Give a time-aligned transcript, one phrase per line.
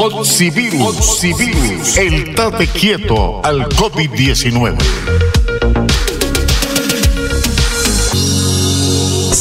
[0.00, 5.27] Oxivirus, el tate quieto al COVID-19.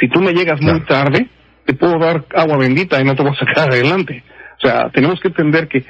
[0.00, 1.28] Si tú me llegas muy tarde,
[1.64, 4.22] te puedo dar agua bendita y no te voy a sacar adelante.
[4.58, 5.84] O sea, tenemos que entender que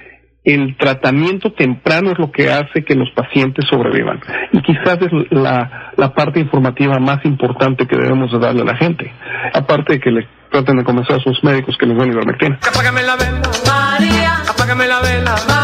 [0.44, 4.20] el tratamiento temprano es lo que hace que los pacientes sobrevivan.
[4.52, 8.76] Y quizás es la, la parte informativa más importante que debemos de darle a la
[8.76, 9.10] gente.
[9.54, 12.58] Aparte de que le traten de convencer a sus médicos que les den ivermectina.
[12.68, 14.36] Apágame la vela, María.
[14.48, 15.63] Apágame la vela, María.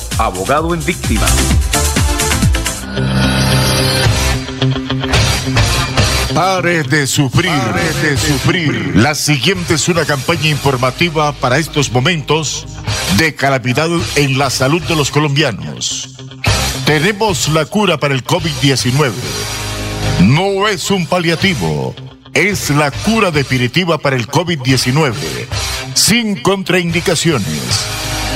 [0.17, 1.25] abogado en víctima.
[6.33, 8.95] Pare de sufrir, Pare de sufrir.
[8.95, 12.65] La siguiente es una campaña informativa para estos momentos
[13.17, 16.09] de calamidad en la salud de los colombianos.
[16.85, 19.11] Tenemos la cura para el COVID-19.
[20.21, 21.95] No es un paliativo,
[22.33, 25.13] es la cura definitiva para el COVID-19,
[25.93, 28.00] sin contraindicaciones.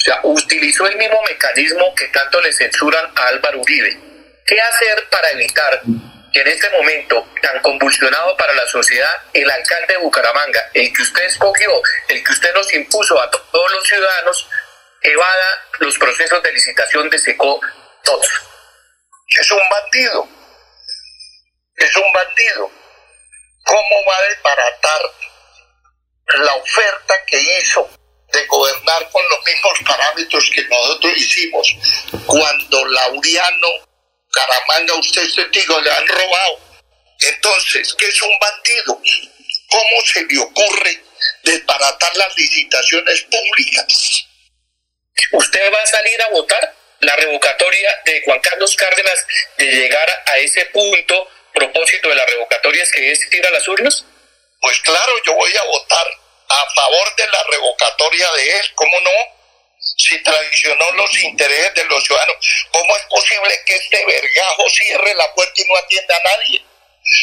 [0.00, 4.00] O sea, utilizó el mismo mecanismo que tanto le censuran a Álvaro Uribe.
[4.46, 5.82] ¿Qué hacer para evitar
[6.32, 11.02] que en este momento tan convulsionado para la sociedad, el alcalde de Bucaramanga, el que
[11.02, 14.48] usted escogió, el que usted nos impuso a todos los ciudadanos,
[15.02, 17.60] evada los procesos de licitación de SECO
[18.02, 18.28] todos.
[19.38, 20.28] Es un bandido.
[21.76, 22.70] Es un bandido.
[23.64, 25.00] ¿Cómo va a desbaratar
[26.46, 27.99] la oferta que hizo
[28.32, 31.76] de gobernar con los mismos parámetros que nosotros hicimos
[32.26, 33.68] cuando Laureano
[34.30, 36.60] Caramanga, usted es testigo, le han robado.
[37.20, 39.00] Entonces, ¿qué es un bandido?
[39.68, 41.02] ¿Cómo se le ocurre
[41.42, 44.26] desbaratar las licitaciones públicas?
[45.32, 49.26] ¿Usted va a salir a votar la revocatoria de Juan Carlos Cárdenas
[49.58, 51.28] de llegar a ese punto?
[51.52, 54.04] Propósito de la revocatoria es que es ir a las urnas?
[54.60, 56.06] Pues claro, yo voy a votar
[56.50, 59.40] a favor de la revocatoria de él, ¿cómo no?
[59.80, 62.36] si traicionó los intereses de los ciudadanos.
[62.72, 66.60] ¿Cómo es posible que este vergajo cierre la puerta y no atienda a nadie?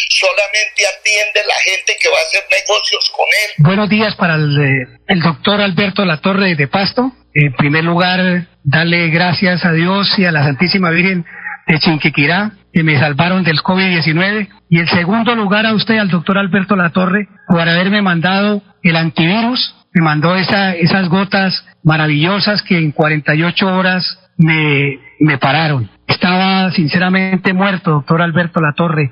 [0.10, 3.52] Solamente atiende la gente que va a hacer negocios con él.
[3.60, 7.12] Buenos días para el, eh, doctor Alberto Latorre de Pasto.
[7.34, 11.26] En primer lugar, darle gracias a Dios y a la Santísima Virgen
[11.68, 14.50] de Chinquiquirá que me salvaron del COVID-19.
[14.70, 19.74] Y en segundo lugar a usted, al doctor Alberto Latorre, por haberme mandado el antivirus
[19.96, 25.90] me mandó esa, esas gotas maravillosas que en 48 horas me, me pararon.
[26.06, 29.12] Estaba sinceramente muerto, doctor Alberto Latorre.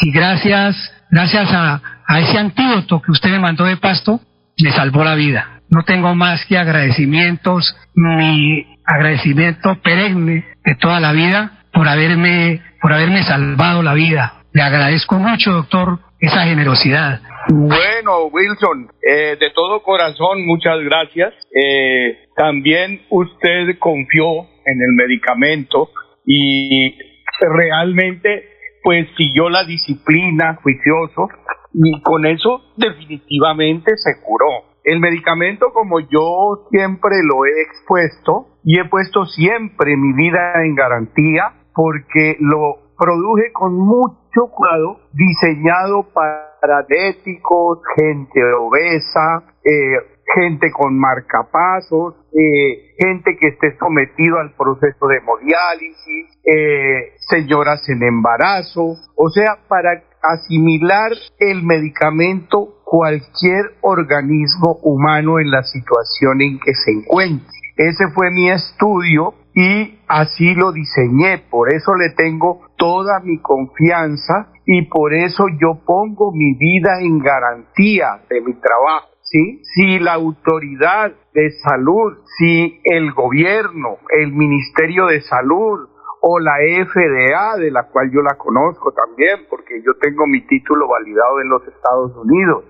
[0.00, 0.74] Y gracias,
[1.10, 4.22] gracias a, a ese antídoto que usted me mandó de pasto,
[4.62, 5.60] me salvó la vida.
[5.68, 12.92] No tengo más que agradecimientos, mi agradecimiento perenne de toda la vida por haberme, por
[12.92, 14.42] haberme salvado la vida.
[14.52, 17.20] Le agradezco mucho, doctor, esa generosidad.
[17.48, 21.32] Bueno, Wilson, eh, de todo corazón, muchas gracias.
[21.54, 25.90] Eh, también usted confió en el medicamento
[26.26, 26.94] y
[27.40, 28.48] realmente
[28.82, 31.28] pues siguió la disciplina juicioso
[31.72, 34.72] y con eso definitivamente se curó.
[34.84, 40.74] El medicamento, como yo siempre lo he expuesto y he puesto siempre mi vida en
[40.74, 46.52] garantía porque lo produje con mucho cuidado, diseñado para
[46.88, 49.96] diabéticos, gente obesa, eh,
[50.34, 58.02] gente con marcapasos, eh, gente que esté sometido al proceso de hemodiálisis, eh, señoras en
[58.02, 66.74] embarazo, o sea, para asimilar el medicamento cualquier organismo humano en la situación en que
[66.74, 67.48] se encuentre.
[67.76, 74.48] Ese fue mi estudio y así lo diseñé, por eso le tengo toda mi confianza
[74.64, 79.08] y por eso yo pongo mi vida en garantía de mi trabajo.
[79.22, 79.60] ¿sí?
[79.74, 85.88] Si la autoridad de salud, si el gobierno, el Ministerio de Salud
[86.20, 86.54] o la
[86.86, 91.48] FDA, de la cual yo la conozco también, porque yo tengo mi título validado en
[91.48, 92.64] los Estados Unidos,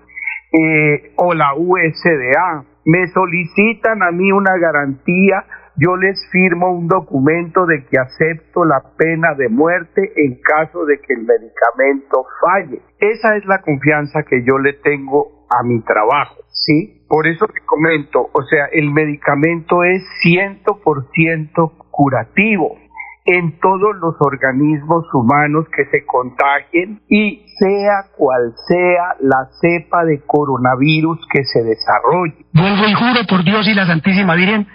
[0.51, 7.65] eh, o la USDA, me solicitan a mí una garantía yo les firmo un documento
[7.65, 12.81] de que acepto la pena de muerte en caso de que el medicamento falle.
[12.99, 17.05] Esa es la confianza que yo le tengo a mi trabajo, ¿sí?
[17.07, 22.77] Por eso te comento, o sea, el medicamento es 100% curativo
[23.25, 30.21] en todos los organismos humanos que se contagien y sea cual sea la cepa de
[30.25, 32.45] coronavirus que se desarrolle.
[32.53, 34.67] Vuelvo y juro por Dios y la Santísima Virgen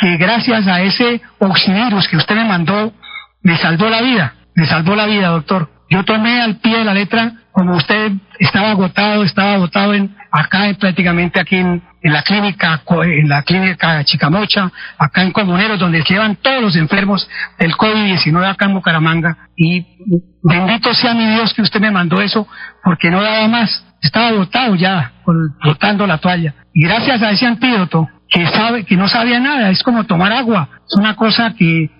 [0.00, 2.92] que gracias a ese oxivirus que usted me mandó,
[3.42, 5.70] me salvó la vida, me salvó la vida, doctor.
[5.90, 10.68] Yo tomé al pie de la letra, como usted estaba agotado, estaba agotado en, acá
[10.68, 16.02] en, prácticamente aquí en, en la clínica, en la clínica Chicamocha, acá en Comuneros, donde
[16.02, 17.28] llevan todos los enfermos
[17.58, 19.36] del COVID-19 acá en Bucaramanga.
[19.56, 19.84] Y
[20.42, 22.46] bendito sea mi Dios que usted me mandó eso,
[22.82, 23.84] porque no daba más.
[24.00, 25.12] Estaba agotado ya,
[25.62, 26.54] botando la toalla.
[26.72, 30.68] Y gracias a ese antídoto, que sabe, que no sabía nada, es como tomar agua.
[30.88, 31.90] Es una cosa que,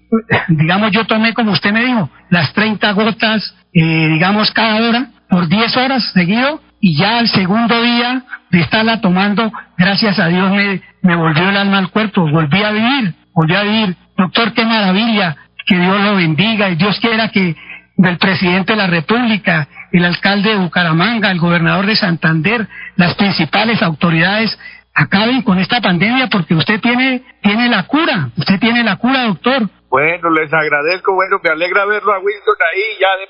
[0.49, 5.49] digamos, yo tomé como usted me dijo, las 30 gotas, eh, digamos, cada hora, por
[5.49, 10.80] 10 horas seguido, y ya al segundo día de estarla tomando, gracias a Dios me,
[11.02, 13.96] me volvió el alma al cuerpo, volví a vivir, volví a vivir.
[14.16, 17.56] Doctor, qué maravilla, que Dios lo bendiga y Dios quiera que
[17.96, 23.82] del presidente de la República, el alcalde de Bucaramanga, el gobernador de Santander, las principales
[23.82, 24.58] autoridades
[25.00, 29.69] acaben con esta pandemia porque usted tiene, tiene la cura, usted tiene la cura, doctor.
[29.88, 33.26] Bueno, les agradezco, bueno, me alegra verlo a Wilson ahí ya de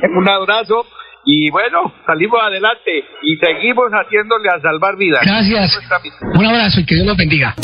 [0.00, 0.10] pelea.
[0.16, 0.86] Un abrazo
[1.24, 5.20] y bueno, salimos adelante y seguimos haciéndole a salvar vidas.
[5.24, 5.78] Gracias.
[6.34, 7.54] Un abrazo y que Dios los bendiga.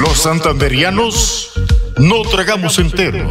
[0.00, 1.52] Los santanderianos
[1.98, 3.30] no tragamos entero.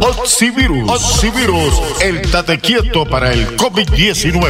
[0.00, 0.90] Oxivirus.
[0.90, 1.82] Oxivirus.
[2.00, 4.48] El tate quieto para el COVID-19.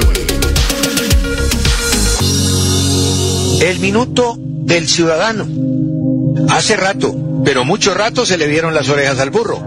[3.62, 5.46] El minuto del ciudadano.
[6.50, 9.58] Hace rato, pero mucho rato se le vieron las orejas al burro.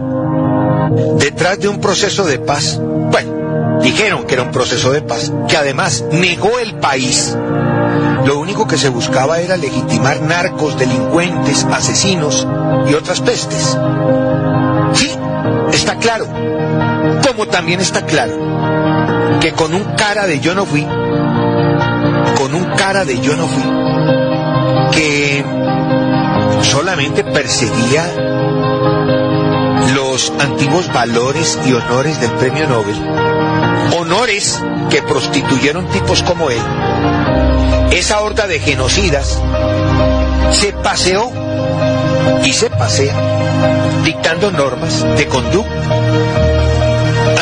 [1.18, 5.56] Detrás de un proceso de paz, bueno, dijeron que era un proceso de paz, que
[5.56, 7.36] además negó el país.
[8.24, 12.46] Lo único que se buscaba era legitimar narcos, delincuentes, asesinos
[12.88, 13.76] y otras pestes.
[15.72, 16.26] Está claro.
[17.26, 18.32] Como también está claro
[19.40, 23.62] que con un cara de yo no fui, con un cara de yo no fui,
[24.92, 25.44] que
[26.62, 28.04] solamente perseguía
[29.94, 32.96] los antiguos valores y honores del premio Nobel,
[33.98, 36.62] honores que prostituyeron tipos como él,
[37.92, 39.40] esa horda de genocidas
[40.52, 41.30] se paseó
[42.44, 43.14] y se pasea
[44.04, 45.82] dictando normas de conducta,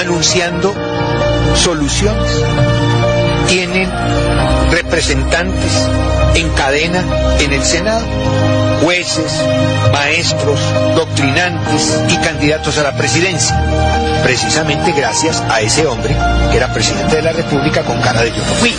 [0.01, 0.75] anunciando
[1.55, 2.43] soluciones.
[3.49, 3.91] Tienen
[4.71, 5.89] representantes
[6.35, 7.05] en cadena
[7.39, 8.05] en el Senado,
[8.83, 9.33] jueces,
[9.93, 10.59] maestros,
[10.97, 16.17] doctrinantes y candidatos a la presidencia, precisamente gracias a ese hombre
[16.51, 18.73] que era presidente de la República con cara de yo no fui.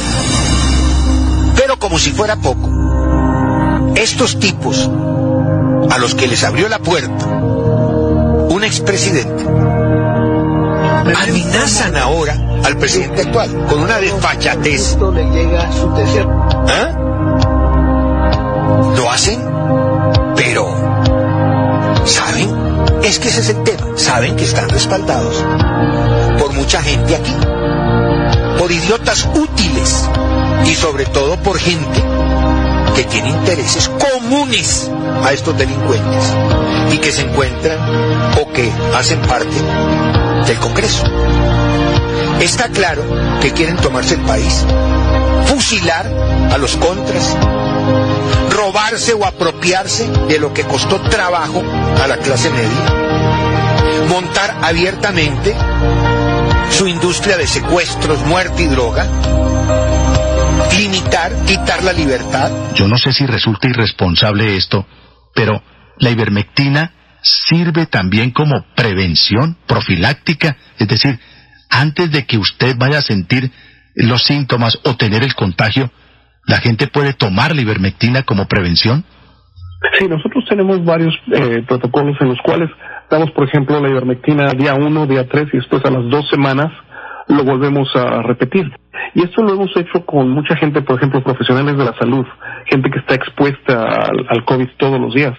[1.56, 2.70] Pero como si fuera poco,
[3.96, 4.90] estos tipos
[5.96, 9.46] a los que les abrió la puerta un expresidente
[11.16, 12.36] amenazan ahora
[12.66, 14.98] al presidente actual con una desfachatez.
[16.68, 16.92] ¿Ah?
[18.98, 19.40] Lo hacen,
[20.36, 20.68] pero
[22.04, 22.50] ¿saben?
[23.04, 23.88] Es que ese es el tema.
[23.96, 25.46] Saben que están respaldados
[26.40, 27.36] por mucha gente aquí,
[28.60, 30.10] por idiotas útiles
[30.66, 32.04] y sobre todo por gente
[32.98, 34.92] que tiene intereses comunes
[35.24, 36.34] a estos delincuentes
[36.92, 37.78] y que se encuentran
[38.40, 39.56] o que hacen parte
[40.46, 41.04] del Congreso.
[42.40, 43.04] Está claro
[43.42, 44.66] que quieren tomarse el país,
[45.46, 46.06] fusilar
[46.52, 47.36] a los contras,
[48.52, 51.64] robarse o apropiarse de lo que costó trabajo
[52.04, 55.56] a la clase media, montar abiertamente
[56.72, 59.08] su industria de secuestros, muerte y droga,
[60.78, 62.52] limitar, quitar la libertad.
[62.76, 64.86] Yo no sé si resulta irresponsable esto,
[65.36, 65.62] pero
[66.00, 71.20] la ivermectina sirve también como prevención profiláctica, es decir,
[71.70, 73.52] antes de que usted vaya a sentir
[73.96, 75.92] los síntomas o tener el contagio,
[76.46, 79.04] ¿la gente puede tomar la ivermectina como prevención?
[80.00, 82.70] Sí, nosotros tenemos varios eh, protocolos en los cuales
[83.10, 86.72] damos, por ejemplo, la ivermectina día 1, día 3 y después a las dos semanas
[87.28, 88.72] lo volvemos a repetir.
[89.14, 92.26] Y esto lo hemos hecho con mucha gente, por ejemplo, profesionales de la salud,
[92.66, 95.34] gente que está expuesta al, al COVID todos los días.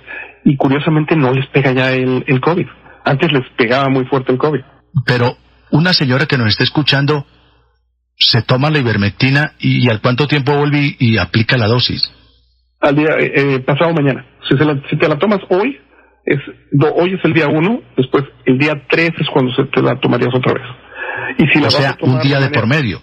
[0.44, 2.66] Y curiosamente no les pega ya el, el COVID.
[3.04, 4.60] Antes les pegaba muy fuerte el COVID.
[5.04, 5.36] Pero
[5.70, 7.26] una señora que nos está escuchando
[8.16, 12.10] se toma la ivermectina y, al cuánto tiempo vuelve y, aplica la dosis?
[12.80, 14.24] Al día eh, eh, pasado mañana.
[14.48, 14.56] Si,
[14.90, 15.78] si te la tomas hoy,
[16.24, 16.40] es
[16.96, 20.34] hoy es el día uno, después el día tres es cuando se te la tomarías
[20.34, 20.64] otra vez.
[21.38, 23.00] Y si o sea, un día de, por medio.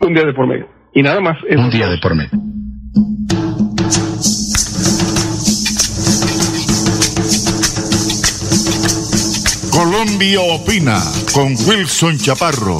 [0.00, 0.68] Un día de por medio.
[0.92, 1.36] Y nada más.
[1.44, 2.30] Un día de por medio.
[9.70, 10.98] Colombia opina
[11.32, 12.78] con Wilson Chaparro.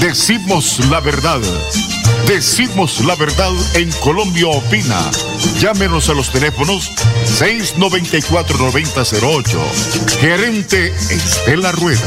[0.00, 1.40] Decimos la verdad.
[2.26, 4.98] Decimos la verdad en Colombia Opina.
[5.58, 6.90] Llámenos a los teléfonos
[7.40, 9.58] 694-9008.
[10.20, 12.06] Gerente Estela Rueda.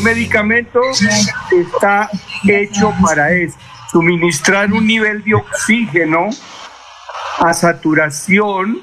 [0.00, 0.80] El medicamento
[1.50, 2.08] está
[2.48, 3.58] hecho para eso,
[3.92, 6.30] suministrar un nivel de oxígeno
[7.38, 8.80] a saturación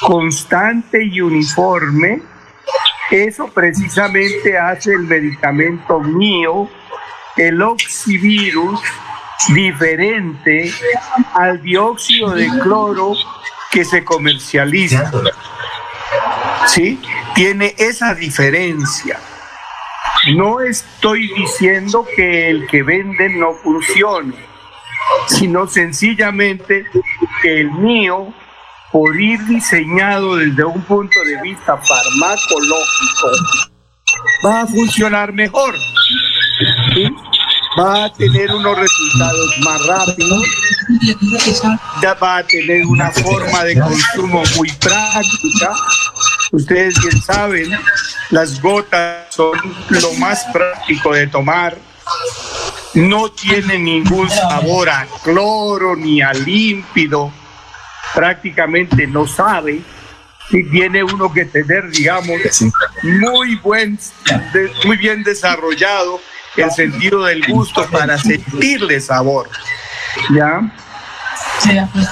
[0.00, 2.22] constante y uniforme.
[3.10, 6.70] Eso precisamente hace el medicamento mío,
[7.36, 8.80] el oxivirus,
[9.48, 10.72] diferente
[11.34, 13.14] al dióxido de cloro
[13.72, 15.10] que se comercializa.
[16.68, 17.02] ¿Sí?
[17.34, 19.18] Tiene esa diferencia.
[20.32, 24.34] No estoy diciendo que el que vende no funcione,
[25.26, 26.86] sino sencillamente
[27.42, 28.32] que el mío,
[28.90, 33.30] por ir diseñado desde un punto de vista farmacológico,
[34.44, 35.74] va a funcionar mejor.
[37.78, 40.46] Va a tener unos resultados más rápidos,
[42.22, 45.74] va a tener una forma de consumo muy práctica
[46.52, 47.70] Ustedes bien saben,
[48.30, 51.76] las gotas son lo más práctico de tomar.
[52.94, 57.32] No tiene ningún sabor a cloro ni a límpido.
[58.14, 59.80] Prácticamente no sabe.
[60.50, 62.38] Y tiene uno que tener, digamos,
[63.02, 63.98] muy buen,
[64.84, 66.20] muy bien desarrollado
[66.56, 69.48] el sentido del gusto para sentirle sabor.
[70.34, 70.60] ¿Ya?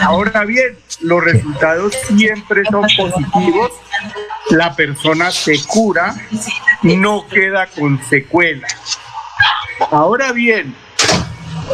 [0.00, 3.72] Ahora bien, los resultados siempre son positivos,
[4.50, 6.14] la persona se cura,
[6.82, 8.98] no queda con secuelas.
[9.90, 10.74] Ahora bien,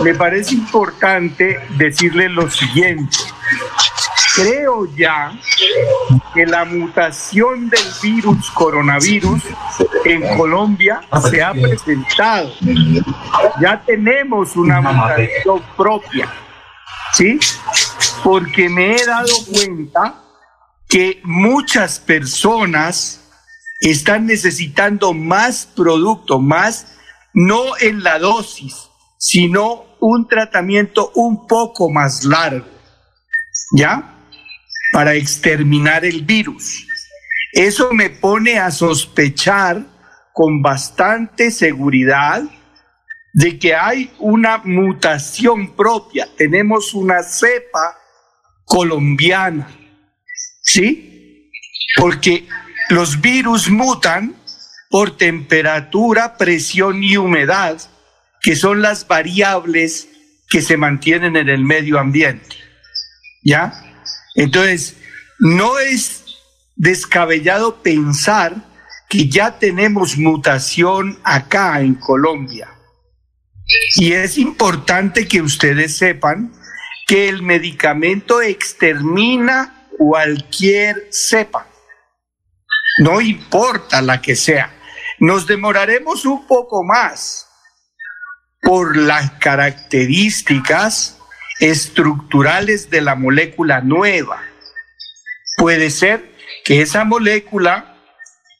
[0.02, 3.16] me parece importante decirle lo siguiente.
[4.34, 5.32] Creo ya
[6.34, 9.42] que la mutación del virus coronavirus
[10.04, 12.52] en Colombia se ha presentado.
[13.60, 16.28] Ya tenemos una mutación propia
[17.14, 17.38] ¿sí?
[18.22, 20.22] Porque me he dado cuenta
[20.88, 23.20] que muchas personas
[23.80, 26.98] están necesitando más producto, más,
[27.32, 28.74] no en la dosis,
[29.18, 32.66] sino un tratamiento un poco más largo,
[33.76, 34.16] ¿ya?
[34.92, 36.86] Para exterminar el virus.
[37.52, 39.86] Eso me pone a sospechar
[40.32, 42.42] con bastante seguridad
[43.38, 47.96] de que hay una mutación propia, tenemos una cepa
[48.64, 49.70] colombiana,
[50.60, 51.48] ¿sí?
[51.96, 52.48] Porque
[52.90, 54.34] los virus mutan
[54.90, 57.80] por temperatura, presión y humedad,
[58.42, 60.08] que son las variables
[60.50, 62.56] que se mantienen en el medio ambiente.
[63.44, 63.72] ¿Ya?
[64.34, 64.96] Entonces,
[65.38, 66.24] no es
[66.74, 68.56] descabellado pensar
[69.08, 72.70] que ya tenemos mutación acá en Colombia.
[73.96, 76.52] Y es importante que ustedes sepan
[77.06, 81.66] que el medicamento extermina cualquier cepa.
[83.00, 84.74] No importa la que sea.
[85.18, 87.48] Nos demoraremos un poco más
[88.62, 91.18] por las características
[91.60, 94.42] estructurales de la molécula nueva.
[95.56, 97.96] Puede ser que esa molécula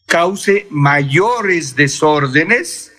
[0.07, 2.92] cause mayores desórdenes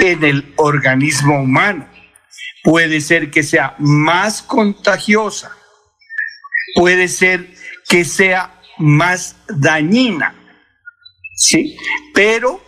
[0.00, 1.86] en el organismo humano.
[2.64, 5.52] Puede ser que sea más contagiosa,
[6.74, 7.54] puede ser
[7.88, 10.34] que sea más dañina,
[11.36, 11.76] ¿sí?
[12.14, 12.62] Pero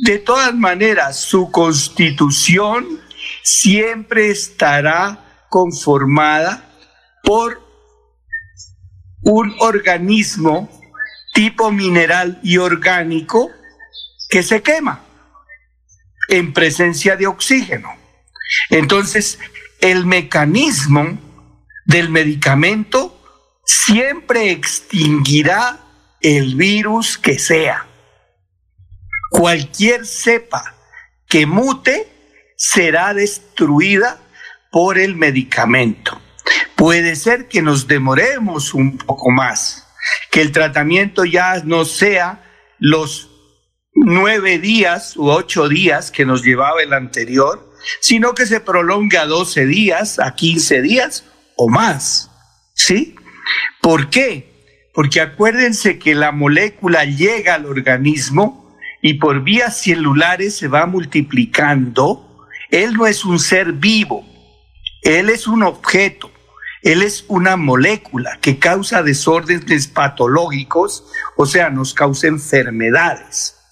[0.00, 3.00] de todas maneras su constitución
[3.42, 6.70] siempre estará conformada
[7.22, 7.62] por
[9.22, 10.68] un organismo
[11.32, 13.50] tipo mineral y orgánico
[14.28, 15.03] que se quema
[16.28, 17.88] en presencia de oxígeno.
[18.70, 19.38] Entonces,
[19.80, 21.18] el mecanismo
[21.84, 23.20] del medicamento
[23.64, 25.80] siempre extinguirá
[26.20, 27.86] el virus que sea.
[29.30, 30.74] Cualquier cepa
[31.28, 32.08] que mute
[32.56, 34.20] será destruida
[34.70, 36.20] por el medicamento.
[36.76, 39.86] Puede ser que nos demoremos un poco más,
[40.30, 42.42] que el tratamiento ya no sea
[42.78, 43.33] los
[43.94, 49.26] nueve días u ocho días que nos llevaba el anterior, sino que se prolongue a
[49.26, 51.24] 12 días, a 15 días
[51.56, 52.30] o más.
[52.74, 53.14] ¿Sí?
[53.80, 54.52] ¿Por qué?
[54.92, 62.46] Porque acuérdense que la molécula llega al organismo y por vías celulares se va multiplicando.
[62.70, 64.26] Él no es un ser vivo,
[65.02, 66.30] él es un objeto,
[66.82, 71.04] él es una molécula que causa desórdenes patológicos,
[71.36, 73.63] o sea, nos causa enfermedades.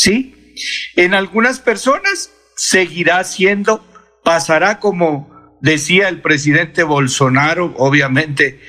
[0.00, 0.54] ¿Sí?
[0.96, 3.86] En algunas personas seguirá siendo,
[4.24, 8.62] pasará como decía el presidente Bolsonaro, obviamente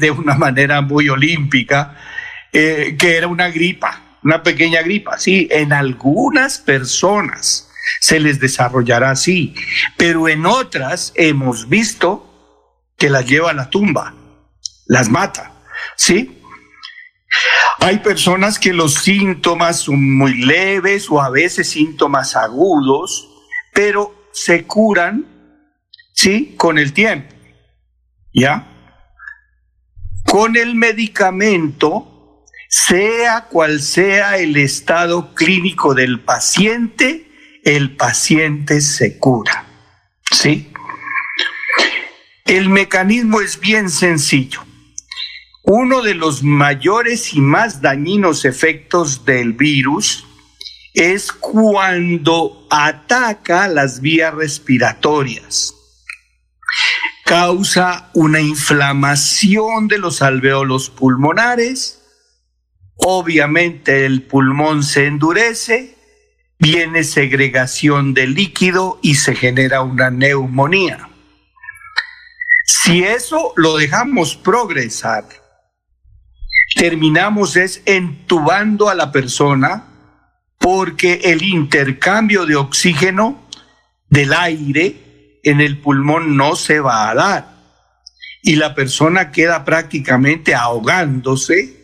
[0.00, 1.96] de una manera muy olímpica,
[2.52, 5.16] eh, que era una gripa, una pequeña gripa.
[5.16, 9.54] Sí, en algunas personas se les desarrollará así,
[9.96, 12.66] pero en otras hemos visto
[12.98, 14.12] que las lleva a la tumba,
[14.86, 15.52] las mata,
[15.94, 16.40] ¿sí?
[17.80, 23.28] Hay personas que los síntomas son muy leves o a veces síntomas agudos,
[23.72, 25.26] pero se curan,
[26.12, 26.54] ¿sí?
[26.56, 27.34] Con el tiempo,
[28.32, 28.66] ¿ya?
[30.24, 39.66] Con el medicamento, sea cual sea el estado clínico del paciente, el paciente se cura,
[40.30, 40.72] ¿sí?
[42.44, 44.62] El mecanismo es bien sencillo.
[45.66, 50.26] Uno de los mayores y más dañinos efectos del virus
[50.92, 55.74] es cuando ataca las vías respiratorias.
[57.24, 62.02] Causa una inflamación de los alveolos pulmonares.
[62.96, 65.96] Obviamente el pulmón se endurece,
[66.58, 71.08] viene segregación de líquido y se genera una neumonía.
[72.66, 75.24] Si eso lo dejamos progresar,
[76.74, 79.86] terminamos es entubando a la persona
[80.58, 83.48] porque el intercambio de oxígeno
[84.08, 87.54] del aire en el pulmón no se va a dar
[88.42, 91.82] y la persona queda prácticamente ahogándose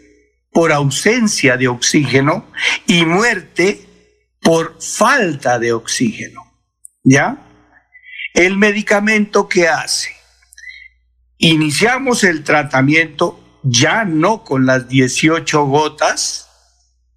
[0.52, 2.50] por ausencia de oxígeno
[2.86, 3.86] y muerte
[4.40, 6.42] por falta de oxígeno.
[7.02, 7.38] ¿Ya?
[8.34, 10.10] El medicamento que hace.
[11.38, 16.48] Iniciamos el tratamiento ya no con las 18 gotas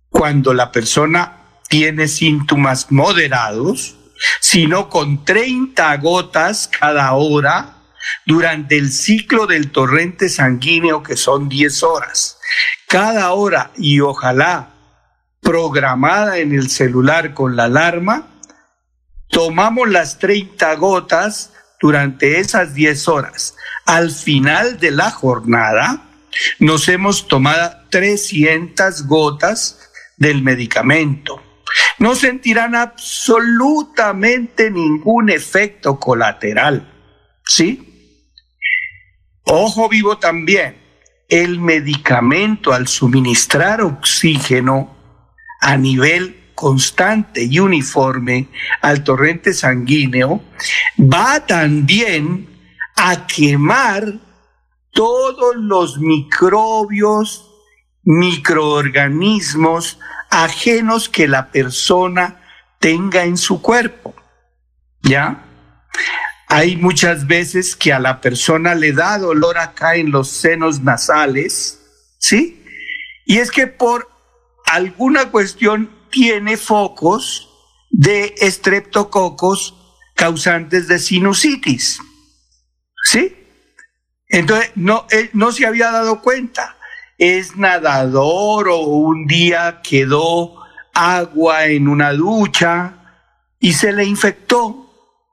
[0.10, 3.96] cuando la persona tiene síntomas moderados,
[4.40, 7.78] sino con 30 gotas cada hora
[8.26, 12.38] durante el ciclo del torrente sanguíneo que son 10 horas.
[12.88, 14.70] Cada hora y ojalá
[15.42, 18.28] programada en el celular con la alarma,
[19.30, 21.52] tomamos las 30 gotas
[21.82, 23.56] durante esas 10 horas.
[23.86, 26.13] Al final de la jornada,
[26.60, 31.42] nos hemos tomado 300 gotas del medicamento.
[32.00, 36.90] No sentirán absolutamente ningún efecto colateral.
[37.46, 37.90] ¿Sí?
[39.46, 40.78] Ojo vivo también,
[41.28, 44.96] el medicamento al suministrar oxígeno
[45.60, 48.48] a nivel constante y uniforme
[48.82, 50.44] al torrente sanguíneo
[51.00, 52.48] va también
[52.96, 54.14] a quemar
[54.94, 57.50] todos los microbios,
[58.04, 62.42] microorganismos ajenos que la persona
[62.80, 64.16] tenga en su cuerpo.
[65.02, 65.44] ¿Ya?
[66.48, 71.82] Hay muchas veces que a la persona le da dolor acá en los senos nasales,
[72.20, 72.64] ¿sí?
[73.26, 74.10] Y es que por
[74.66, 77.50] alguna cuestión tiene focos
[77.90, 79.76] de estreptococos
[80.16, 82.00] causantes de sinusitis,
[83.04, 83.43] ¿sí?
[84.34, 86.76] Entonces, no, no se había dado cuenta.
[87.20, 90.56] Es nadador o un día quedó
[90.94, 93.22] agua en una ducha
[93.60, 94.84] y se le infectó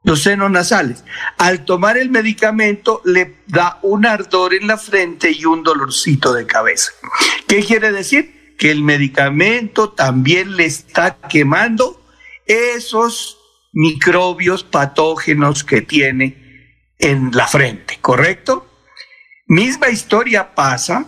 [0.03, 1.03] los senos nasales.
[1.39, 6.45] Al tomar el medicamento le da un ardor en la frente y un dolorcito de
[6.45, 6.91] cabeza.
[7.47, 8.55] ¿Qué quiere decir?
[8.59, 11.99] Que el medicamento también le está quemando
[12.45, 13.39] esos
[13.73, 18.67] microbios patógenos que tiene en la frente, ¿correcto?
[19.51, 21.05] Misma historia pasa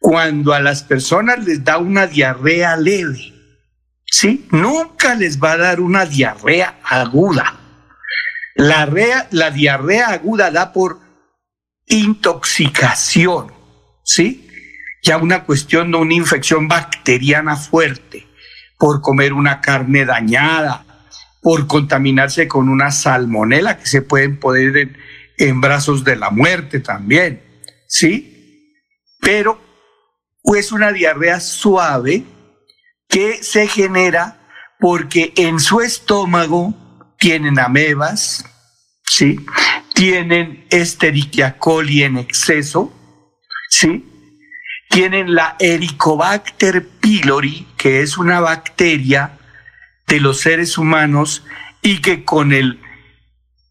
[0.00, 3.32] cuando a las personas les da una diarrea leve,
[4.04, 4.48] ¿sí?
[4.50, 7.54] Nunca les va a dar una diarrea aguda.
[8.56, 8.84] La,
[9.52, 10.98] diarrea aguda da por
[11.86, 13.52] intoxicación,
[14.02, 14.50] ¿sí?
[15.04, 18.26] Ya una cuestión de una infección bacteriana fuerte,
[18.76, 20.84] por comer una carne dañada,
[21.40, 24.98] por contaminarse con una salmonela que se pueden poner
[25.36, 27.46] en brazos de la muerte también,
[27.88, 28.74] ¿sí?
[29.20, 29.60] Pero
[30.44, 32.24] es una diarrea suave
[33.08, 34.38] que se genera
[34.78, 36.74] porque en su estómago
[37.18, 38.44] tienen amebas,
[39.04, 39.44] ¿sí?
[39.94, 42.92] Tienen Escherichia coli en exceso,
[43.70, 44.04] ¿sí?
[44.90, 49.38] Tienen la Helicobacter pylori, que es una bacteria
[50.06, 51.44] de los seres humanos
[51.82, 52.80] y que con el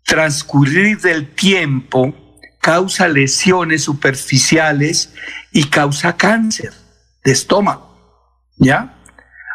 [0.04, 2.27] transcurrir del tiempo
[2.68, 5.14] causa lesiones superficiales
[5.54, 6.74] y causa cáncer
[7.24, 8.94] de estómago, ¿ya?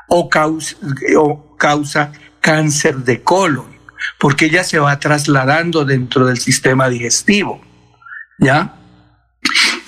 [0.09, 0.77] O causa,
[1.19, 3.67] o causa cáncer de colon,
[4.19, 7.61] porque ella se va trasladando dentro del sistema digestivo,
[8.39, 8.77] ¿ya?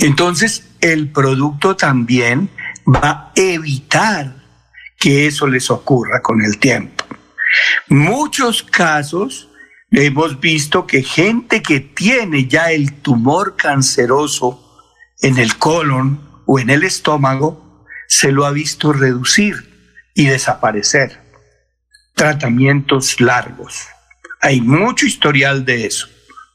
[0.01, 2.51] Entonces, el producto también
[2.87, 4.35] va a evitar
[4.99, 7.07] que eso les ocurra con el tiempo.
[7.89, 9.49] Muchos casos
[9.95, 14.61] hemos visto que gente que tiene ya el tumor canceroso
[15.23, 19.55] en el colon o en el estómago, se lo ha visto reducir
[20.15, 21.21] y desaparecer.
[22.15, 23.87] Tratamientos largos.
[24.41, 26.09] Hay mucho historial de eso.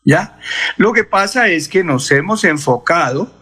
[0.05, 0.39] ¿Ya?
[0.77, 3.33] Lo que pasa es que nos hemos enfocado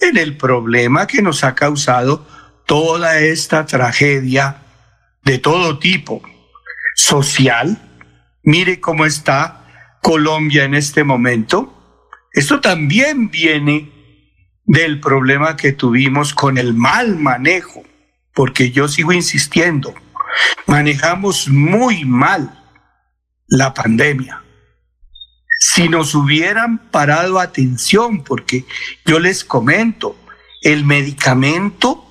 [0.00, 2.26] en el problema que nos ha causado
[2.66, 4.62] toda esta tragedia
[5.24, 6.22] de todo tipo,
[6.94, 7.91] social.
[8.42, 12.00] Mire cómo está Colombia en este momento.
[12.32, 13.92] Esto también viene
[14.64, 17.84] del problema que tuvimos con el mal manejo,
[18.34, 19.94] porque yo sigo insistiendo,
[20.66, 22.64] manejamos muy mal
[23.46, 24.42] la pandemia.
[25.60, 28.64] Si nos hubieran parado atención, porque
[29.06, 30.16] yo les comento,
[30.62, 32.04] el medicamento,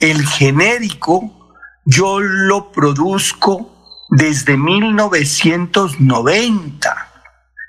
[0.00, 3.75] el genérico, yo lo produzco
[4.10, 7.06] desde 1990.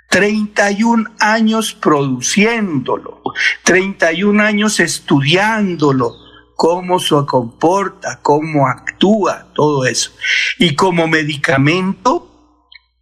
[0.09, 3.21] 31 años produciéndolo,
[3.63, 6.13] 31 años estudiándolo,
[6.55, 10.11] cómo se comporta, cómo actúa, todo eso.
[10.57, 12.23] Y como medicamento,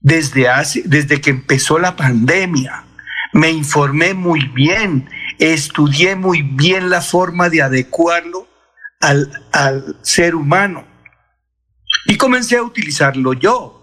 [0.01, 2.83] desde, hace, desde que empezó la pandemia,
[3.33, 8.47] me informé muy bien, estudié muy bien la forma de adecuarlo
[8.99, 10.94] al, al ser humano.
[12.05, 13.81] Y comencé a utilizarlo yo,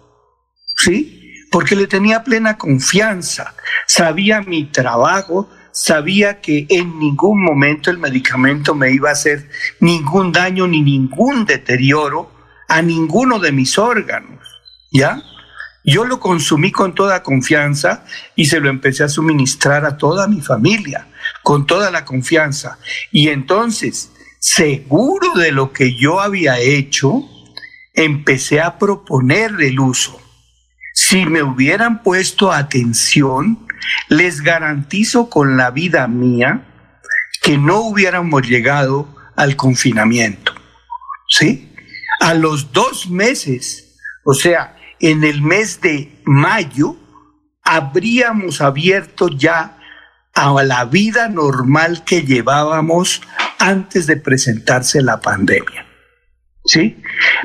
[0.77, 1.21] ¿sí?
[1.53, 3.55] porque le tenía plena confianza,
[3.87, 10.33] sabía mi trabajo, sabía que en ningún momento el medicamento me iba a hacer ningún
[10.33, 12.33] daño ni ningún deterioro
[12.69, 14.41] a ninguno de mis órganos,
[14.91, 15.23] ¿ya?
[15.85, 18.05] Yo lo consumí con toda confianza
[18.35, 21.09] y se lo empecé a suministrar a toda mi familia,
[21.43, 22.79] con toda la confianza.
[23.11, 27.25] Y entonces, seguro de lo que yo había hecho,
[27.95, 30.23] empecé a proponer el uso
[30.93, 33.67] si me hubieran puesto atención,
[34.09, 36.67] les garantizo con la vida mía
[37.43, 40.53] que no hubiéramos llegado al confinamiento.
[41.29, 41.75] ¿Sí?
[42.21, 46.97] A los dos meses, o sea, en el mes de mayo,
[47.65, 49.79] habríamos abierto ya
[50.35, 53.23] a la vida normal que llevábamos
[53.59, 55.87] antes de presentarse la pandemia.
[56.65, 57.03] ¿Sí?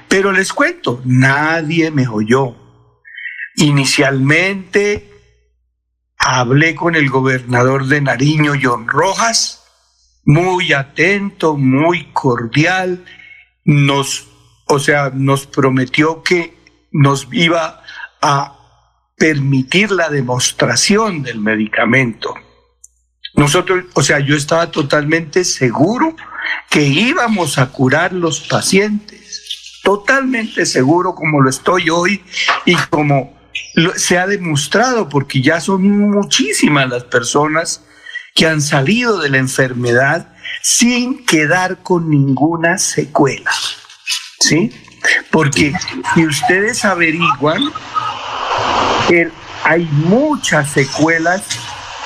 [0.08, 2.67] Pero les cuento, nadie me oyó
[3.58, 5.10] Inicialmente
[6.19, 9.63] hablé con el gobernador de Nariño, John Rojas,
[10.25, 13.03] muy atento, muy cordial,
[13.65, 14.27] nos,
[14.67, 16.56] o sea, nos prometió que
[16.91, 17.82] nos iba
[18.21, 18.60] a
[19.17, 22.36] permitir la demostración del medicamento.
[23.34, 26.15] Nosotros, o sea, yo estaba totalmente seguro
[26.69, 32.23] que íbamos a curar los pacientes, totalmente seguro como lo estoy hoy
[32.65, 33.38] y como
[33.95, 37.84] se ha demostrado porque ya son muchísimas las personas
[38.34, 43.51] que han salido de la enfermedad sin quedar con ninguna secuela.
[44.39, 44.71] ¿Sí?
[45.32, 45.73] Porque
[46.13, 47.71] si ustedes averiguan,
[49.63, 51.43] hay muchas secuelas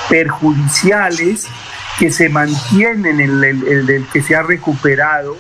[0.09, 1.47] perjudiciales
[2.01, 5.37] que se mantienen en el, que se ha recuperado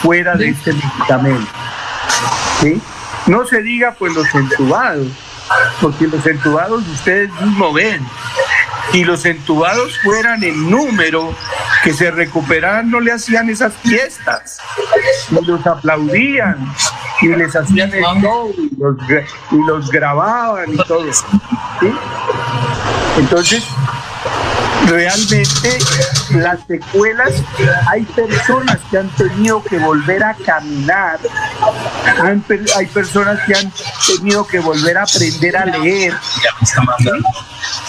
[0.00, 1.52] fuera de este medicamento.
[2.62, 2.80] ¿Sí?
[3.26, 5.06] No se diga pues los entubados,
[5.82, 8.00] porque los entubados ustedes mismos ven.
[8.90, 11.34] Si los entubados fueran en número,
[11.82, 14.60] que se recuperaran, no le hacían esas fiestas,
[15.30, 16.72] y los aplaudían,
[17.20, 18.96] y les hacían el show, y los,
[19.50, 21.12] y los grababan y todo.
[21.12, 21.92] ¿sí?
[23.18, 23.62] Entonces,
[24.86, 25.78] realmente
[26.30, 27.42] las secuelas,
[27.88, 31.18] hay personas que han tenido que volver a caminar,
[32.76, 33.72] hay personas que han
[34.06, 36.14] tenido que volver a aprender a leer,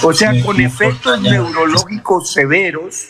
[0.01, 3.09] o sea, con efectos neurológicos severos.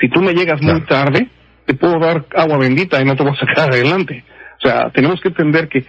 [0.00, 1.28] Si tú me llegas muy tarde,
[1.64, 4.24] te puedo dar agua bendita y no te voy a sacar adelante.
[4.58, 5.84] O sea, tenemos que entender que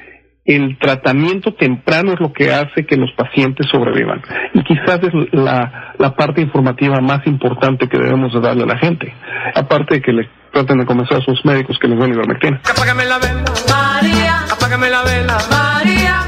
[0.48, 4.22] el tratamiento temprano es lo que hace que los pacientes sobrevivan.
[4.54, 8.78] Y quizás es la, la parte informativa más importante que debemos de darle a la
[8.78, 9.14] gente.
[9.54, 12.62] Aparte de que le traten de convencer a sus médicos que les den ivermectina.
[12.64, 14.40] Apágame la vela, María.
[14.50, 16.28] Apágame la vela, María.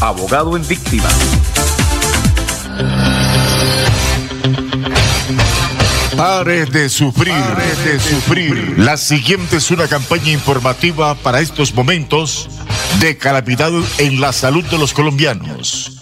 [0.00, 1.08] abogado en víctima.
[6.16, 8.74] Pare de sufrir, pare de sufrir.
[8.78, 12.48] La siguiente es una campaña informativa para estos momentos
[13.00, 15.98] de calamidad en la salud de los colombianos.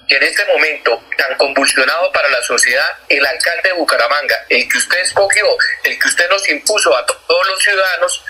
[0.08, 4.78] que en este momento tan convulsionado para la sociedad, el alcalde de Bucaramanga, el que
[4.78, 5.46] usted escogió,
[5.84, 8.24] el que usted nos impuso a to- todos los ciudadanos,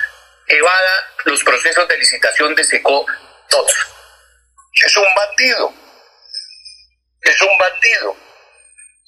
[0.48, 3.06] evada los procesos de licitación de SECO
[3.48, 3.72] todos?
[4.84, 5.72] Es un bandido.
[7.22, 8.16] Es un bandido.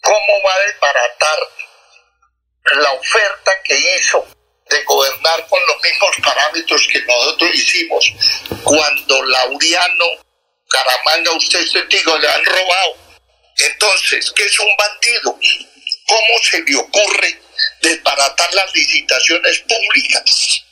[0.03, 1.39] ¿Cómo va a desbaratar
[2.77, 4.27] la oferta que hizo
[4.69, 8.13] de gobernar con los mismos parámetros que nosotros hicimos
[8.63, 10.07] cuando Laureano
[10.69, 12.97] Caramanga, usted es testigo, le han robado?
[13.57, 15.39] Entonces, ¿qué es un bandido?
[16.07, 17.41] ¿Cómo se le ocurre
[17.83, 20.65] desbaratar las licitaciones públicas?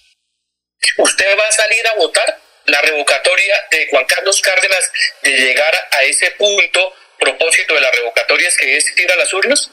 [0.99, 4.91] ¿Usted va a salir a votar la revocatoria de Juan Carlos Cárdenas
[5.23, 6.95] de llegar a ese punto?
[7.19, 9.71] Propósito de la revocatoria es que es ir las urnas.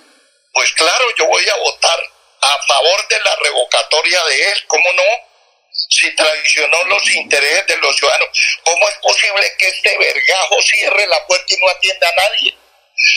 [0.54, 2.00] Pues claro, yo voy a votar
[2.42, 5.10] a favor de la revocatoria de él, ¿cómo no?
[5.90, 8.30] Si traicionó los intereses de los ciudadanos,
[8.64, 12.54] ¿cómo es posible que este vergajo cierre la puerta y no atienda a nadie?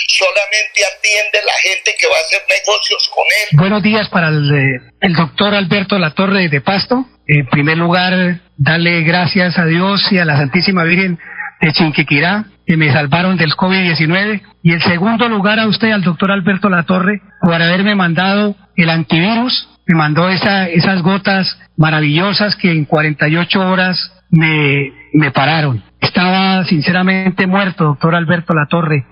[0.08, 3.58] Solamente atiende la gente que va a hacer negocios con él.
[3.58, 7.04] Buenos días para el, eh, doctor Alberto Latorre de Pasto.
[7.28, 11.18] En primer lugar, darle gracias a Dios y a la Santísima Virgen
[11.60, 14.42] de Chinquiquirá, que me salvaron del COVID-19.
[14.62, 19.68] Y en segundo lugar, a usted, al doctor Alberto Latorre, por haberme mandado el antivirus.
[19.86, 25.82] Me mandó esa, esas gotas maravillosas que en 48 horas me, me pararon.
[26.00, 29.06] Estaba sinceramente muerto, doctor Alberto Latorre.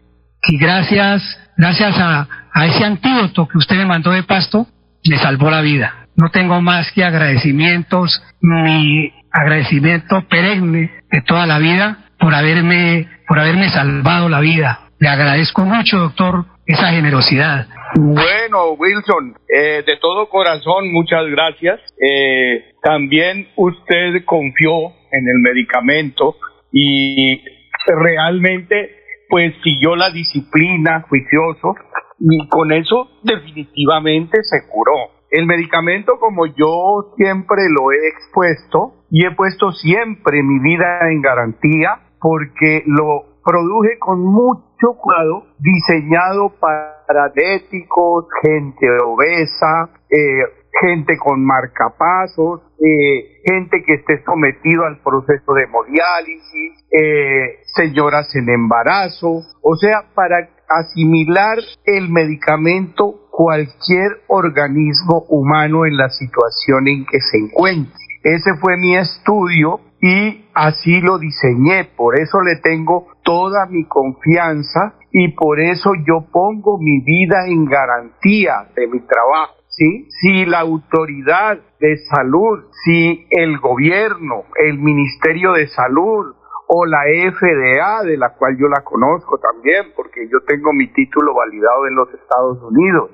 [0.46, 1.22] Y gracias,
[1.56, 4.66] gracias a, a ese antídoto que usted me mandó de pasto,
[5.08, 6.06] me salvó la vida.
[6.16, 13.38] No tengo más que agradecimientos, mi agradecimiento perenne de toda la vida por haberme, por
[13.38, 14.90] haberme salvado la vida.
[14.98, 17.66] Le agradezco mucho, doctor, esa generosidad.
[17.96, 21.80] Bueno, Wilson, eh, de todo corazón, muchas gracias.
[22.00, 26.36] Eh, también usted confió en el medicamento
[26.72, 27.40] y
[27.86, 28.96] realmente
[29.28, 31.74] pues siguió la disciplina juicioso
[32.18, 35.10] y con eso definitivamente se curó.
[35.30, 41.20] El medicamento, como yo siempre lo he expuesto y he puesto siempre mi vida en
[41.22, 50.40] garantía porque lo produje con mucho cuidado, diseñado para diabéticos, gente obesa, eh,
[50.80, 58.48] gente con marcapasos, eh, gente que esté sometido al proceso de hemodiálisis, eh, señoras en
[58.48, 67.20] embarazo, o sea, para asimilar el medicamento cualquier organismo humano en la situación en que
[67.20, 67.92] se encuentre.
[68.22, 74.96] Ese fue mi estudio y así lo diseñé, por eso le tengo toda mi confianza
[75.10, 79.54] y por eso yo pongo mi vida en garantía de mi trabajo.
[79.68, 80.06] ¿sí?
[80.20, 86.34] Si la autoridad de salud, si el gobierno, el Ministerio de Salud
[86.68, 91.32] o la FDA, de la cual yo la conozco también, porque yo tengo mi título
[91.32, 93.10] validado en los Estados Unidos,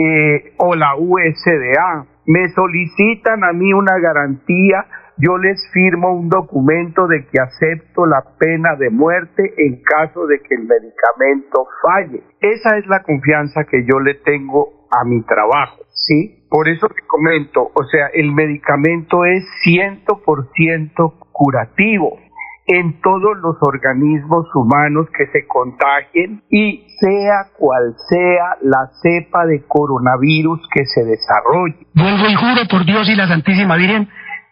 [0.00, 4.86] eh, o la USDA me solicitan a mí una garantía,
[5.20, 10.40] yo les firmo un documento de que acepto la pena de muerte en caso de
[10.40, 12.22] que el medicamento falle.
[12.40, 16.46] Esa es la confianza que yo le tengo a mi trabajo, ¿sí?
[16.48, 22.18] Por eso te comento, o sea, el medicamento es 100% curativo
[22.66, 29.64] en todos los organismos humanos que se contagien y sea cual sea la cepa de
[29.66, 31.86] coronavirus que se desarrolle.
[31.94, 34.08] Vuelvo y juro por Dios y la Santísima Virgen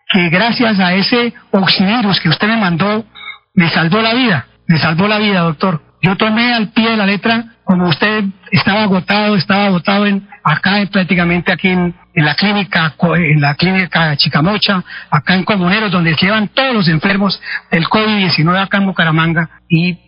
[0.09, 3.04] que gracias a ese oxivirus que usted me mandó,
[3.54, 5.82] me salvó la vida, me salvó la vida, doctor.
[6.00, 10.76] Yo tomé al pie de la letra, como usted estaba agotado, estaba agotado en, acá
[10.90, 16.74] prácticamente aquí en, la clínica, en la clínica Chicamocha, acá en Comuneros, donde llevan todos
[16.74, 17.40] los enfermos
[17.70, 19.50] del COVID-19 acá en Bucaramanga.
[19.68, 19.98] Y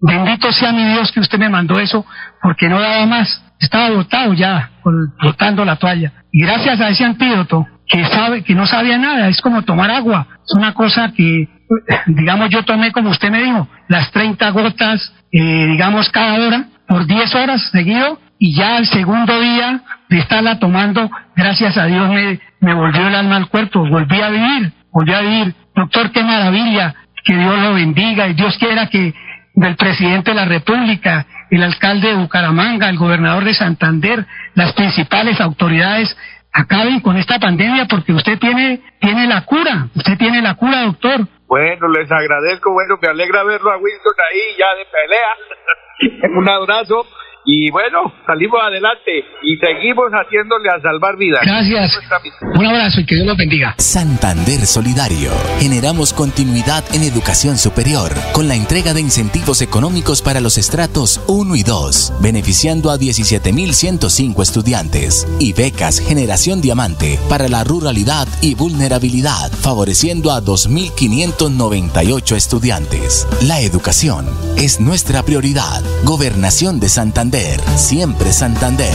[0.00, 2.04] bendito sea mi Dios que usted me mandó eso,
[2.42, 3.42] porque no daba más.
[3.60, 4.70] Estaba agotado ya,
[5.22, 6.12] botando la toalla.
[6.32, 10.26] Y gracias a ese antídoto, que sabe, que no sabía nada, es como tomar agua.
[10.44, 11.48] Es una cosa que,
[12.06, 17.06] digamos, yo tomé como usted me dijo, las 30 gotas, eh, digamos, cada hora, por
[17.06, 22.40] 10 horas seguido, y ya el segundo día de estarla tomando, gracias a Dios me,
[22.60, 25.54] me volvió el alma al cuerpo, volví a vivir, volví a vivir.
[25.74, 29.14] Doctor, qué maravilla, que Dios lo bendiga y Dios quiera que
[29.54, 35.40] del presidente de la República, el alcalde de Bucaramanga, el gobernador de Santander, las principales
[35.40, 36.16] autoridades
[36.54, 41.26] acaben con esta pandemia porque usted tiene, tiene la cura, usted tiene la cura, doctor.
[41.46, 46.38] Bueno, les agradezco, bueno, me alegra verlo a Wilson ahí ya de pelea.
[46.38, 47.06] Un abrazo
[47.46, 51.42] y bueno, salimos adelante y seguimos haciéndole a salvar vidas.
[51.44, 52.00] Gracias.
[52.54, 53.74] Un abrazo y que Dios los bendiga.
[53.78, 55.30] Santander Solidario.
[55.60, 61.56] Generamos continuidad en educación superior con la entrega de incentivos económicos para los estratos 1
[61.56, 69.52] y 2, beneficiando a 17.105 estudiantes y becas Generación Diamante para la ruralidad y vulnerabilidad,
[69.52, 73.28] favoreciendo a 2.598 estudiantes.
[73.42, 74.26] La educación
[74.56, 75.82] es nuestra prioridad.
[76.04, 77.33] Gobernación de Santander
[77.76, 78.94] siempre Santander.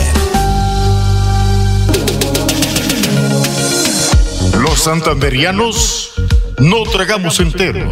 [4.62, 6.14] Los santanderianos
[6.58, 7.92] no tragamos entero.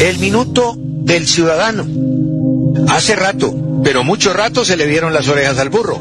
[0.00, 1.84] El minuto del ciudadano.
[2.88, 5.98] Hace rato, pero mucho rato se le dieron las orejas al burro.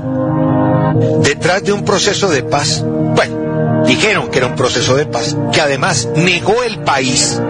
[1.24, 5.62] Detrás de un proceso de paz, bueno, dijeron que era un proceso de paz, que
[5.62, 7.42] además negó el país.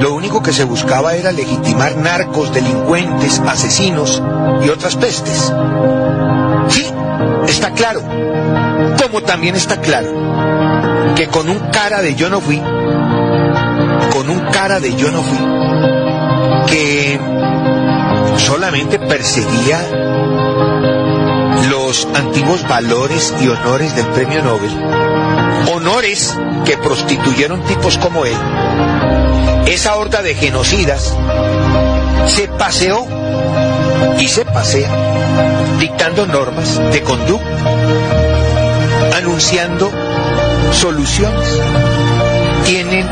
[0.00, 4.22] Lo único que se buscaba era legitimar narcos, delincuentes, asesinos
[4.64, 5.52] y otras pestes.
[6.68, 6.86] Sí,
[7.46, 8.02] está claro.
[9.02, 10.28] Como también está claro
[11.14, 12.62] que con un cara de yo no fui,
[14.30, 15.38] un cara de yo no fui,
[16.66, 17.20] que
[18.38, 19.80] solamente perseguía
[21.70, 24.70] los antiguos valores y honores del premio Nobel,
[25.72, 28.36] honores que prostituyeron tipos como él,
[29.66, 31.14] esa horda de genocidas
[32.26, 33.06] se paseó
[34.18, 34.90] y se pasea
[35.78, 37.48] dictando normas de conducta,
[39.16, 39.90] anunciando
[40.72, 41.60] soluciones.
[42.64, 43.06] Tienen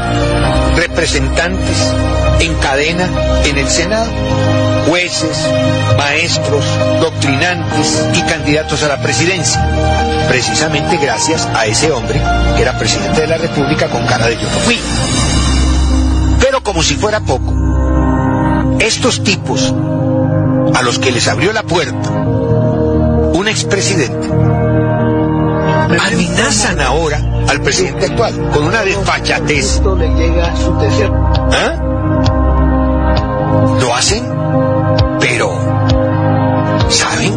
[0.76, 1.94] representantes
[2.40, 3.08] en cadena
[3.44, 4.10] en el Senado,
[4.86, 5.38] jueces,
[5.96, 6.64] maestros,
[7.00, 12.20] doctrinantes y candidatos a la presidencia, precisamente gracias a ese hombre
[12.56, 14.78] que era presidente de la República con cara de yo no fui.
[16.40, 17.54] Pero como si fuera poco,
[18.78, 19.74] estos tipos
[20.74, 24.28] a los que les abrió la puerta un expresidente
[25.98, 29.80] amenazan ahora al presidente actual con una desfachatez.
[31.52, 31.82] ¿Ah?
[33.80, 34.24] Lo hacen,
[35.20, 35.50] pero
[36.88, 37.34] ¿saben?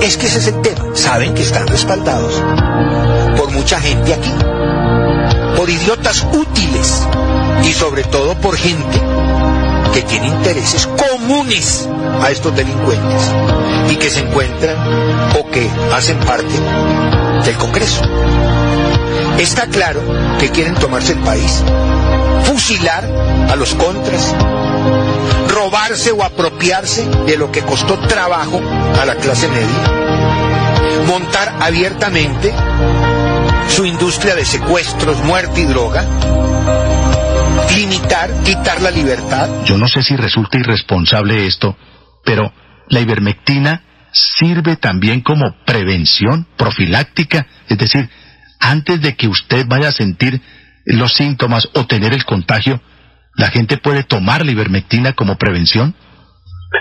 [0.00, 0.84] Es que ese es el tema.
[0.94, 2.42] Saben que están respaldados
[3.36, 4.32] por mucha gente aquí,
[5.56, 7.06] por idiotas útiles
[7.64, 9.00] y sobre todo por gente
[9.92, 11.88] que tiene intereses comunes
[12.22, 13.30] a estos delincuentes
[13.90, 14.76] y que se encuentran
[15.38, 16.54] o que hacen parte
[17.44, 18.02] del Congreso.
[19.40, 20.02] Está claro
[20.38, 21.64] que quieren tomarse el país,
[22.44, 23.04] fusilar
[23.48, 24.36] a los contras,
[25.48, 28.60] robarse o apropiarse de lo que costó trabajo
[29.00, 32.52] a la clase media, montar abiertamente
[33.70, 36.04] su industria de secuestros, muerte y droga,
[37.74, 39.64] limitar, quitar la libertad.
[39.64, 41.78] Yo no sé si resulta irresponsable esto,
[42.22, 42.52] pero
[42.90, 48.10] la ivermectina sirve también como prevención profiláctica, es decir,
[48.60, 50.40] antes de que usted vaya a sentir
[50.84, 52.80] los síntomas o tener el contagio,
[53.36, 55.94] la gente puede tomar la ivermectina como prevención.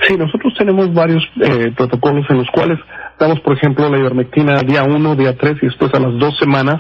[0.08, 2.78] Sí, nosotros tenemos varios eh, protocolos en los cuales
[3.20, 6.80] damos, por ejemplo, la ivermectina día 1, día 3 y después a las dos semanas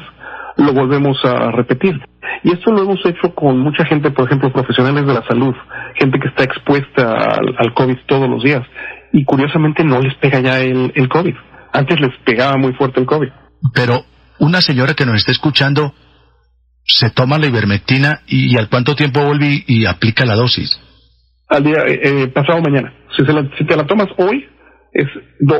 [0.57, 1.99] lo volvemos a repetir.
[2.43, 5.55] Y esto lo hemos hecho con mucha gente, por ejemplo, profesionales de la salud,
[5.95, 8.61] gente que está expuesta al, al COVID todos los días.
[9.11, 11.35] Y curiosamente no les pega ya el, el COVID.
[11.73, 13.29] Antes les pegaba muy fuerte el COVID.
[13.73, 14.03] Pero
[14.39, 15.93] una señora que nos está escuchando
[16.85, 20.79] se toma la ivermectina y, al cuánto tiempo vuelve y, aplica la dosis.
[21.47, 22.93] Al día eh, eh, pasado mañana.
[23.15, 24.47] Si, se la, si te la tomas hoy,
[24.93, 25.07] es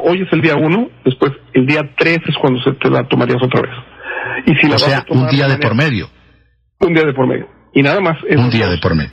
[0.03, 3.41] hoy es el día uno, después el día tres es cuando se te la tomarías
[3.43, 3.71] otra vez.
[4.45, 6.09] Y si o sea, un día de, por medio.
[6.79, 7.47] Un día de por medio.
[7.73, 8.17] Y nada más.
[8.23, 9.11] Un día de por medio.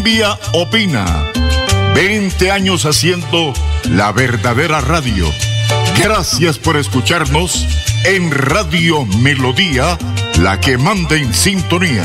[0.00, 1.30] Colombia opina.
[1.94, 3.52] 20 años haciendo
[3.84, 5.30] la verdadera radio.
[5.98, 7.66] Gracias por escucharnos
[8.06, 9.98] en Radio Melodía,
[10.38, 12.04] la que manda en sintonía.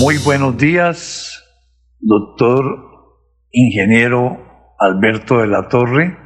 [0.00, 1.44] Muy buenos días,
[2.00, 2.64] doctor
[3.52, 6.16] ingeniero Alberto de la Torre,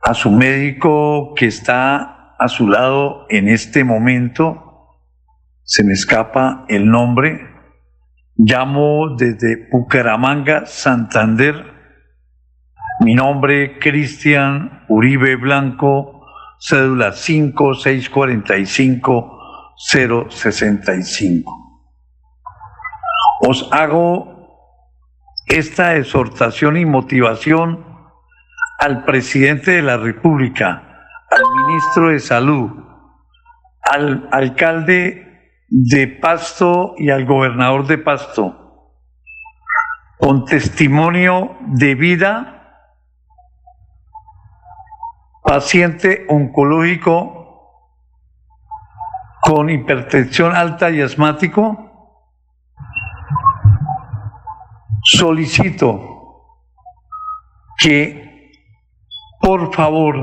[0.00, 4.62] a su médico que está a su lado en este momento,
[5.64, 7.48] se me escapa el nombre,
[8.36, 11.64] llamo desde Bucaramanga, Santander,
[13.00, 16.24] mi nombre Cristian Uribe Blanco,
[16.60, 19.32] cédula 5645
[20.30, 21.65] 065
[23.40, 24.36] os hago
[25.46, 27.84] esta exhortación y motivación
[28.78, 30.82] al presidente de la República,
[31.30, 32.70] al ministro de Salud,
[33.82, 35.26] al alcalde
[35.68, 38.92] de Pasto y al gobernador de Pasto,
[40.18, 42.52] con testimonio de vida,
[45.42, 47.36] paciente oncológico
[49.40, 51.85] con hipertensión alta y asmático,
[55.06, 56.50] solicito
[57.78, 58.50] que,
[59.40, 60.16] por favor,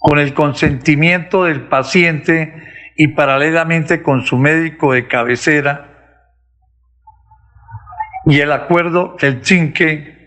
[0.00, 2.64] con el consentimiento del paciente
[2.96, 5.84] y paralelamente con su médico de cabecera,
[8.24, 10.18] y el acuerdo que el chinque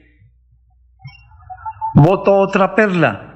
[1.95, 3.27] voto otra perla.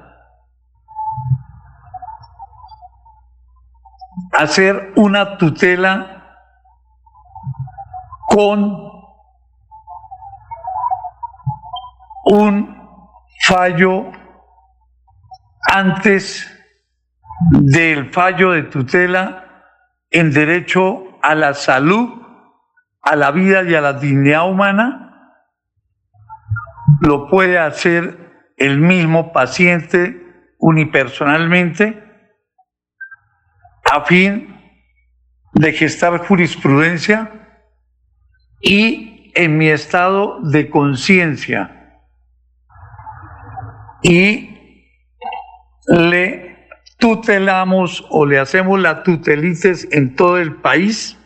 [4.32, 6.38] Hacer una tutela
[8.28, 8.85] con
[12.26, 12.76] un
[13.46, 14.10] fallo
[15.72, 16.52] antes
[17.52, 19.44] del fallo de tutela
[20.10, 22.20] en derecho a la salud,
[23.02, 25.38] a la vida y a la dignidad humana,
[27.00, 32.02] lo puede hacer el mismo paciente unipersonalmente
[33.92, 34.52] a fin
[35.52, 37.30] de gestar jurisprudencia
[38.60, 41.75] y en mi estado de conciencia
[44.08, 44.88] y
[45.88, 51.18] le tutelamos o le hacemos la tutelices en todo el país,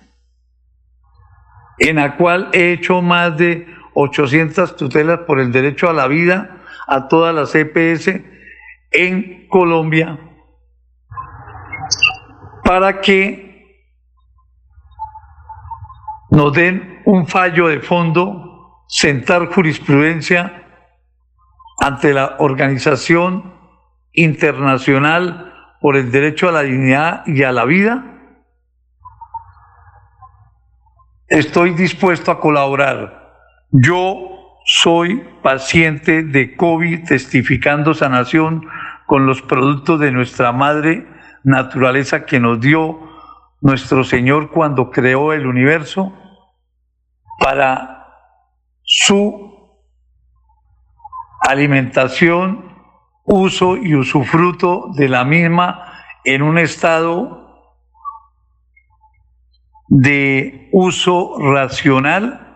[1.78, 6.56] en la cual he hecho más de 800 tutelas por el derecho a la vida
[6.86, 8.22] a todas las EPS
[8.92, 10.18] en Colombia,
[12.64, 13.84] para que
[16.30, 20.59] nos den un fallo de fondo sentar jurisprudencia
[21.80, 23.54] ante la Organización
[24.12, 28.04] Internacional por el Derecho a la Dignidad y a la Vida?
[31.26, 33.32] Estoy dispuesto a colaborar.
[33.70, 38.68] Yo soy paciente de COVID testificando sanación
[39.06, 41.08] con los productos de nuestra madre
[41.42, 43.00] naturaleza que nos dio
[43.60, 46.12] nuestro Señor cuando creó el universo
[47.38, 48.06] para
[48.82, 49.49] su
[51.40, 52.70] alimentación,
[53.24, 55.84] uso y usufruto de la misma
[56.24, 57.40] en un estado
[59.88, 62.46] de uso racional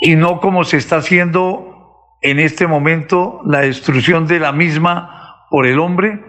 [0.00, 1.76] y no como se está haciendo
[2.20, 6.22] en este momento la destrucción de la misma por el hombre,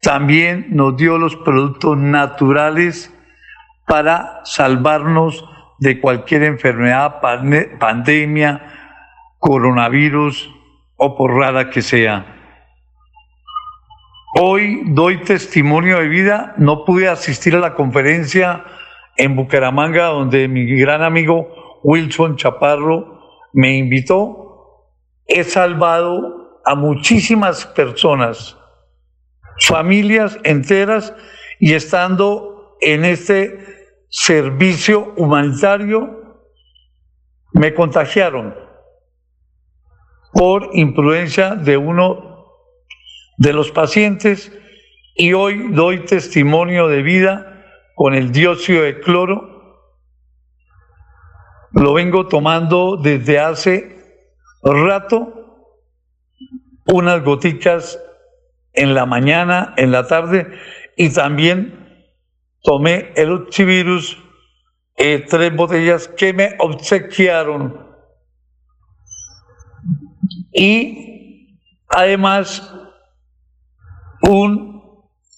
[0.00, 3.12] también nos dio los productos naturales
[3.86, 5.44] para salvarnos
[5.78, 7.20] de cualquier enfermedad,
[7.78, 8.79] pandemia,
[9.40, 10.54] coronavirus
[10.96, 12.36] o por rara que sea.
[14.38, 16.54] Hoy doy testimonio de vida.
[16.56, 18.64] No pude asistir a la conferencia
[19.16, 24.86] en Bucaramanga donde mi gran amigo Wilson Chaparro me invitó.
[25.26, 28.56] He salvado a muchísimas personas,
[29.58, 31.14] familias enteras
[31.58, 33.58] y estando en este
[34.10, 36.20] servicio humanitario
[37.52, 38.69] me contagiaron
[40.32, 42.46] por imprudencia de uno
[43.36, 44.52] de los pacientes
[45.14, 47.64] y hoy doy testimonio de vida
[47.94, 49.50] con el dióxido de cloro.
[51.72, 54.00] Lo vengo tomando desde hace
[54.62, 55.76] rato,
[56.86, 57.98] unas goticas
[58.72, 60.46] en la mañana, en la tarde,
[60.96, 62.06] y también
[62.62, 64.18] tomé el oxivirus,
[64.96, 67.89] eh, tres botellas que me obsequiaron.
[70.52, 72.74] Y además
[74.22, 74.82] un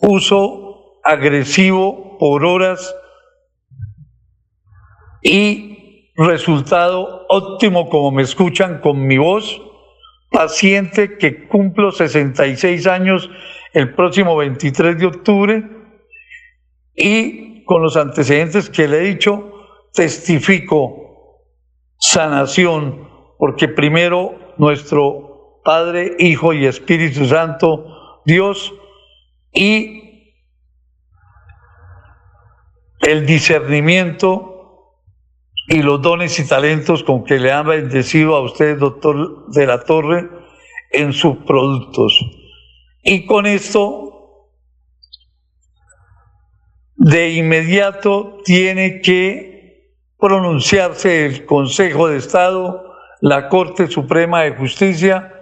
[0.01, 2.95] uso agresivo por horas
[5.23, 9.61] y resultado óptimo como me escuchan con mi voz,
[10.31, 13.31] paciente que cumplo 66 años
[13.73, 15.65] el próximo 23 de octubre
[16.95, 19.53] y con los antecedentes que le he dicho,
[19.95, 21.43] testifico
[21.99, 23.09] sanación,
[23.39, 28.73] porque primero nuestro Padre, Hijo y Espíritu Santo Dios
[29.53, 30.37] y
[33.01, 35.01] el discernimiento
[35.67, 39.83] y los dones y talentos con que le han bendecido a usted, doctor de la
[39.83, 40.31] Torre,
[40.93, 42.17] en sus productos.
[43.03, 44.49] Y con esto,
[46.95, 52.92] de inmediato tiene que pronunciarse el Consejo de Estado,
[53.23, 55.33] la Corte Suprema de Justicia,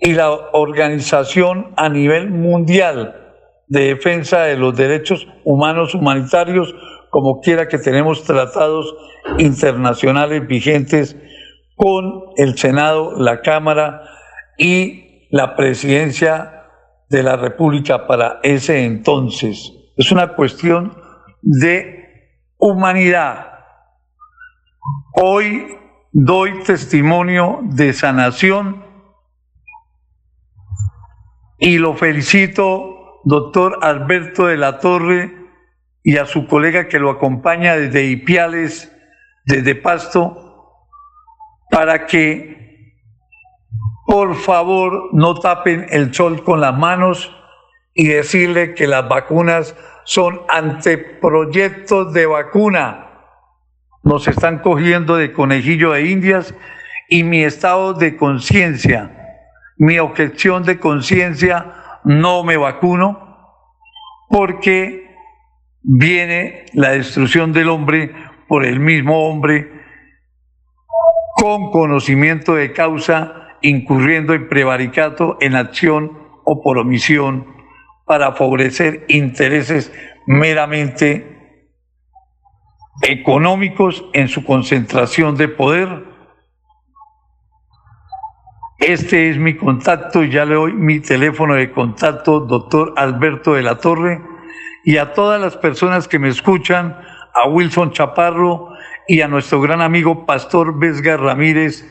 [0.00, 3.34] y la organización a nivel mundial
[3.68, 6.74] de defensa de los derechos humanos humanitarios,
[7.10, 8.94] como quiera que tenemos tratados
[9.38, 11.16] internacionales vigentes
[11.76, 14.02] con el Senado, la Cámara
[14.56, 16.64] y la Presidencia
[17.08, 19.72] de la República para ese entonces.
[19.96, 20.96] Es una cuestión
[21.42, 23.48] de humanidad.
[25.14, 25.79] Hoy
[26.12, 28.84] doy testimonio de sanación
[31.58, 35.36] y lo felicito, doctor Alberto de la Torre,
[36.02, 38.90] y a su colega que lo acompaña desde Ipiales,
[39.44, 40.86] desde Pasto,
[41.70, 42.94] para que
[44.06, 47.30] por favor no tapen el sol con las manos
[47.92, 53.09] y decirle que las vacunas son anteproyectos de vacuna.
[54.02, 56.54] Nos están cogiendo de conejillo de indias
[57.08, 59.16] y mi estado de conciencia
[59.80, 61.72] mi objeción de conciencia,
[62.04, 63.56] no me vacuno,
[64.28, 65.08] porque
[65.82, 68.14] viene la destrucción del hombre
[68.46, 69.72] por el mismo hombre
[71.34, 76.12] con conocimiento de causa, incurriendo en prevaricato, en acción
[76.44, 77.46] o por omisión,
[78.04, 79.90] para favorecer intereses
[80.26, 81.39] meramente
[83.02, 86.04] económicos en su concentración de poder.
[88.78, 93.78] Este es mi contacto ya le doy mi teléfono de contacto, doctor Alberto de la
[93.78, 94.22] Torre,
[94.84, 96.98] y a todas las personas que me escuchan,
[97.34, 98.70] a Wilson Chaparro
[99.06, 101.86] y a nuestro gran amigo Pastor Vesga Ramírez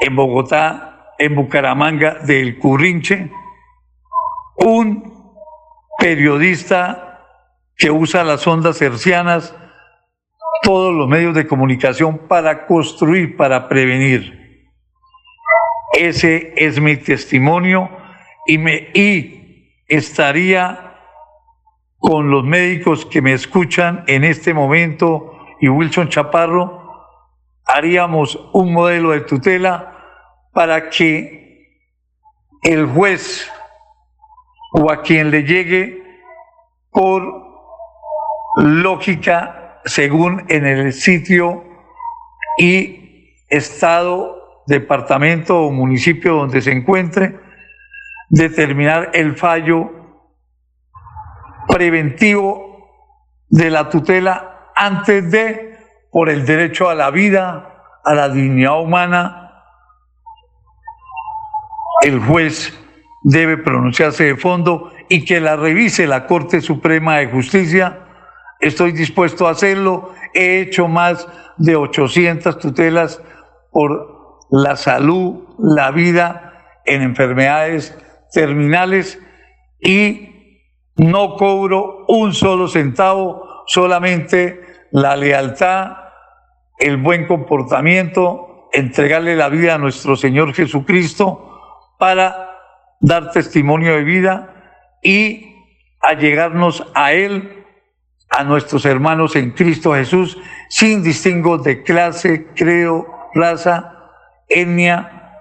[0.00, 3.30] en Bogotá, en Bucaramanga del Currinche,
[4.56, 5.34] un
[5.98, 7.20] periodista
[7.76, 9.54] que usa las ondas hercianas
[10.62, 14.70] todos los medios de comunicación para construir, para prevenir.
[15.92, 17.90] Ese es mi testimonio
[18.46, 20.96] y, me, y estaría
[21.98, 27.06] con los médicos que me escuchan en este momento y Wilson Chaparro,
[27.64, 29.96] haríamos un modelo de tutela
[30.52, 31.78] para que
[32.62, 33.50] el juez
[34.72, 36.02] o a quien le llegue
[36.90, 37.22] por
[38.56, 41.64] lógica según en el sitio
[42.58, 47.38] y estado, departamento o municipio donde se encuentre,
[48.28, 49.90] determinar el fallo
[51.68, 52.88] preventivo
[53.48, 55.76] de la tutela antes de,
[56.10, 59.42] por el derecho a la vida, a la dignidad humana,
[62.02, 62.76] el juez
[63.22, 68.01] debe pronunciarse de fondo y que la revise la Corte Suprema de Justicia.
[68.62, 70.12] Estoy dispuesto a hacerlo.
[70.32, 73.20] He hecho más de 800 tutelas
[73.70, 77.98] por la salud, la vida en enfermedades
[78.32, 79.20] terminales
[79.80, 80.60] y
[80.96, 84.60] no cobro un solo centavo, solamente
[84.92, 85.96] la lealtad,
[86.78, 91.50] el buen comportamiento, entregarle la vida a nuestro Señor Jesucristo
[91.98, 92.58] para
[93.00, 95.56] dar testimonio de vida y
[96.00, 97.61] allegarnos a Él,
[98.36, 104.10] a nuestros hermanos en Cristo Jesús, sin distingo de clase, creo, raza,
[104.48, 105.40] etnia,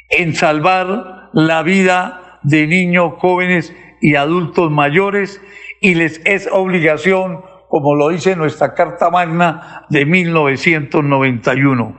[0.09, 5.41] en salvar la vida de niños, jóvenes y adultos mayores
[5.81, 11.95] y les es obligación, como lo dice nuestra Carta Magna de 1991.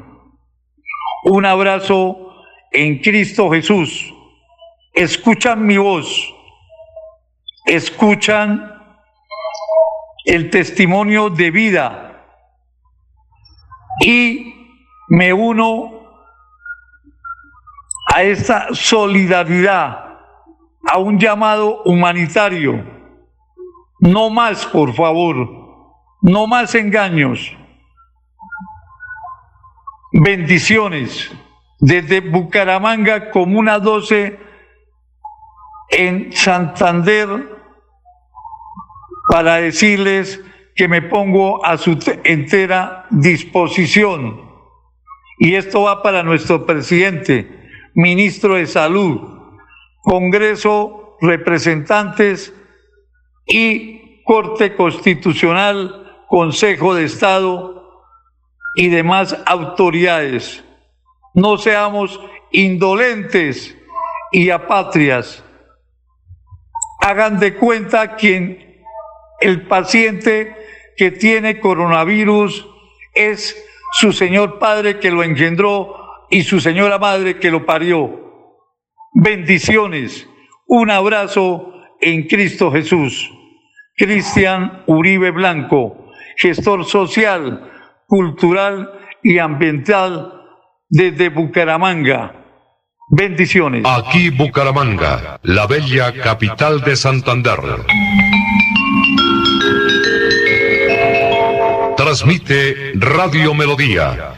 [1.24, 2.32] Un abrazo
[2.72, 4.14] en Cristo Jesús.
[4.94, 6.34] Escuchan mi voz,
[7.66, 8.74] escuchan
[10.24, 12.24] el testimonio de vida
[14.00, 14.54] y
[15.08, 15.98] me uno
[18.14, 20.18] a esa solidaridad,
[20.86, 22.97] a un llamado humanitario.
[24.00, 25.36] No más, por favor,
[26.22, 27.56] no más engaños.
[30.12, 31.30] Bendiciones
[31.80, 34.38] desde Bucaramanga, Comuna 12,
[35.90, 37.28] en Santander,
[39.28, 40.40] para decirles
[40.74, 44.48] que me pongo a su entera disposición.
[45.38, 47.58] Y esto va para nuestro presidente
[47.94, 49.20] ministro de Salud,
[50.02, 52.54] Congreso, representantes
[53.48, 58.04] y Corte Constitucional, Consejo de Estado
[58.74, 60.62] y demás autoridades.
[61.34, 62.20] No seamos
[62.52, 63.76] indolentes
[64.30, 65.42] y apatrias.
[67.00, 68.84] Hagan de cuenta quien
[69.40, 70.54] el paciente
[70.96, 72.68] que tiene coronavirus
[73.14, 73.56] es
[73.92, 75.98] su Señor Padre que lo engendró
[76.30, 78.54] y su señora madre que lo parió.
[79.14, 80.28] Bendiciones.
[80.66, 83.32] Un abrazo en Cristo Jesús.
[83.98, 87.68] Cristian Uribe Blanco, gestor social,
[88.06, 88.92] cultural
[89.24, 90.32] y ambiental
[90.88, 92.32] desde Bucaramanga.
[93.10, 93.82] Bendiciones.
[93.84, 97.58] Aquí Bucaramanga, la bella capital de Santander.
[101.96, 104.37] Transmite Radio Melodía,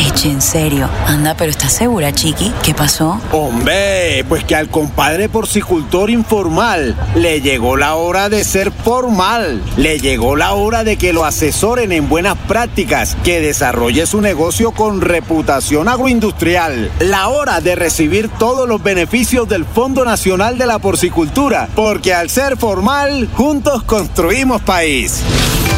[0.00, 0.88] Eche, en serio.
[1.06, 2.50] Anda, pero ¿estás segura, Chiqui?
[2.62, 3.20] ¿Qué pasó?
[3.32, 9.62] Hombre, pues que al compadre porcicultor informal le llegó la hora de ser formal.
[9.76, 14.70] Le llegó la hora de que lo asesoren en buenas prácticas, que desarrolle su negocio
[14.70, 16.90] con reputación agroindustrial.
[17.00, 22.30] La hora de recibir todos los beneficios del Fondo Nacional de la Porcicultura, porque al
[22.30, 25.22] ser formal, juntos construimos país.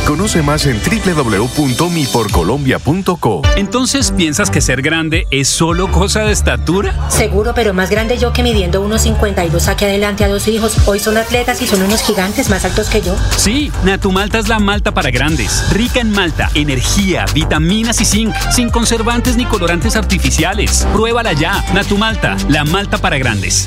[0.07, 3.43] Conoce más en www.miporcolombia.co.
[3.57, 7.09] Entonces, ¿piensas que ser grande es solo cosa de estatura?
[7.09, 10.77] Seguro, pero más grande yo que midiendo 1,52 saqué adelante a dos hijos.
[10.87, 13.15] Hoy son atletas y son unos gigantes más altos que yo.
[13.37, 15.65] Sí, Natumalta es la malta para grandes.
[15.73, 20.87] Rica en malta, energía, vitaminas y zinc, sin conservantes ni colorantes artificiales.
[20.93, 21.65] Pruébala ya.
[21.73, 23.67] Natumalta, la malta para grandes.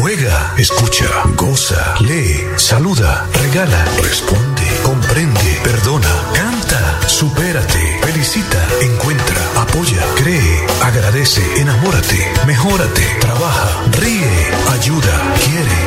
[0.61, 11.41] escucha, goza, lee, saluda, regala, responde, comprende, perdona, canta, supérate, felicita, encuentra, apoya, cree, agradece,
[11.59, 15.79] enamórate, mejórate, trabaja, ríe, ayuda, quiere.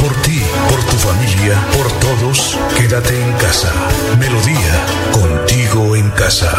[0.00, 3.72] Por ti, por tu familia, por todos, quédate en casa.
[4.20, 6.52] Melodía, contigo en casa.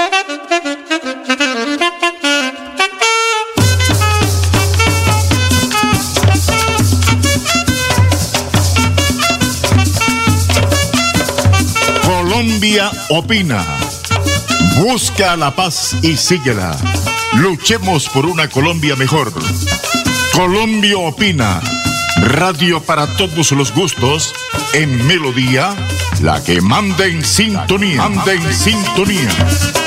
[13.08, 13.64] Opina.
[14.76, 16.76] Busca la paz y síguela.
[17.34, 19.32] Luchemos por una Colombia mejor.
[20.34, 21.62] Colombia opina.
[22.18, 24.34] Radio para todos los gustos.
[24.74, 25.74] En Melodía,
[26.20, 27.96] la que manda en sintonía.
[27.96, 29.85] Manda en sintonía.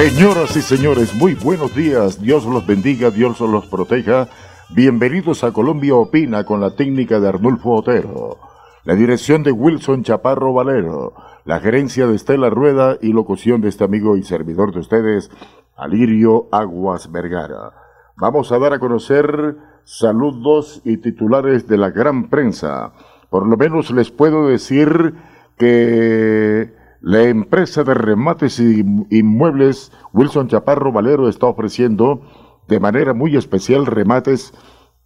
[0.00, 2.22] Señoras y señores, muy buenos días.
[2.22, 4.28] Dios los bendiga, Dios los proteja.
[4.70, 8.38] Bienvenidos a Colombia Opina con la técnica de Arnulfo Otero,
[8.84, 11.12] la dirección de Wilson Chaparro Valero,
[11.44, 15.30] la gerencia de Estela Rueda y locución de este amigo y servidor de ustedes,
[15.76, 17.74] Alirio Aguas Vergara.
[18.16, 22.94] Vamos a dar a conocer saludos y titulares de la gran prensa.
[23.28, 25.14] Por lo menos les puedo decir
[25.58, 32.22] que la empresa de remates y inmuebles Wilson Chaparro Valero está ofreciendo
[32.68, 34.52] de manera muy especial remates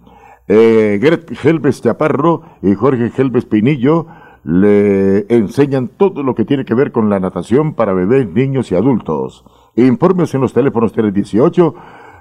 [0.47, 0.99] Eh,
[1.43, 4.07] Helves Chaparro y Jorge Helves Pinillo
[4.45, 8.75] le enseñan todo lo que tiene que ver con la natación para bebés, niños y
[8.75, 9.43] adultos.
[9.75, 11.75] Informes en los teléfonos 318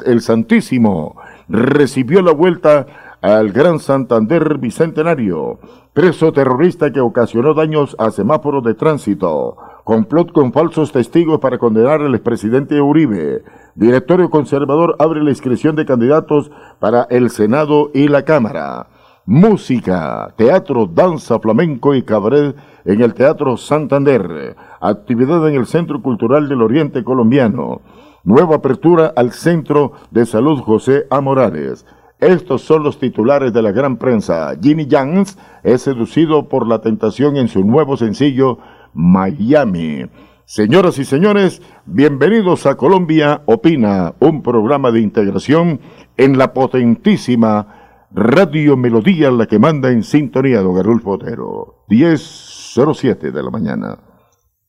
[0.06, 1.16] el Santísimo
[1.48, 5.60] recibió la vuelta al Gran Santander Bicentenario,
[5.94, 12.02] preso terrorista que ocasionó daños a semáforos de tránsito, complot con falsos testigos para condenar
[12.02, 13.44] al expresidente Uribe,
[13.76, 16.50] directorio conservador abre la inscripción de candidatos
[16.80, 18.88] para el Senado y la Cámara,
[19.28, 22.56] música, teatro, danza, flamenco y cabaret
[22.86, 27.82] en el Teatro Santander, actividad en el Centro Cultural del Oriente Colombiano,
[28.24, 31.22] nueva apertura al Centro de Salud José A.
[31.22, 31.86] Morales,
[32.22, 34.56] estos son los titulares de la gran prensa.
[34.62, 38.60] Ginny Jans es seducido por la tentación en su nuevo sencillo
[38.94, 40.06] Miami.
[40.46, 45.80] Señoras y señores, bienvenidos a Colombia Opina, un programa de integración
[46.16, 51.86] en la potentísima Radio Melodía, la que manda en sintonía don Garulfo Otero.
[51.90, 54.11] 10.07 de la mañana.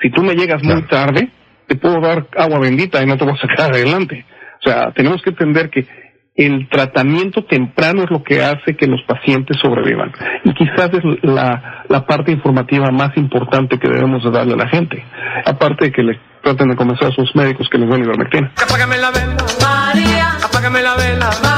[0.00, 1.30] si tú me llegas muy tarde,
[1.66, 4.24] te puedo dar agua bendita y no te voy a sacar adelante.
[4.60, 5.86] O sea, tenemos que entender que
[6.34, 10.12] el tratamiento temprano es lo que hace que los pacientes sobrevivan.
[10.44, 14.68] Y quizás es la, la parte informativa más importante que debemos de darle a la
[14.68, 15.04] gente.
[15.44, 18.52] Aparte de que le traten de convencer a sus médicos que les den ivermectina.
[18.56, 20.36] Apágame la vela, María.
[20.44, 21.57] Apágame la vela, María.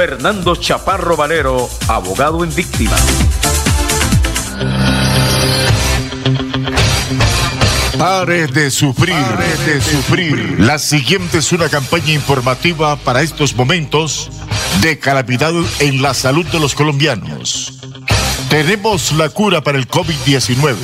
[0.00, 2.98] Fernando Chaparro Valero, abogado en víctimas.
[7.98, 10.56] Pare de sufrir, pare de sufrir.
[10.58, 14.30] La siguiente es una campaña informativa para estos momentos
[14.80, 17.78] de calamidad en la salud de los colombianos.
[18.48, 20.76] Tenemos la cura para el COVID-19.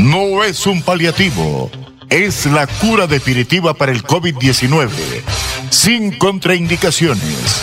[0.00, 1.70] No es un paliativo,
[2.10, 4.90] es la cura definitiva para el COVID-19,
[5.70, 7.62] sin contraindicaciones.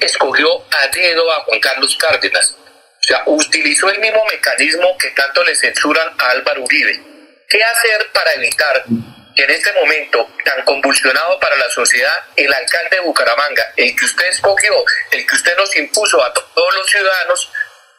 [0.00, 2.56] escogió a dedo a Juan Carlos Cárdenas.
[2.60, 7.00] O sea, utilizó el mismo mecanismo que tanto le censuran a Álvaro Uribe.
[7.48, 8.84] ¿Qué hacer para evitar
[9.34, 14.04] que en este momento tan convulsionado para la sociedad, el alcalde de Bucaramanga, el que
[14.04, 14.74] usted escogió,
[15.12, 17.50] el que usted nos impuso a to- todos los ciudadanos,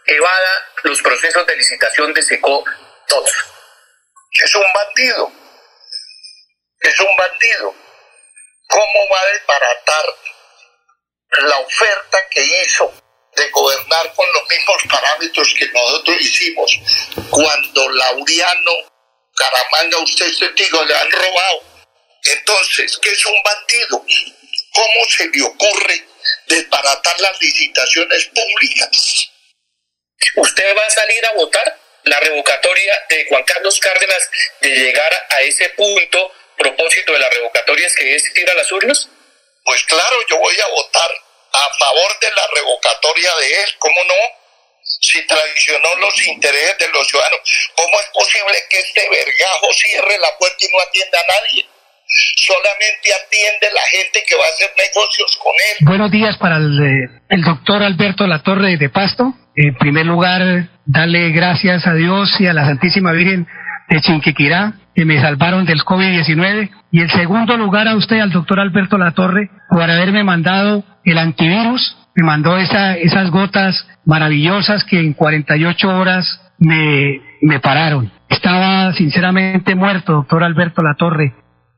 [0.06, 2.64] evada los procesos de licitación de SECO
[3.08, 3.32] todos?
[4.44, 5.32] Es un bandido.
[6.82, 7.74] Es un bandido.
[8.68, 10.06] ¿Cómo va a desbaratar
[11.38, 12.94] la oferta que hizo
[13.36, 16.72] de gobernar con los mismos parámetros que nosotros hicimos
[17.30, 18.72] cuando Laureano,
[19.36, 21.64] Caramanga, usted es testigo, le han robado?
[22.24, 24.06] Entonces, ¿qué es un bandido?
[24.74, 26.06] ¿Cómo se le ocurre
[26.48, 29.30] desbaratar las licitaciones públicas?
[30.36, 34.30] ¿Usted va a salir a votar la revocatoria de Juan Carlos Cárdenas
[34.62, 36.34] de llegar a ese punto?
[36.58, 39.10] Propósito de la revocatoria es que es ir a las urnas.
[39.70, 44.22] Pues claro, yo voy a votar a favor de la revocatoria de él, ¿cómo no?
[44.82, 47.40] Si traicionó los intereses de los ciudadanos,
[47.76, 51.70] ¿cómo es posible que este vergajo cierre la puerta y no atienda a nadie?
[52.50, 55.78] Solamente atiende la gente que va a hacer negocios con él.
[55.86, 56.74] Buenos días para el,
[57.30, 59.36] eh, doctor Alberto Latorre de Pasto.
[59.56, 60.42] En primer lugar,
[60.88, 63.46] darle gracias a Dios y a la Santísima Virgen
[63.88, 66.79] de Chinquiquirá que me salvaron del COVID-19.
[66.92, 71.96] Y en segundo lugar a usted, al doctor Alberto Latorre, por haberme mandado el antivirus.
[72.16, 78.12] Me mandó esa, esas gotas maravillosas que en 48 horas me, me pararon.
[78.28, 81.34] Estaba sinceramente muerto, doctor Alberto Latorre.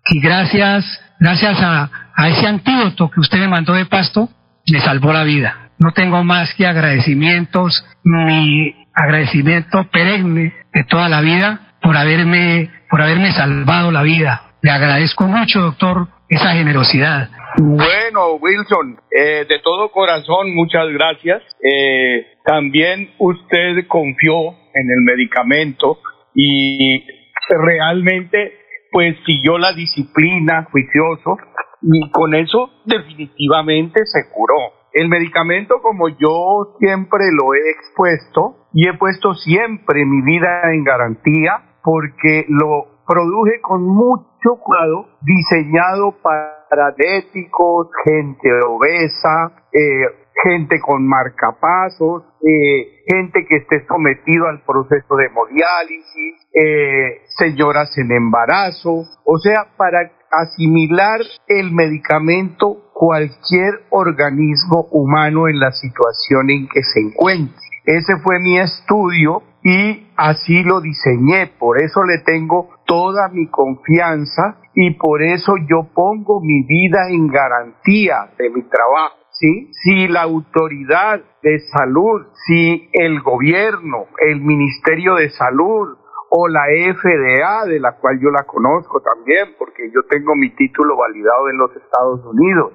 [0.09, 0.85] Y gracias,
[1.19, 1.89] gracias a,
[2.27, 4.29] ese antídoto que usted me mandó de pasto,
[4.71, 5.71] me salvó la vida.
[5.79, 13.01] No tengo más que agradecimientos, mi agradecimiento perenne de toda la vida por haberme, por
[13.01, 14.50] haberme salvado la vida.
[14.61, 17.29] Le agradezco mucho, doctor, esa generosidad.
[17.57, 21.41] Bueno, Wilson, eh, de todo corazón, muchas gracias.
[21.63, 25.97] Eh, también usted confió en el medicamento
[26.35, 27.03] y
[27.49, 28.53] realmente
[28.91, 31.37] pues siguió la disciplina, juicioso,
[31.81, 34.73] y con eso definitivamente se curó.
[34.93, 40.83] El medicamento, como yo siempre lo he expuesto y he puesto siempre mi vida en
[40.83, 44.30] garantía, porque lo produje con mucho
[45.21, 46.61] diseñado para
[46.97, 50.05] diabéticos, gente obesa, eh,
[50.43, 58.11] gente con marcapasos, eh, gente que esté sometido al proceso de hemodiálisis, eh, señoras en
[58.11, 66.81] embarazo, o sea, para asimilar el medicamento cualquier organismo humano en la situación en que
[66.83, 67.70] se encuentre.
[67.85, 71.47] Ese fue mi estudio y así lo diseñé.
[71.59, 77.27] Por eso le tengo toda mi confianza y por eso yo pongo mi vida en
[77.27, 79.17] garantía de mi trabajo.
[79.31, 79.71] ¿sí?
[79.71, 85.97] Si la autoridad de salud, si el gobierno, el Ministerio de Salud
[86.29, 86.63] o la
[86.93, 91.57] FDA, de la cual yo la conozco también, porque yo tengo mi título validado en
[91.57, 92.73] los Estados Unidos,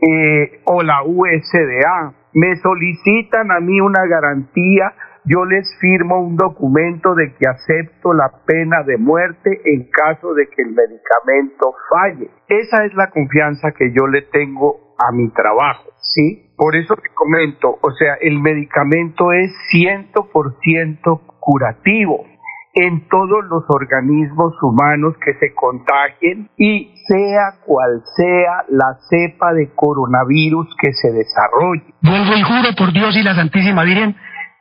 [0.00, 4.92] eh, o la USDA, me solicitan a mí una garantía,
[5.24, 10.48] yo les firmo un documento de que acepto la pena de muerte en caso de
[10.48, 12.30] que el medicamento falle.
[12.48, 16.52] Esa es la confianza que yo le tengo a mi trabajo, ¿sí?
[16.56, 22.31] Por eso te comento, o sea, el medicamento es 100% curativo
[22.74, 29.74] en todos los organismos humanos que se contagien y sea cual sea la cepa de
[29.74, 31.84] coronavirus que se desarrolle.
[32.00, 34.16] Vuelvo y juro por Dios y la Santísima Virgen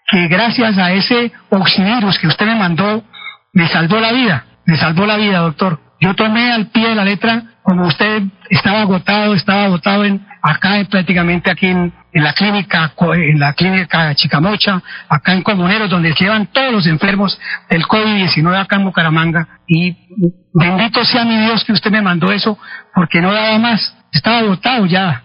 [0.10, 3.02] que gracias a ese oxivirus que usted me mandó,
[3.54, 5.80] me salvó la vida, me salvó la vida, doctor.
[6.02, 10.84] Yo tomé al pie de la letra, como usted estaba agotado, estaba agotado en, acá
[10.90, 16.72] prácticamente aquí en, la clínica, en la clínica Chicamocha, acá en Comuneros, donde llevan todos
[16.72, 17.40] los enfermos
[17.70, 19.48] del COVID-19 acá en Bucaramanga.
[19.68, 19.96] Y
[20.54, 22.58] bendito sea mi Dios que usted me mandó eso,
[22.94, 23.96] porque no daba más.
[24.12, 25.24] Estaba agotado ya,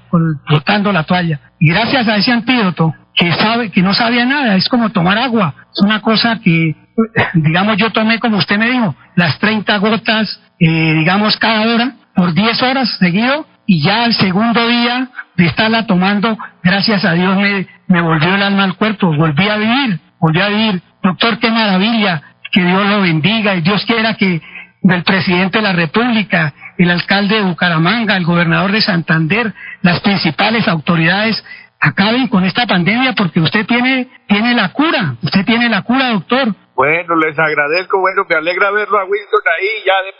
[0.48, 1.40] botando la toalla.
[1.58, 5.54] Y gracias a ese antídoto, que sabe, que no sabía nada, es como tomar agua.
[5.74, 6.76] Es una cosa que,
[7.34, 12.32] digamos, yo tomé como usted me dijo, las 30 gotas, eh, digamos, cada hora, por
[12.32, 17.66] 10 horas seguido, y ya el segundo día de estarla tomando, gracias a Dios me,
[17.88, 20.82] me volvió el alma al cuerpo, volví a vivir, volví a vivir.
[21.02, 22.22] Doctor, qué maravilla,
[22.52, 24.40] que Dios lo bendiga y Dios quiera que
[24.82, 29.52] del presidente de la República, el alcalde de Bucaramanga, el gobernador de Santander,
[29.82, 31.44] las principales autoridades
[31.80, 36.54] acaben con esta pandemia porque usted tiene, tiene la cura, usted tiene la cura, doctor.
[36.74, 40.12] Bueno, les agradezco, bueno, me alegra verlo a Wilson ahí ya de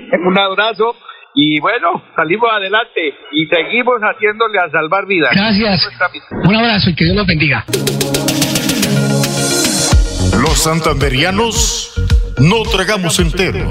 [0.00, 0.18] pelea.
[0.26, 0.94] Un abrazo
[1.34, 5.30] y bueno, salimos adelante y seguimos haciéndole a salvar vidas.
[5.34, 5.88] Gracias.
[6.44, 7.64] Un abrazo y que Dios los bendiga.
[10.40, 11.94] Los santanderianos
[12.38, 13.70] no tragamos entero.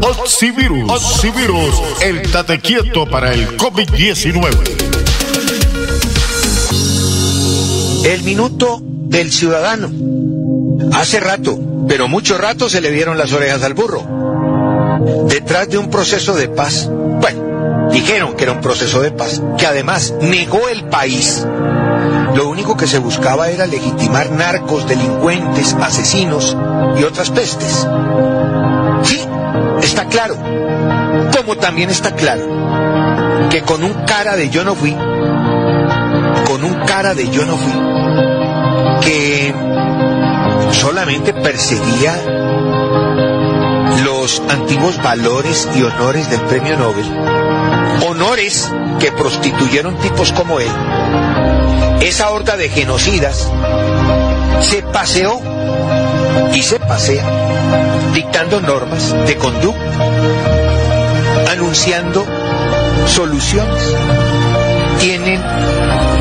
[0.00, 0.90] Oxivirus.
[0.90, 4.92] Oxivirus, el tate quieto para el COVID-19.
[8.04, 9.90] El minuto del ciudadano.
[10.92, 14.02] Hace rato, pero mucho rato se le dieron las orejas al burro.
[15.28, 19.66] Detrás de un proceso de paz, bueno, dijeron que era un proceso de paz, que
[19.66, 21.46] además negó el país.
[22.34, 26.56] Lo único que se buscaba era legitimar narcos, delincuentes, asesinos
[26.98, 27.86] y otras pestes.
[29.02, 29.20] Sí,
[29.82, 30.36] está claro.
[31.36, 32.42] Como también está claro
[33.50, 37.72] que con un cara de yo no fui, con un cara de yo no fui,
[39.02, 39.54] que
[40.72, 42.14] solamente perseguía
[44.04, 47.10] los antiguos valores y honores del premio Nobel,
[48.08, 50.70] honores que prostituyeron tipos como él,
[52.00, 53.50] esa horda de genocidas
[54.60, 55.40] se paseó
[56.54, 57.24] y se pasea
[58.14, 59.82] dictando normas de conducta,
[61.50, 62.26] anunciando
[63.06, 63.82] soluciones.
[65.00, 65.42] Tienen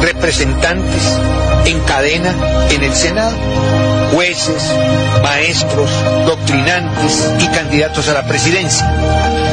[0.01, 1.19] representantes
[1.65, 2.33] en cadena
[2.71, 3.35] en el Senado,
[4.13, 4.63] jueces,
[5.21, 5.89] maestros,
[6.25, 8.91] doctrinantes y candidatos a la presidencia,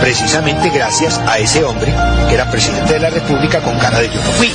[0.01, 1.93] precisamente gracias a ese hombre
[2.29, 4.51] que era presidente de la República con cara de yo no fui.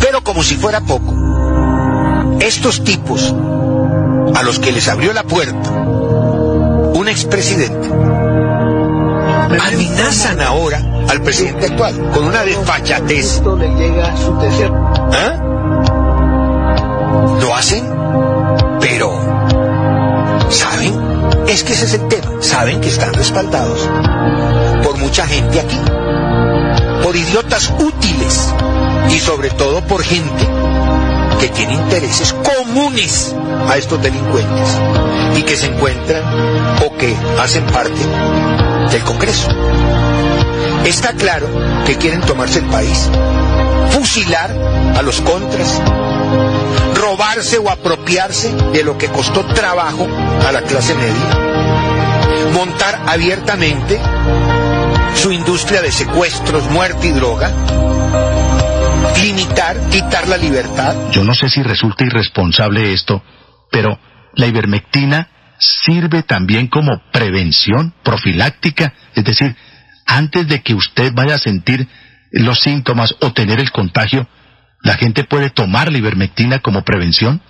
[0.00, 1.14] Pero como si fuera poco,
[2.40, 3.34] estos tipos
[4.36, 7.88] a los que les abrió la puerta un expresidente
[9.58, 13.42] amenazan ahora al presidente actual con una desfachatez.
[15.12, 15.42] ¿Ah?
[17.40, 17.84] Lo hacen,
[18.80, 19.12] pero
[20.50, 20.94] ¿saben?
[21.48, 22.30] Es que ese es el tema.
[22.40, 23.88] Saben que están respaldados
[24.82, 25.80] por mucha gente aquí,
[27.02, 28.54] por idiotas útiles
[29.10, 30.46] y sobre todo por gente
[31.46, 33.32] que tiene intereses comunes
[33.68, 34.76] a estos delincuentes
[35.36, 36.24] y que se encuentran
[36.84, 38.00] o que hacen parte
[38.90, 39.48] del Congreso.
[40.84, 41.46] Está claro
[41.84, 43.08] que quieren tomarse el país,
[43.90, 44.50] fusilar
[44.96, 45.80] a los contras,
[46.96, 50.04] robarse o apropiarse de lo que costó trabajo
[50.48, 54.00] a la clase media montar abiertamente
[55.14, 57.52] su industria de secuestros, muerte y droga,
[59.22, 61.10] limitar, quitar la libertad.
[61.12, 63.22] Yo no sé si resulta irresponsable esto,
[63.70, 63.98] pero
[64.34, 65.28] la ivermectina
[65.58, 69.56] sirve también como prevención profiláctica, es decir,
[70.06, 71.86] antes de que usted vaya a sentir
[72.30, 74.26] los síntomas o tener el contagio,
[74.82, 77.40] la gente puede tomar la ivermectina como prevención.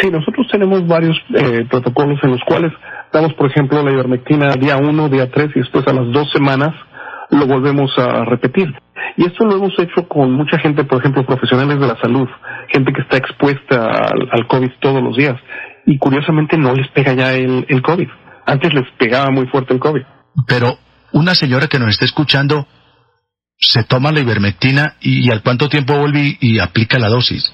[0.00, 2.72] Sí, nosotros tenemos varios eh, protocolos en los cuales
[3.12, 6.74] damos, por ejemplo, la ivermectina día 1, día 3 y después a las dos semanas
[7.30, 8.68] lo volvemos a repetir.
[9.16, 12.28] Y esto lo hemos hecho con mucha gente, por ejemplo, profesionales de la salud,
[12.68, 15.36] gente que está expuesta al, COVID todos los días.
[15.86, 18.08] Y curiosamente no les pega ya el, el COVID.
[18.46, 20.02] Antes les pegaba muy fuerte el COVID.
[20.46, 20.78] Pero
[21.12, 22.66] una señora que nos está escuchando
[23.58, 27.52] se toma la ivermectina y, al cuánto tiempo vuelve y, aplica la dosis.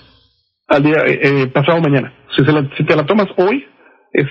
[0.68, 2.12] Al día eh, eh, pasado mañana.
[2.36, 2.42] Si,
[2.76, 3.64] si te la tomas hoy,
[4.12, 4.26] es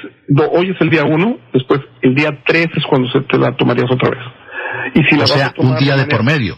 [0.51, 3.91] hoy es el día uno, después el día tres es cuando se te la tomarías
[3.91, 4.19] otra vez.
[4.95, 6.57] Y si o sea, un día de por medio.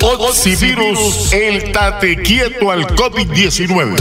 [0.00, 3.96] Oxivirus, el tate quieto al COVID-19.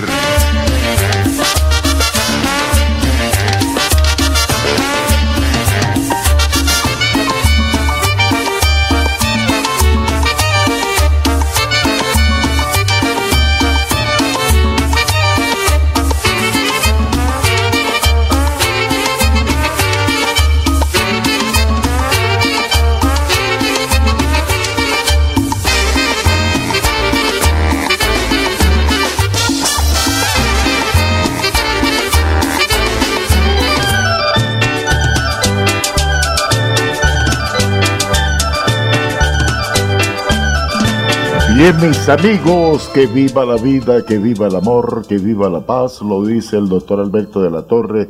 [41.59, 46.01] Bien, mis amigos, que viva la vida, que viva el amor, que viva la paz,
[46.01, 48.07] lo dice el doctor Alberto de la Torre,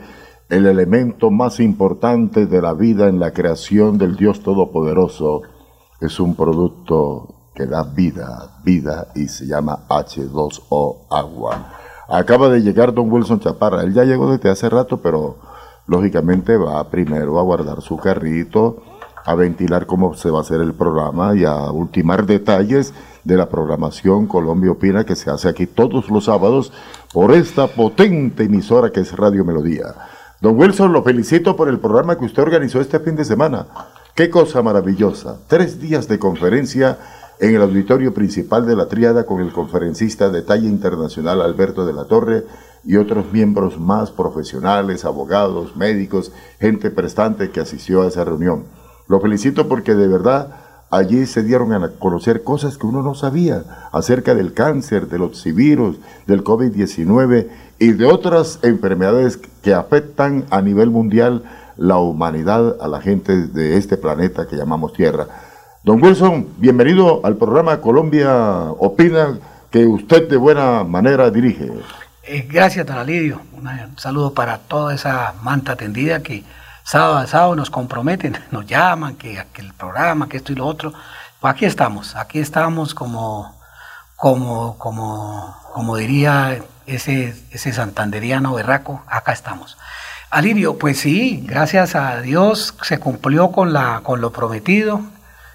[0.50, 5.42] el elemento más importante de la vida en la creación del Dios Todopoderoso
[6.00, 11.74] es un producto que da vida, vida y se llama H2O, agua.
[12.08, 15.38] Acaba de llegar don Wilson Chaparra, él ya llegó desde hace rato, pero
[15.88, 18.84] lógicamente va primero a guardar su carrito,
[19.26, 22.94] a ventilar cómo se va a hacer el programa y a ultimar detalles
[23.24, 26.72] de la programación Colombia Opina que se hace aquí todos los sábados
[27.14, 29.94] por esta potente emisora que es Radio Melodía.
[30.42, 33.68] Don Wilson, lo felicito por el programa que usted organizó este fin de semana.
[34.16, 35.38] Qué cosa maravillosa.
[35.48, 36.98] Tres días de conferencia
[37.40, 41.94] en el auditorio principal de la Triada con el conferencista de talla internacional Alberto de
[41.94, 42.46] la Torre
[42.84, 48.79] y otros miembros más profesionales, abogados, médicos, gente prestante que asistió a esa reunión.
[49.10, 50.50] Lo felicito porque de verdad
[50.92, 55.98] allí se dieron a conocer cosas que uno no sabía acerca del cáncer, del oxivirus,
[56.28, 57.48] del COVID-19
[57.80, 61.44] y de otras enfermedades que afectan a nivel mundial
[61.76, 65.26] la humanidad, a la gente de este planeta que llamamos Tierra.
[65.84, 68.32] Don Wilson, bienvenido al programa Colombia
[68.78, 69.40] Opina,
[69.72, 71.72] que usted de buena manera dirige.
[72.22, 73.42] Eh, gracias, don Alidio.
[73.54, 76.44] Un saludo para toda esa manta tendida que
[76.90, 80.92] sábado a sábado nos comprometen, nos llaman, que, el programa, que esto y lo otro.
[81.40, 83.56] Pues aquí estamos, aquí estamos como,
[84.16, 89.78] como, como, como diría ese, ese santanderiano berraco, acá estamos.
[90.32, 95.02] Alirio, pues sí, gracias a Dios se cumplió con, la, con lo prometido.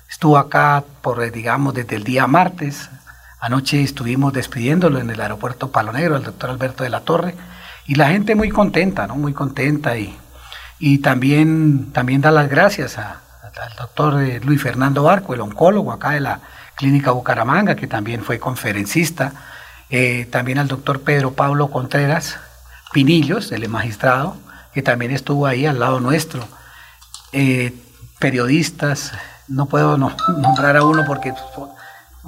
[0.09, 2.91] Estuvo acá por, digamos, desde el día martes.
[3.41, 7.35] Anoche estuvimos despidiéndolo en el aeropuerto Palo Negro, el doctor Alberto de la Torre.
[7.87, 9.17] Y la gente muy contenta, ¿no?
[9.17, 10.17] Muy contenta y
[10.79, 13.17] y también, también da las gracias al
[13.79, 16.41] doctor eh, Luis Fernando Barco, el oncólogo acá de la
[16.77, 19.33] Clínica Bucaramanga, que también fue conferencista,
[19.91, 22.39] eh, también al doctor Pedro Pablo Contreras
[22.93, 24.37] Pinillos, el magistrado,
[24.73, 26.47] que también estuvo ahí al lado nuestro.
[27.33, 27.75] Eh,
[28.19, 29.13] periodistas,
[29.49, 29.99] no puedo
[30.39, 31.35] nombrar a uno porque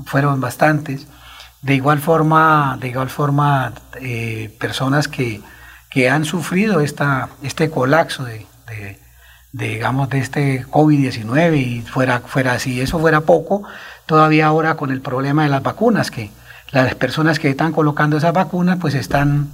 [0.07, 1.07] fueron bastantes.
[1.63, 5.41] De igual forma, de igual forma eh, personas que,
[5.97, 8.47] que, han sufrido esta, este colapso de,
[9.53, 13.63] digamos, de este COVID-19 y fuera, fuera, si eso fuera poco,
[14.05, 16.31] todavía ahora con el problema de las vacunas, que
[16.71, 19.53] las personas que están colocando esas vacunas pues están,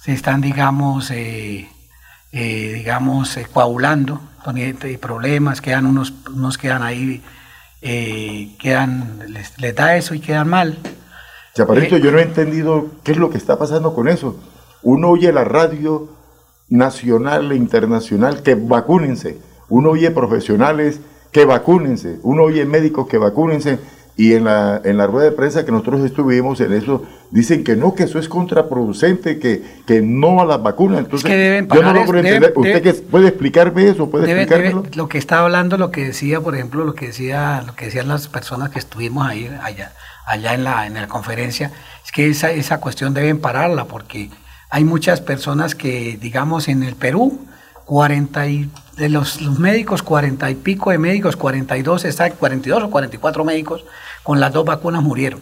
[0.00, 1.68] se están, digamos, eh,
[2.32, 4.56] eh, digamos, coagulando, con
[5.00, 7.22] problemas, quedan unos, unos quedan ahí
[7.86, 10.78] eh, quedan, les, da eso y quedan mal.
[11.54, 14.40] Chaparrito, eh, yo no he entendido qué es lo que está pasando con eso.
[14.84, 16.08] Uno oye la radio
[16.68, 19.38] nacional e internacional que vacúnense,
[19.68, 21.00] uno oye profesionales
[21.32, 23.78] que vacúnense, uno oye médicos que vacúnense,
[24.16, 27.02] y en la, en la rueda de prensa que nosotros estuvimos en eso,
[27.32, 31.00] dicen que no, que eso es contraproducente, que, que no a las vacunas.
[31.00, 32.52] Entonces, yo no logro entender.
[32.54, 34.08] ¿Usted puede explicarme eso?
[34.10, 34.46] ¿Puede
[34.94, 38.06] lo que está hablando, lo que decía, por ejemplo, lo que decía, lo que decían
[38.06, 39.92] las personas que estuvimos ahí, allá,
[40.26, 41.72] allá en la, en la conferencia,
[42.04, 44.30] es que esa, esa cuestión deben pararla, porque
[44.70, 47.38] hay muchas personas que, digamos, en el Perú,
[47.84, 52.90] 40 y de los, los, médicos, 40 y pico de médicos, 42, exacto, 42 o
[52.90, 53.84] 44 médicos
[54.22, 55.40] con las dos vacunas murieron.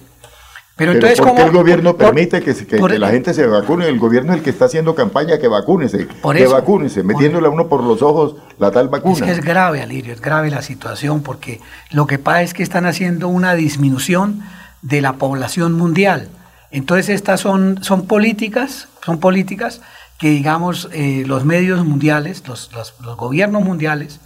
[0.75, 3.87] Pero, entonces, ¿por qué el gobierno permite que, que, la gente se vacune?
[3.87, 7.69] El gobierno es el que está haciendo campaña que vacúnese, que vacúnese, metiéndole a uno
[7.69, 9.15] por los ojos la tal vacuna.
[9.15, 12.63] Es que es grave, Alirio, es grave la situación porque lo que pasa es que
[12.63, 14.43] están haciendo una disminución
[14.81, 16.31] de la población mundial.
[16.73, 19.83] Entonces estas son, son políticas, son políticas
[20.19, 24.21] que digamos eh, los medios mundiales, los, los, gobiernos mundiales,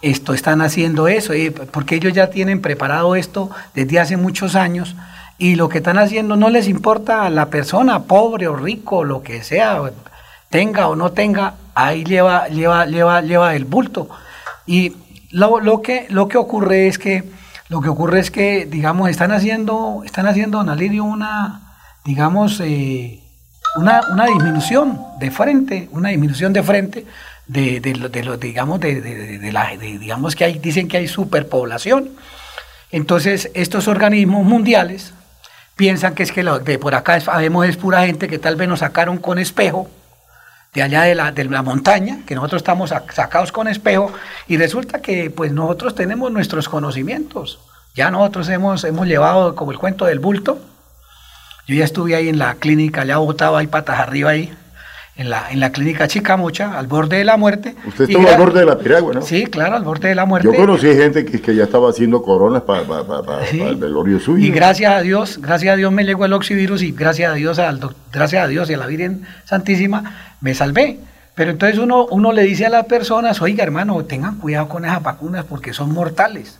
[0.00, 4.96] esto están haciendo eso, eh, porque ellos ya tienen preparado esto desde hace muchos años
[5.38, 9.22] y lo que están haciendo no les importa a la persona, pobre o rico, lo
[9.22, 9.80] que sea,
[10.48, 14.08] tenga o no tenga, ahí lleva, lleva, lleva, lleva el bulto.
[14.66, 14.96] Y
[15.30, 17.24] lo, lo, que, lo que ocurre es que,
[17.68, 21.71] lo que ocurre es que, digamos, están haciendo, están haciendo, Alirio, una,
[22.04, 23.20] digamos, eh,
[23.76, 27.06] una, una disminución de frente, una disminución de frente
[27.46, 32.10] de, de, lo, digamos, de, la, digamos que hay, dicen que hay superpoblación.
[32.90, 35.14] Entonces, estos organismos mundiales
[35.76, 38.80] piensan que es que de por acá sabemos es pura gente que tal vez nos
[38.80, 39.88] sacaron con espejo,
[40.74, 44.10] de allá de la, de la montaña, que nosotros estamos sacados con espejo,
[44.48, 47.60] y resulta que pues nosotros tenemos nuestros conocimientos.
[47.94, 50.58] Ya nosotros hemos, hemos llevado como el cuento del bulto,
[51.66, 54.52] yo ya estuve ahí en la clínica, ya botaba ahí patas arriba ahí,
[55.16, 57.76] en la, en la clínica Chicamocha, al borde de la muerte.
[57.86, 59.22] Usted estuvo al borde de la piragua, ¿no?
[59.22, 60.48] Sí, claro, al borde de la muerte.
[60.50, 62.82] Yo conocí gente que, que ya estaba haciendo coronas para
[63.50, 64.44] el velorio suyo.
[64.44, 67.58] Y gracias a Dios, gracias a Dios me llegó el oxivirus y gracias a Dios,
[67.58, 67.80] al,
[68.10, 70.98] gracias a Dios y a la Virgen Santísima me salvé.
[71.34, 75.02] Pero entonces uno, uno le dice a las personas, oiga hermano, tengan cuidado con esas
[75.02, 76.58] vacunas porque son mortales.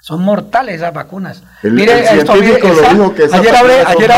[0.00, 1.42] Son mortales esas vacunas.
[1.62, 4.10] mire, esto, lo dijo que ayer hablé, ayer,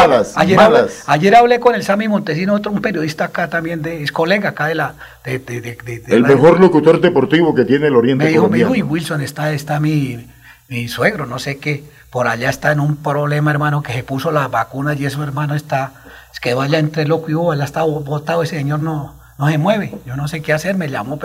[1.07, 4.67] ayer, Hablé, con el Sami Montesino, otro un periodista acá también, de, es colega acá
[4.67, 4.95] de la...
[5.25, 9.53] el mejor locutor deportivo que tiene el Oriente Me dijo, me dijo, y Wilson, está,
[9.53, 10.25] está mi,
[10.69, 14.31] mi suegro, no sé qué, por allá está en un problema, hermano, que se puso
[14.31, 15.93] las vacunas y eso, hermano, está...
[16.33, 19.93] Es que vaya entre loco y él está botado, ese señor no, no se mueve.
[20.07, 21.19] Yo no sé qué hacer, me llamó...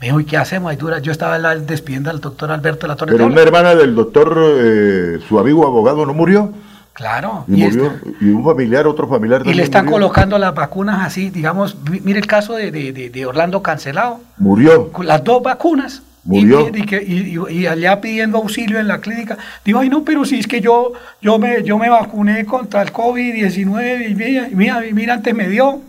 [0.00, 0.70] Me dijo, ¿y qué hacemos?
[0.70, 0.98] Ahí dura.
[0.98, 3.12] Yo estaba despidiendo al doctor Alberto La Torre.
[3.12, 6.52] Pero una hermana del doctor, eh, su amigo abogado, ¿no murió?
[6.92, 7.44] Claro.
[7.46, 7.92] Y, murió,
[8.22, 12.26] y un familiar, otro familiar Y le están colocando las vacunas así, digamos, mire el
[12.26, 14.20] caso de, de, Orlando Cancelado.
[14.38, 14.90] Murió.
[14.92, 16.02] Con las dos vacunas.
[16.24, 16.70] Murió.
[16.74, 19.36] Y, allá pidiendo auxilio en la clínica.
[19.62, 22.92] Digo, ay no, pero si es que yo, yo, me, yo me vacuné contra el
[22.92, 25.82] COVID-19 y mira, mira, mira, antes me dio.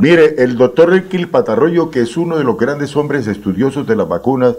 [0.00, 4.08] Mire, el doctor Enquil Patarroyo, que es uno de los grandes hombres estudiosos de las
[4.08, 4.54] vacunas,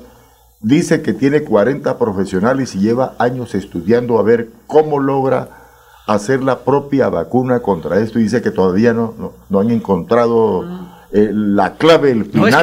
[0.59, 5.49] dice que tiene 40 profesionales y lleva años estudiando a ver cómo logra
[6.07, 8.19] hacer la propia vacuna contra esto.
[8.19, 10.65] Y dice que todavía no, no, han encontrado...
[11.11, 12.53] Eh, la clave, el final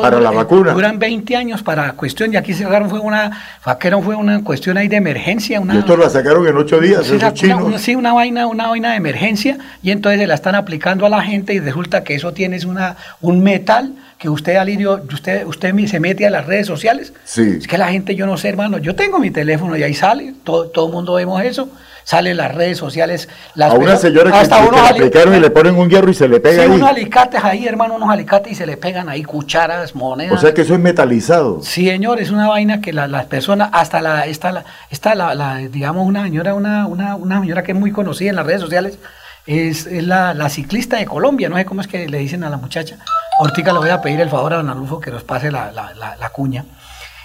[0.00, 0.72] para la vacuna.
[0.72, 3.32] Duran 20 años para cuestión, y aquí se sacaron fue una,
[3.64, 5.60] sacaron fue una cuestión ahí de emergencia.
[5.60, 7.14] Una, y esto la sacaron en 8 días, sí,
[7.50, 11.08] una, sí, una vaina, una vaina de emergencia, y entonces se la están aplicando a
[11.08, 15.74] la gente y resulta que eso tiene una, un metal que usted, Alirio, usted, usted
[15.86, 17.14] se mete a las redes sociales.
[17.24, 17.56] Sí.
[17.58, 20.34] Es que la gente, yo no sé, hermano, yo tengo mi teléfono y ahí sale,
[20.44, 21.70] todo, todo el mundo vemos eso
[22.04, 23.28] sale en las redes sociales.
[23.54, 26.26] Las a una señora que, hasta unos aplicaron y le ponen un hierro y se
[26.26, 29.94] le pega sí, unos alicates ahí, hermano, unos alicates y se le pegan ahí cucharas,
[29.94, 30.32] monedas.
[30.32, 31.62] O sea que eso es metalizado.
[31.62, 36.06] Sí, señor, es una vaina que las personas, hasta la, está la, está la, digamos,
[36.06, 38.98] una señora, una, una, una señora que es muy conocida en las redes sociales,
[39.46, 42.56] es, la, la, ciclista de Colombia, no sé cómo es que le dicen a la
[42.56, 42.98] muchacha.
[43.40, 45.94] Ahorita le voy a pedir el favor a Don Alufo que nos pase la, la,
[45.94, 46.66] la cuña.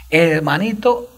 [0.10, 1.10] hermanito,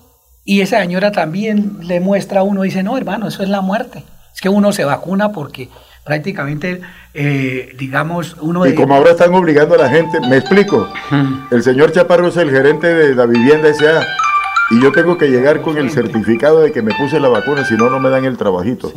[0.44, 4.04] y esa señora también le muestra a uno, dice, no, hermano, eso es la muerte.
[4.34, 5.70] Es que uno se vacuna porque
[6.04, 6.82] prácticamente,
[7.14, 8.66] eh, digamos, uno...
[8.66, 10.88] Y como ahora están obligando a la gente, me explico,
[11.52, 14.04] el señor Chaparro es el gerente de la vivienda S.A.
[14.72, 17.76] y yo tengo que llegar con el certificado de que me puse la vacuna, si
[17.76, 18.92] no, no me dan el trabajito.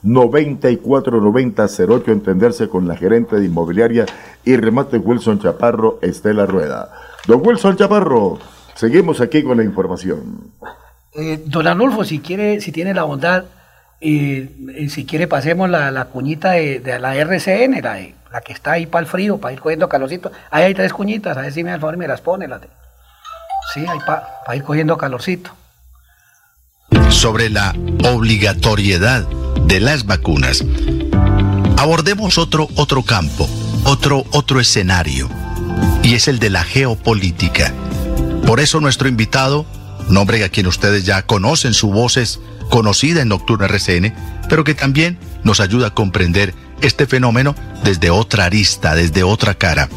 [0.08, 2.12] 694-9008.
[2.12, 4.06] Entenderse con la gerente de inmobiliaria
[4.44, 6.90] y remate Wilson Chaparro, Estela Rueda.
[7.28, 8.40] Don Wilson Chaparro,
[8.76, 10.52] seguimos aquí con la información.
[11.14, 13.46] Eh, don Anulfo, si quiere, si tiene la bondad,
[14.00, 18.42] eh, eh, si quiere pasemos la, la cuñita de, de la RCN, la de la
[18.42, 20.32] que está ahí para el frío, para ir cogiendo calorcito.
[20.52, 22.48] Ahí hay tres cuñitas, a ver si me, al favor me las pone.
[22.48, 22.70] De...
[23.74, 25.52] Sí, ahí para ir cogiendo calorcito.
[27.10, 27.74] Sobre la
[28.14, 29.26] obligatoriedad
[29.68, 30.64] de las vacunas,
[31.78, 33.50] abordemos otro, otro campo,
[33.84, 35.30] otro, otro escenario,
[36.04, 37.74] y es el de la geopolítica.
[38.46, 39.66] Por eso nuestro invitado,
[40.10, 42.40] nombre a quien ustedes ya conocen, su voz es
[42.70, 44.14] conocida en Nocturna RCN,
[44.48, 47.54] pero que también nos ayuda a comprender este fenómeno
[47.84, 49.90] desde otra arista, desde otra cara.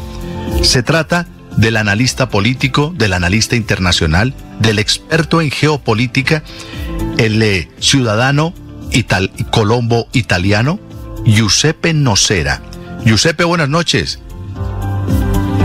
[0.63, 6.43] Se trata del analista político, del analista internacional, del experto en geopolítica,
[7.17, 8.53] el eh, ciudadano
[8.91, 10.79] ital colombo italiano,
[11.25, 12.61] Giuseppe Nocera.
[13.05, 14.19] Giuseppe, buenas noches.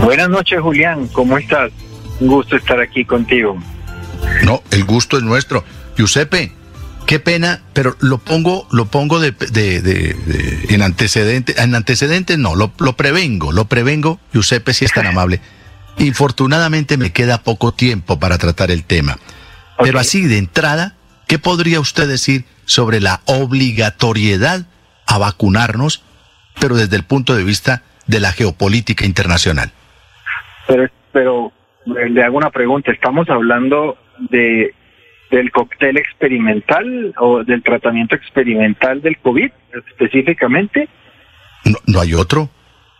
[0.03, 1.07] Buenas noches, Julián.
[1.07, 1.71] ¿Cómo estás?
[2.19, 3.57] Un gusto estar aquí contigo.
[4.43, 5.63] No, el gusto es nuestro.
[5.97, 6.51] Giuseppe,
[7.05, 12.55] qué pena, pero lo pongo, lo pongo de, de, de, en antecedentes, en antecedentes no,
[12.55, 15.41] lo, lo, prevengo, lo prevengo, Giuseppe, si es tan amable.
[15.97, 19.13] Infortunadamente me queda poco tiempo para tratar el tema.
[19.77, 19.85] Okay.
[19.87, 20.96] Pero así de entrada,
[21.27, 24.65] ¿qué podría usted decir sobre la obligatoriedad
[25.05, 26.03] a vacunarnos,
[26.59, 29.71] pero desde el punto de vista de la geopolítica internacional?
[30.67, 31.51] Pero, pero
[31.85, 33.97] le hago una pregunta, estamos hablando
[34.29, 34.73] de
[35.31, 39.51] del cóctel experimental o del tratamiento experimental del COVID
[39.89, 40.87] específicamente?
[41.65, 42.49] No, no hay otro.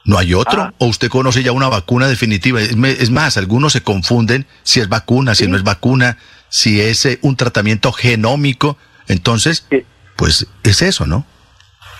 [0.05, 0.61] ¿No hay otro?
[0.61, 0.73] Ah.
[0.77, 2.61] ¿O usted conoce ya una vacuna definitiva?
[2.61, 5.51] Es más, algunos se confunden si es vacuna, si ¿Sí?
[5.51, 6.17] no es vacuna,
[6.49, 8.77] si es eh, un tratamiento genómico.
[9.07, 9.67] Entonces,
[10.15, 11.25] pues es eso, ¿no?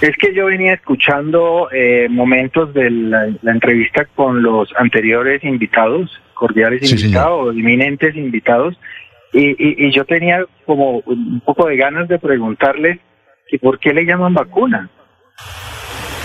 [0.01, 6.21] Es que yo venía escuchando eh, momentos de la, la, entrevista con los anteriores invitados,
[6.35, 7.59] cordiales sí, invitados, señor.
[7.59, 8.77] eminentes invitados,
[9.33, 12.99] y, y, y, yo tenía como un poco de ganas de preguntarle
[13.47, 14.89] que por qué le llaman vacuna.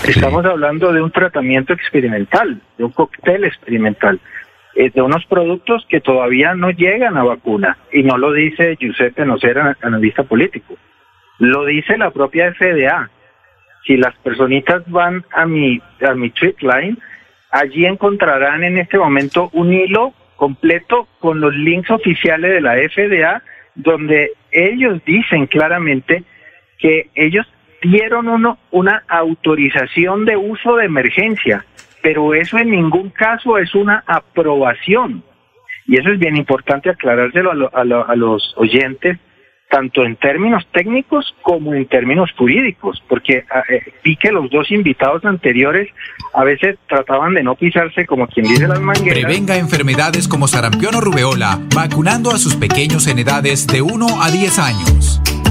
[0.07, 4.19] Estamos hablando de un tratamiento experimental, de un cóctel experimental,
[4.75, 9.77] de unos productos que todavía no llegan a vacuna, y no lo dice Giuseppe Nocera,
[9.81, 10.75] analista político.
[11.39, 13.09] Lo dice la propia FDA.
[13.85, 16.97] Si las personitas van a mi, a mi tweet line,
[17.51, 23.43] allí encontrarán en este momento un hilo completo con los links oficiales de la FDA,
[23.75, 26.23] donde ellos dicen claramente
[26.79, 27.45] que ellos
[27.81, 31.65] dieron uno, una autorización de uso de emergencia,
[32.03, 35.23] pero eso en ningún caso es una aprobación.
[35.87, 39.17] Y eso es bien importante aclarárselo a, los oyentes,
[39.69, 44.69] tanto en términos técnicos como en términos jurídicos, porque ah, eh, vi que los dos
[44.71, 45.89] invitados anteriores
[46.33, 49.23] a veces trataban de no pisarse como quien dice las mangueras.
[49.23, 54.29] Prevenga enfermedades como sarampión o rubeola, vacunando a sus pequeños en edades de 1 a
[54.29, 55.21] 10 años.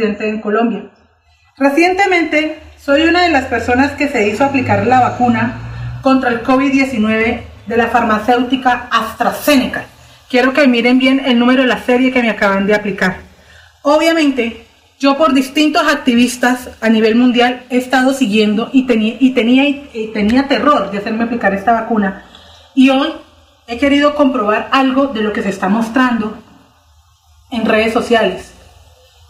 [0.00, 0.84] Presidente en Colombia.
[1.58, 7.40] Recientemente soy una de las personas que se hizo aplicar la vacuna contra el COVID-19
[7.66, 9.84] de la farmacéutica AstraZeneca.
[10.30, 13.18] Quiero que miren bien el número de la serie que me acaban de aplicar.
[13.82, 14.64] Obviamente,
[14.98, 20.48] yo por distintos activistas a nivel mundial he estado siguiendo y y tenía, y tenía
[20.48, 22.24] terror de hacerme aplicar esta vacuna.
[22.74, 23.12] Y hoy
[23.66, 26.38] he querido comprobar algo de lo que se está mostrando
[27.50, 28.54] en redes sociales.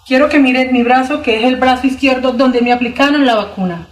[0.07, 3.87] Quiero que miren mi brazo, que es el brazo izquierdo donde me aplicaron la vacuna.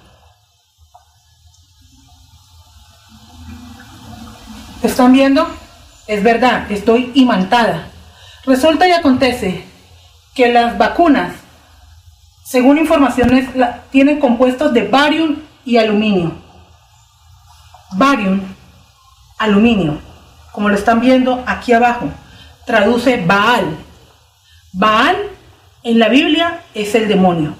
[4.82, 5.48] ¿Están viendo?
[6.06, 7.88] Es verdad, estoy imantada.
[8.44, 9.64] Resulta y acontece
[10.34, 11.34] que las vacunas,
[12.44, 13.48] según informaciones,
[13.90, 16.32] tienen compuestos de barium y aluminio.
[17.92, 18.40] Barium,
[19.38, 19.98] aluminio,
[20.52, 22.08] como lo están viendo aquí abajo,
[22.64, 23.76] traduce Baal.
[24.72, 25.16] Baal
[25.82, 27.54] en la Biblia es el demonio.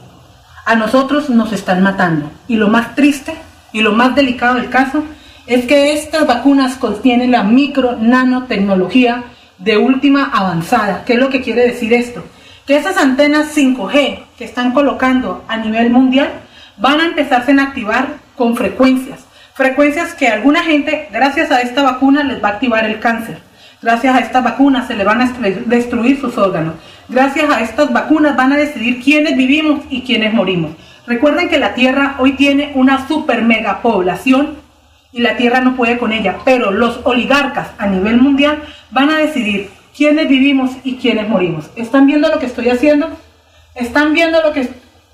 [0.67, 2.31] A nosotros nos están matando.
[2.47, 3.35] Y lo más triste
[3.73, 5.05] y lo más delicado del caso
[5.47, 9.25] es que estas vacunas contienen la micro nanotecnología
[9.59, 11.05] de última avanzada.
[11.05, 12.23] ¿Qué es lo que quiere decir esto?
[12.67, 16.31] Que esas antenas 5G que están colocando a nivel mundial
[16.77, 19.21] van a empezarse a activar con frecuencias.
[19.55, 23.39] Frecuencias que alguna gente, gracias a esta vacuna, les va a activar el cáncer.
[23.81, 25.33] Gracias a esta vacuna se le van a
[25.67, 26.75] destruir sus órganos.
[27.09, 30.73] Gracias a estas vacunas van a decidir quiénes vivimos y quiénes morimos.
[31.07, 34.59] Recuerden que la Tierra hoy tiene una super mega población
[35.11, 39.17] y la Tierra no puede con ella, pero los oligarcas a nivel mundial van a
[39.17, 41.71] decidir quiénes vivimos y quiénes morimos.
[41.77, 43.09] ¿Están viendo lo que estoy haciendo?
[43.75, 44.69] ¿Están viendo lo que,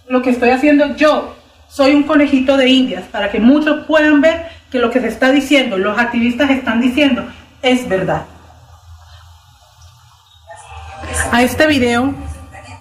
[0.09, 0.97] lo que estoy haciendo?
[0.97, 1.37] Yo
[1.69, 5.31] soy un conejito de indias para que muchos puedan ver que lo que se está
[5.31, 7.25] diciendo, los activistas están diciendo,
[7.63, 8.27] es verdad.
[11.33, 12.15] A este video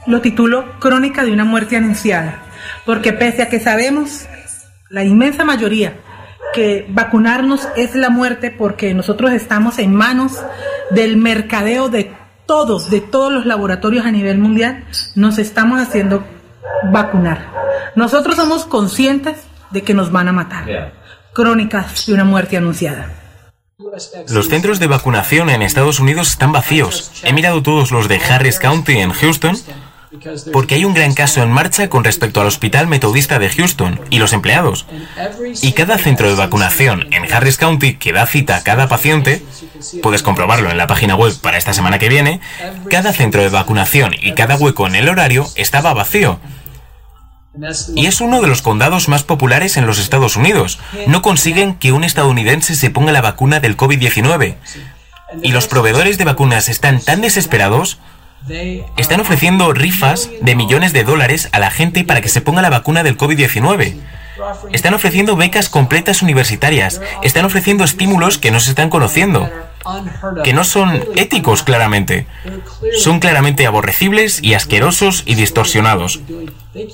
[0.05, 2.43] lo titulo Crónica de una muerte anunciada,
[2.85, 4.27] porque pese a que sabemos,
[4.89, 5.95] la inmensa mayoría,
[6.53, 10.43] que vacunarnos es la muerte porque nosotros estamos en manos
[10.91, 12.11] del mercadeo de
[12.45, 16.23] todos, de todos los laboratorios a nivel mundial, nos estamos haciendo
[16.91, 17.47] vacunar.
[17.95, 19.37] Nosotros somos conscientes
[19.71, 20.93] de que nos van a matar.
[21.33, 23.22] Crónicas de una muerte anunciada.
[24.29, 27.11] Los centros de vacunación en Estados Unidos están vacíos.
[27.23, 29.57] He mirado todos los de Harris County en Houston
[30.51, 34.19] porque hay un gran caso en marcha con respecto al Hospital Metodista de Houston y
[34.19, 34.85] los empleados.
[35.61, 39.43] Y cada centro de vacunación en Harris County que da cita a cada paciente,
[40.01, 42.41] puedes comprobarlo en la página web para esta semana que viene,
[42.89, 46.39] cada centro de vacunación y cada hueco en el horario estaba vacío.
[47.95, 50.79] Y es uno de los condados más populares en los Estados Unidos.
[51.07, 54.55] No consiguen que un estadounidense se ponga la vacuna del COVID-19.
[55.41, 57.99] Y los proveedores de vacunas están tan desesperados,
[58.97, 62.69] están ofreciendo rifas de millones de dólares a la gente para que se ponga la
[62.69, 63.99] vacuna del COVID-19.
[64.71, 69.49] Están ofreciendo becas completas universitarias, están ofreciendo estímulos que no se están conociendo.
[70.43, 72.25] que no son éticos claramente.
[72.97, 76.21] Son claramente aborrecibles y asquerosos y distorsionados.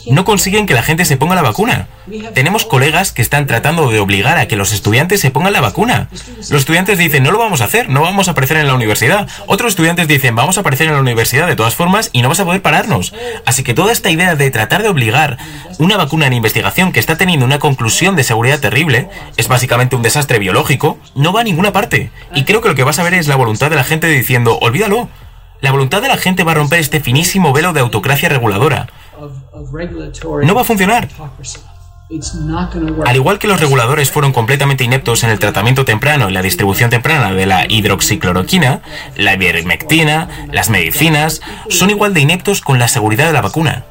[0.08, 1.88] No consiguen que la gente se ponga la vacuna.
[2.34, 6.10] Tenemos colegas que están tratando de obligar a que los estudiantes se pongan la vacuna.
[6.38, 9.28] Los estudiantes dicen, no lo vamos a hacer, no vamos a aparecer en la universidad.
[9.48, 12.40] Otros estudiantes dicen, vamos a aparecer en la universidad de todas formas y no vas
[12.40, 13.14] a poder pararnos.
[13.46, 15.38] Así que toda esta idea de tratar de obligar
[15.78, 20.02] una vacuna en investigación que está teniendo una conclusión de seguridad terrible, es básicamente un
[20.02, 22.12] desastre biológico, no va a ninguna parte.
[22.36, 24.58] Y creo que lo que vas a ver es la voluntad de la gente diciendo,
[24.60, 25.10] olvídalo.
[25.62, 28.88] La voluntad de la gente va a romper este finísimo velo de autocracia reguladora.
[30.46, 31.08] No va a funcionar.
[33.06, 36.90] Al igual que los reguladores fueron completamente ineptos en el tratamiento temprano y la distribución
[36.90, 38.82] temprana de la hidroxicloroquina,
[39.16, 43.86] la ivermectina, las medicinas, son igual de ineptos con la seguridad de la vacuna.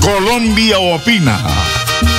[0.00, 1.71] Colombia opina.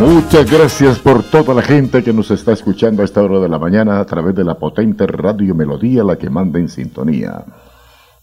[0.00, 3.58] Muchas gracias por toda la gente que nos está escuchando a esta hora de la
[3.58, 7.44] mañana a través de la potente Radio Melodía, la que manda en sintonía.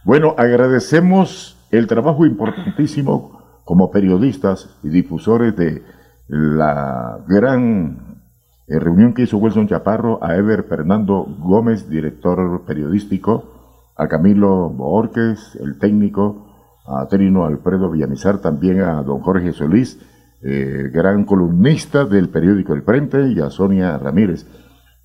[0.04, 5.84] Bueno, agradecemos el trabajo importantísimo como periodistas y difusores de
[6.28, 8.22] la gran
[8.68, 15.58] eh, reunión que hizo Wilson Chaparro, a Ever Fernando Gómez, director periodístico, a Camilo Borges,
[15.62, 16.48] el técnico,
[16.88, 20.00] a Trino Alfredo Villamizar, también a don Jorge Solís,
[20.42, 24.48] eh, gran columnista del periódico El Frente, y a Sonia Ramírez.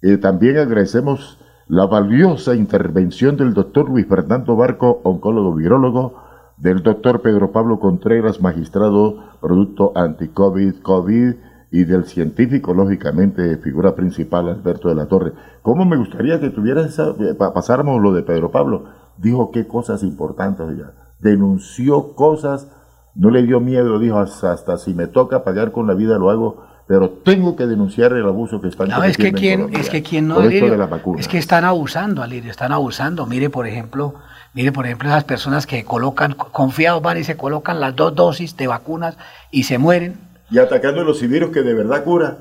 [0.01, 1.39] Eh, también agradecemos
[1.69, 6.23] la valiosa intervención del doctor Luis Fernando Barco, oncólogo virólogo,
[6.57, 11.35] del doctor Pedro Pablo Contreras, magistrado producto anti-COVID, COVID,
[11.75, 15.33] y del científico, lógicamente, figura principal, Alberto de la Torre.
[15.63, 18.85] ¿Cómo me gustaría que tuviera eh, pasáramos lo de Pedro Pablo?
[19.19, 20.93] Dijo qué cosas importantes, ya.
[21.19, 22.71] denunció cosas,
[23.17, 26.63] no le dio miedo, dijo hasta, si me toca pagar con la vida lo hago,
[26.87, 30.29] pero tengo que denunciar el abuso que están no, es que quien, es que quien
[30.29, 33.27] no, es que están abusando, Alirio, están abusando.
[33.27, 34.15] Mire, por ejemplo,
[34.55, 38.57] Mire, por ejemplo, esas personas que colocan, confiados van y se colocan las dos dosis
[38.57, 39.17] de vacunas
[39.51, 40.17] y se mueren.
[40.49, 42.39] Y atacando los civiles que de verdad cura.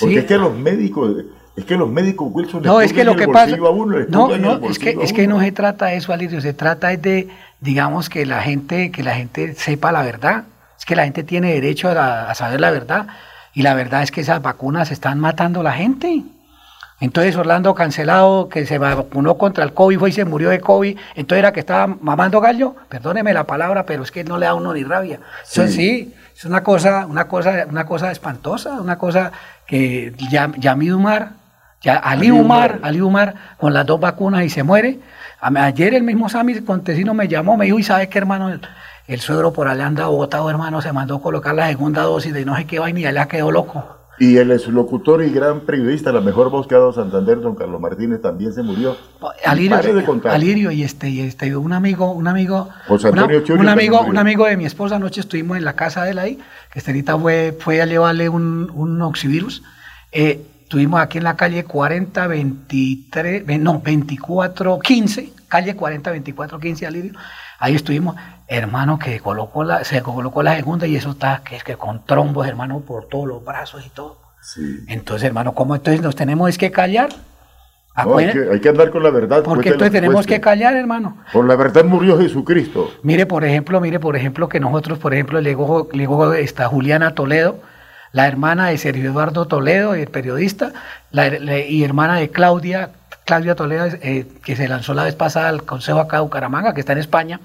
[0.00, 1.14] Porque es que los médicos,
[1.54, 4.98] es que los médicos Wilson no es que lo que pasa no no es que
[5.00, 7.28] es que no se trata de eso Alirio se trata de
[7.60, 10.46] digamos que la gente que la gente sepa la verdad
[10.76, 13.06] es que la gente tiene derecho a, a saber la verdad
[13.54, 16.24] y la verdad es que esas vacunas están matando a la gente
[17.00, 20.96] entonces Orlando cancelado, que se vacunó contra el COVID, fue y se murió de COVID,
[21.16, 24.54] entonces era que estaba mamando gallo, perdóneme la palabra, pero es que no le da
[24.54, 25.18] uno ni rabia.
[25.44, 25.68] Sí.
[25.68, 29.32] sí, es una cosa, una cosa, una cosa espantosa, una cosa
[29.66, 31.32] que ya, Yamid Umar,
[31.82, 35.00] ya Ali, Umar, Ali Umar, con las dos vacunas y se muere.
[35.40, 38.58] Ayer el mismo Sami Contesino me llamó, me dijo, ¿y sabe qué hermano?
[39.06, 42.44] El, suegro por allá anda botado, hermano, se mandó a colocar la segunda dosis de
[42.44, 44.04] no sé qué vaina y allá quedó loco.
[44.18, 47.80] Y el exlocutor y gran periodista, la mejor voz que ha dado Santander, don Carlos
[47.80, 48.96] Martínez, también se murió.
[49.44, 49.76] Alirio,
[50.24, 54.18] Alirio y este, y este, un amigo, un amigo, José Antonio una, un amigo, un
[54.18, 56.38] amigo de mi esposa, anoche estuvimos en la casa de él ahí,
[56.72, 59.64] que Estelita fue, fue a llevarle un, un oxivirus.
[60.12, 66.86] Eh, estuvimos aquí en la calle 40, 23, no, 24, 15, calle 40, 24, 15,
[66.86, 67.12] Alirio.
[67.64, 68.14] Ahí estuvimos,
[68.46, 72.04] hermano, que colocó la, se colocó la segunda y eso está, que es que con
[72.04, 74.18] trombos, hermano, por todos los brazos y todo.
[74.86, 77.08] Entonces, hermano, ¿cómo entonces nos tenemos es que callar?
[77.94, 79.42] hay, que, andar con la verdad.
[79.42, 81.16] Porque entonces tenemos que callar, hermano.
[81.32, 82.90] Por la verdad murió Jesucristo.
[83.02, 87.60] Mire, por ejemplo, mire, por ejemplo, que nosotros, por ejemplo, le llegó, esta Juliana Toledo,
[88.12, 90.74] la hermana de Sergio Eduardo Toledo, el periodista,
[91.66, 92.90] y hermana de Claudia,
[93.24, 96.80] Claudia Toledo, eh, que se lanzó la vez pasada al Consejo acá de Bucaramanga, que
[96.80, 97.40] está en España,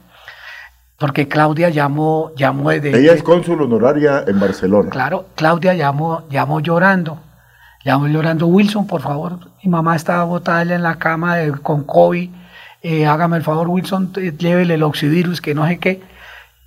[0.99, 2.89] porque Claudia llamó, llamó de...
[2.89, 4.89] Ella es cónsul honoraria en Barcelona.
[4.89, 7.19] Claro, Claudia llamó, llamó llorando,
[7.85, 12.29] llamó llorando, Wilson, por favor, mi mamá estaba botada en la cama con COVID,
[12.81, 16.01] eh, hágame el favor, Wilson, llévele el oxivirus, que no sé qué.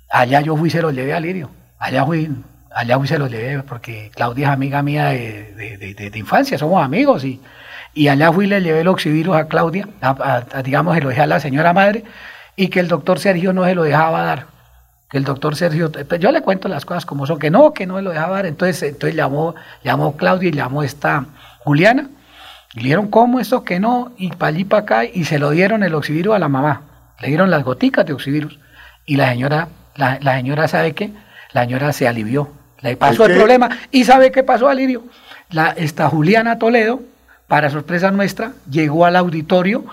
[0.09, 2.29] Allá yo fui y se lo llevé a Lirio, allá fui,
[2.75, 7.23] allá fui y se lo llevé, porque Claudia es amiga mía de, infancia, somos amigos,
[7.23, 7.39] y,
[7.93, 9.87] y allá fui y le llevé el oxivirus a Claudia,
[10.63, 12.03] digamos, se lo dejé a la señora madre,
[12.55, 14.45] y que el doctor Sergio no se lo dejaba dar.
[15.09, 17.85] Que el doctor Sergio, pues yo le cuento las cosas como son, que no, que
[17.85, 18.45] no se lo dejaba dar.
[18.45, 21.25] Entonces, entonces llamó, llamó Claudia y llamó esta
[21.59, 22.09] Juliana.
[22.73, 25.51] Y le dieron cómo eso, que no, y para allí para acá, y se lo
[25.51, 26.81] dieron el oxivirus a la mamá.
[27.21, 28.59] Le dieron las goticas de oxivirus.
[29.05, 31.11] Y la señora, la, señora sabe qué,
[31.51, 32.51] la señora se alivió.
[32.81, 33.69] Le pasó el problema.
[33.91, 35.03] ¿Y sabe qué pasó, Alirio?
[35.51, 37.01] La, esta Juliana Toledo,
[37.47, 39.85] para sorpresa nuestra, llegó al auditorio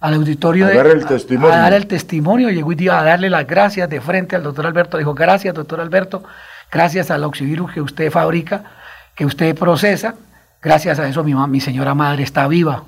[0.00, 1.54] al auditorio a de, dar el testimonio.
[1.54, 2.50] A, dar el testimonio.
[2.50, 4.98] Llegó y a darle las gracias de frente al doctor Alberto.
[4.98, 6.22] Dijo, gracias, doctor Alberto,
[6.70, 8.64] gracias al oxivirus que usted fabrica,
[9.14, 10.14] que usted procesa.
[10.62, 12.84] Gracias a eso mi, mi señora madre está viva.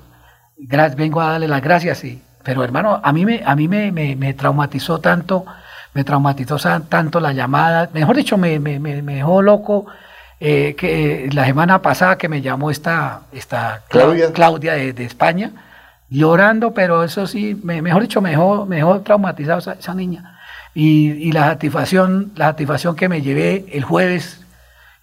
[0.95, 1.99] vengo a darle las gracias.
[1.99, 2.21] Sí.
[2.43, 5.45] Pero hermano, a mí, me, a mí me, me, traumatizó tanto,
[5.93, 7.89] me traumatizó tanto la llamada.
[7.93, 9.87] Mejor dicho, me, me, dejó loco.
[10.41, 15.51] Eh, que la semana pasada que me llamó esta, esta Claudia, Claudia de, de España,
[16.09, 20.39] llorando, pero eso sí, mejor dicho, mejor, mejor traumatizado esa, niña.
[20.73, 24.41] Y, la satisfacción, la satisfacción que me llevé el jueves,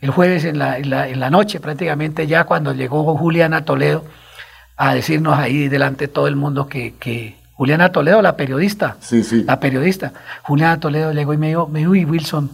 [0.00, 4.04] el jueves en la, en la, noche, prácticamente ya cuando llegó Juliana Toledo
[4.76, 9.22] a decirnos ahí delante de todo el mundo que, que Juliana Toledo, la periodista, sí,
[9.22, 9.44] sí.
[9.44, 10.12] la periodista,
[10.42, 12.50] Juliana Toledo llegó y me dijo, me dijo, Wilson,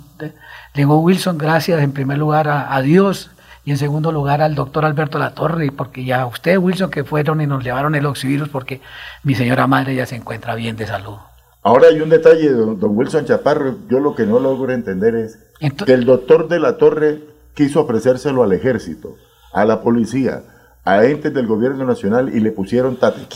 [0.75, 3.31] llegó Wilson, gracias en primer lugar a, a Dios,
[3.65, 7.47] y en segundo lugar al doctor Alberto Latorre, porque ya usted, Wilson, que fueron y
[7.47, 8.81] nos llevaron el oxivirus porque
[9.23, 11.17] mi señora madre ya se encuentra bien de salud.
[11.63, 15.39] Ahora hay un detalle, don, Wilson Chaparro, yo lo que no logro entender es
[15.85, 17.21] que el doctor de la Torre
[17.55, 19.17] quiso ofrecérselo al ejército,
[19.53, 20.43] a la policía,
[20.85, 23.29] a entes del gobierno nacional y le pusieron tate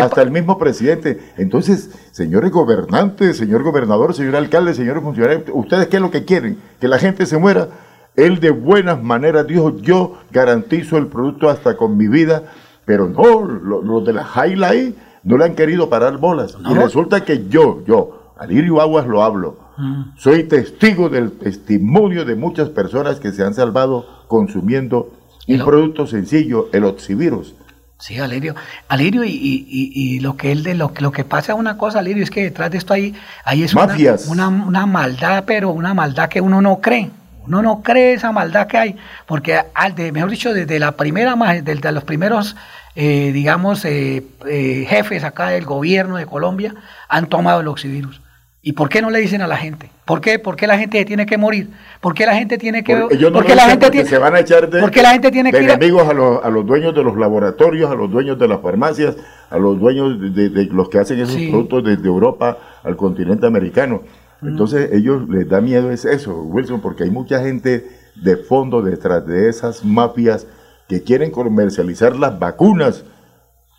[0.00, 1.18] hasta el mismo presidente.
[1.36, 6.58] Entonces, señores gobernantes, señor gobernador, señor alcalde, señores funcionarios, ¿ustedes qué es lo que quieren?
[6.80, 7.68] ¿Que la gente se muera?
[8.16, 12.44] Él de buenas maneras dijo, yo garantizo el producto hasta con mi vida,
[12.84, 16.56] pero no, los de la Highlight no le han querido parar bolas.
[16.68, 20.16] Y resulta que yo, yo, Alirio Aguas lo hablo, mm.
[20.16, 25.10] soy testigo del testimonio de muchas personas que se han salvado consumiendo
[25.48, 27.54] un producto sencillo, el oxivirus.
[27.98, 28.54] Sí, Alirio.
[28.88, 32.30] Alirio, y, y, lo que él de lo, lo que pasa una cosa, Alirio, es
[32.30, 36.60] que detrás de esto hay, hay es una, una, maldad, pero una maldad que uno
[36.60, 37.10] no cree.
[37.46, 38.96] Uno no cree esa maldad que hay,
[39.26, 42.56] porque, al de, mejor dicho, desde la primera, desde los primeros,
[42.94, 46.74] eh, digamos, eh, eh, jefes acá del gobierno de Colombia
[47.08, 48.20] han tomado el oxivirus.
[48.62, 49.90] ¿Y por qué no le dicen a la gente?
[50.04, 50.40] ¿Por qué?
[50.40, 51.70] ¿Por qué la gente tiene que morir?
[52.00, 52.96] ¿Por qué la gente tiene que...
[52.96, 56.12] Por, la gente tiene, se van a echar de, la gente tiene que enemigos a
[56.12, 59.16] los, a los dueños de los laboratorios, a los dueños de las farmacias,
[59.50, 64.02] a los dueños de, los que hacen esos productos desde Europa al continente americano.
[64.42, 69.26] Entonces ellos les da miedo es eso, Wilson, porque hay mucha gente de fondo detrás
[69.26, 70.46] de esas mafias
[70.88, 73.04] que quieren comercializar las vacunas.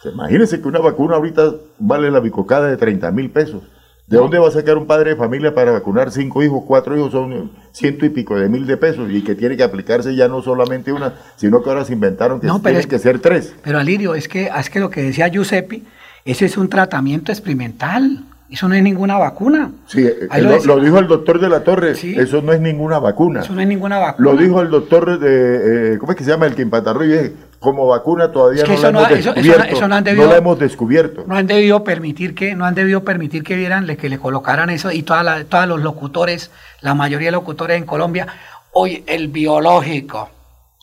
[0.04, 3.64] imagínense que una vacuna ahorita vale la bicocada de 30 mil pesos.
[4.08, 7.12] ¿De dónde va a sacar un padre de familia para vacunar cinco hijos, cuatro hijos?
[7.12, 10.42] Son ciento y pico de mil de pesos y que tiene que aplicarse ya no
[10.42, 13.54] solamente una, sino que ahora se inventaron que tienen que ser tres.
[13.62, 15.84] Pero Alirio, es que, es que lo que decía Giuseppe,
[16.24, 18.24] ese es un tratamiento experimental.
[18.50, 19.72] Eso no es ninguna vacuna.
[19.88, 23.42] Sí, eh, lo, dijo el doctor de la Torre, eso no es ninguna vacuna.
[23.42, 24.32] Eso no es ninguna vacuna.
[24.32, 26.46] Lo dijo el doctor de, eh, ¿cómo es que se llama?
[26.46, 27.18] El que empatarroyo,
[27.60, 31.26] como vacuna todavía no, la hemos descubierto, no, han debido, la hemos descubierto.
[31.28, 34.92] No han debido permitir que, no han debido permitir que vieran, que le colocaran eso
[34.92, 36.52] y todos los locutores,
[36.82, 38.28] la mayoría de locutores en Colombia,
[38.72, 40.30] hoy el biológico,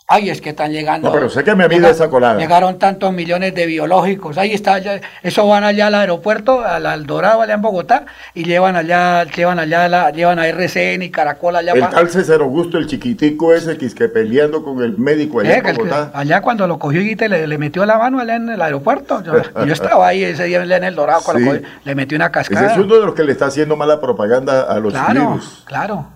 [0.07, 1.09] Ay, es que están llegando.
[1.09, 2.39] No, pero sé que me mide esa colada.
[2.39, 4.37] Llegaron tantos millones de biológicos.
[4.37, 4.79] Ahí está,
[5.23, 8.05] eso van allá al aeropuerto, al, Dorado, allá en Bogotá,
[8.35, 11.73] y llevan allá, llevan allá, la, llevan a RCN y Caracol allá.
[11.73, 16.11] El tal César Augusto, el chiquitico ese que peleando con el médico allá en Bogotá.
[16.13, 19.23] allá cuando lo cogió y le, le metió la mano allá en el aeropuerto.
[19.23, 22.67] Yo, estaba ahí ese día en el Dorado, cuando le metió una cascada.
[22.67, 26.07] Ese es uno de los que le está haciendo mala propaganda a los claro, Claro,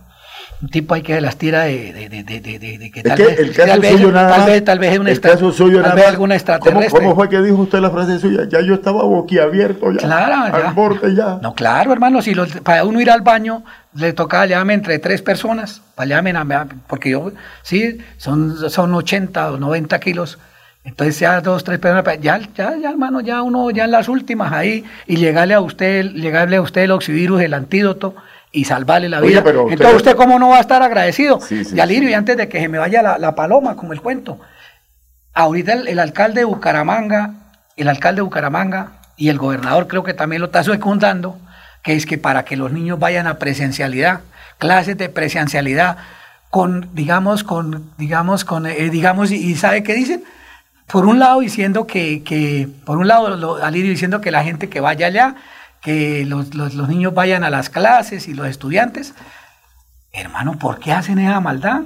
[0.60, 3.80] un tipo hay que las tira de, de, de, de, que tal vez, el caso
[3.80, 6.34] tal suyo nada tal vez, tal vez es una el caso suyo tal vez alguna
[6.34, 6.90] extraterrestre.
[6.90, 8.48] ¿Cómo, ¿Cómo, fue que dijo usted la frase suya?
[8.48, 9.98] Ya yo estaba boquiabierto ya.
[9.98, 11.38] Claro, al borde ya.
[11.40, 13.62] No, claro, hermano, si para uno ir al baño
[13.94, 17.32] le tocaba llamarme entre tres personas, para porque yo,
[17.62, 20.38] sí, son, son 80 o 90 kilos.
[20.84, 24.52] Entonces ya dos, tres personas, ya, ya, ya, hermano, ya uno, ya en las últimas
[24.52, 28.16] ahí, y llegarle a usted, llegarle a usted el oxivirus, el antídoto,
[28.52, 29.42] y salvarle la vida.
[29.46, 31.38] Entonces, ¿usted cómo no va a estar agradecido?
[31.50, 34.40] y Alirio, y antes de que se me vaya la, paloma, como el cuento,
[35.34, 37.34] ahorita el, alcalde de Bucaramanga,
[37.76, 41.38] el alcalde de Bucaramanga y el gobernador creo que también lo está secundando,
[41.82, 44.20] que es que para que los niños vayan a presencialidad,
[44.58, 45.98] clases de presencialidad,
[46.50, 50.24] con, digamos, con, digamos, con, eh, digamos, y, ¿sabe qué dicen?
[50.86, 54.80] Por un lado diciendo que, que por un lado, Alirio diciendo que la gente que
[54.80, 55.34] vaya allá,
[55.82, 56.54] que los,
[56.88, 59.14] niños vayan a las clases y los estudiantes.
[60.12, 61.82] Hermano, ¿por qué hacen esa maldad?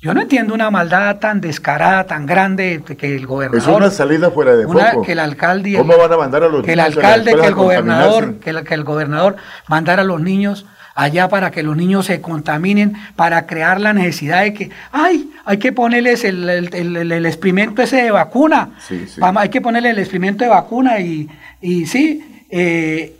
[0.00, 3.60] Yo no entiendo una maldad tan descarada, tan grande que el gobernador.
[3.60, 5.02] Es una salida fuera de foco.
[5.02, 5.74] Que el alcalde.
[5.76, 8.74] ¿Cómo van a mandar a los que el alcalde, que el gobernador, que el, que
[8.74, 9.36] el gobernador
[9.68, 14.42] mandara a los niños allá para que los niños se contaminen, para crear la necesidad
[14.42, 18.70] de que, ay, hay que ponerles el, el, experimento ese de vacuna.
[18.80, 19.20] Sí, sí.
[19.22, 21.28] Hay que ponerle el experimento de vacuna y,
[21.60, 23.16] y sí, eh,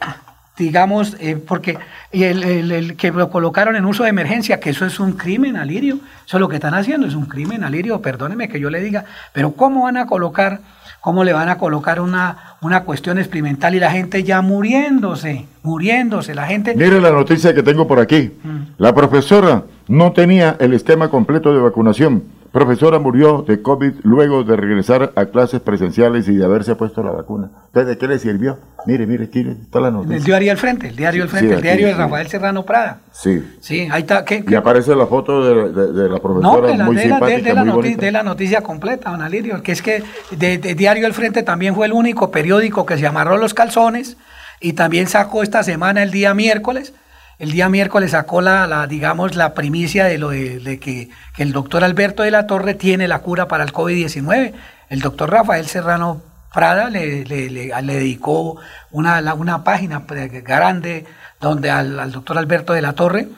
[0.59, 1.79] digamos, eh, porque
[2.13, 5.97] el, que lo colocaron en uso de emergencia, que eso es un crimen, Alirio,
[6.27, 9.07] eso es lo que están haciendo, es un crimen, Alirio, perdóneme que yo le diga,
[9.33, 10.61] pero ¿cómo van a colocar,
[11.01, 16.35] cómo le van a colocar una, una cuestión experimental y la gente ya muriéndose, muriéndose,
[16.35, 16.75] la gente...
[16.77, 18.59] Mire la noticia que tengo por aquí, mm.
[18.77, 24.57] la profesora no tenía el esquema completo de vacunación Profesora murió de COVID luego de
[24.57, 27.51] regresar a clases presenciales y de haberse puesto la vacuna.
[27.69, 28.59] Entonces, ¿de qué le sirvió?
[28.85, 30.17] Mire, mire, aquí está la noticia.
[30.17, 33.01] El diario al frente, el diario al frente, el diario de Rafael Serrano Prada.
[33.11, 33.43] Sí.
[33.61, 34.27] Sí, ahí está.
[34.27, 37.65] ¿qué, Y aparece la foto de, la profesora no, de la, muy de simpática, la,
[37.65, 40.03] muy de la noticia completa, don Alirio, que es que
[40.33, 44.19] de, Diario al Frente también fue el único periódico que se amarró los calzones
[44.61, 46.93] y también sacó esta semana, el día miércoles,
[47.39, 52.23] el día miércoles sacó la, digamos, la primicia de lo de, que, el doctor Alberto
[52.23, 54.53] de la Torre tiene la cura para el COVID-19.
[54.89, 56.23] El doctor Rafael Serrano
[56.53, 58.61] Prada le, dedicó
[58.91, 61.07] una, una página grande
[61.41, 63.29] donde al doctor Alberto de la Torre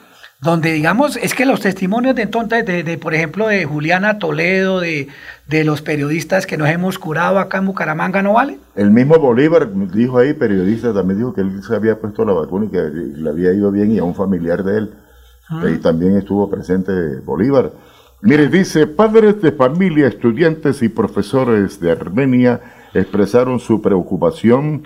[0.45, 5.07] donde digamos, es que los testimonios de entonces, de, por ejemplo, de Juliana Toledo, de,
[5.63, 8.59] los periodistas que nos hemos curado acá en Bucaramanga, ¿no vale?
[8.75, 12.65] El mismo Bolívar dijo ahí, periodista, también dijo que él se había puesto la vacuna
[12.65, 14.93] y que le había ido bien y a un familiar de él.
[15.49, 16.91] Ahí también estuvo presente
[17.23, 17.71] Bolívar.
[18.21, 22.61] Mire, dice, padres de familia, estudiantes y profesores de Armenia
[22.93, 24.83] expresaron su preocupación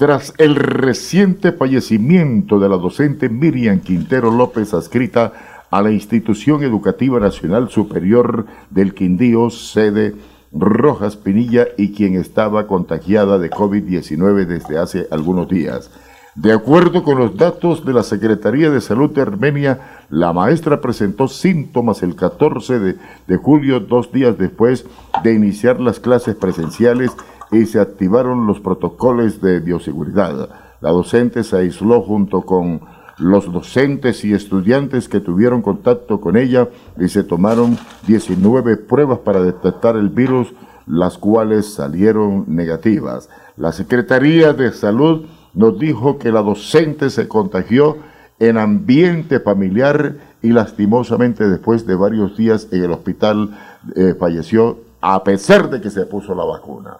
[0.00, 7.20] tras el reciente fallecimiento de la docente Miriam Quintero López, adscrita a la Institución Educativa
[7.20, 10.14] Nacional Superior del Quindío, sede
[10.52, 15.90] Rojas Pinilla, y quien estaba contagiada de COVID-19 desde hace algunos días.
[16.34, 21.28] De acuerdo con los datos de la Secretaría de Salud de Armenia, la maestra presentó
[21.28, 22.96] síntomas el 14 de,
[23.26, 24.86] de julio, dos días después
[25.22, 27.10] de iniciar las clases presenciales
[27.52, 30.48] y se activaron los protocolos de bioseguridad.
[30.80, 32.80] La docente se aisló junto con
[33.18, 36.68] los docentes y estudiantes que tuvieron contacto con ella
[36.98, 40.52] y se tomaron 19 pruebas para detectar el virus,
[40.86, 43.28] las cuales salieron negativas.
[43.56, 47.98] La Secretaría de Salud nos dijo que la docente se contagió
[48.38, 53.50] en ambiente familiar y lastimosamente después de varios días en el hospital
[53.94, 56.96] eh, falleció a pesar de que se puso la vacuna.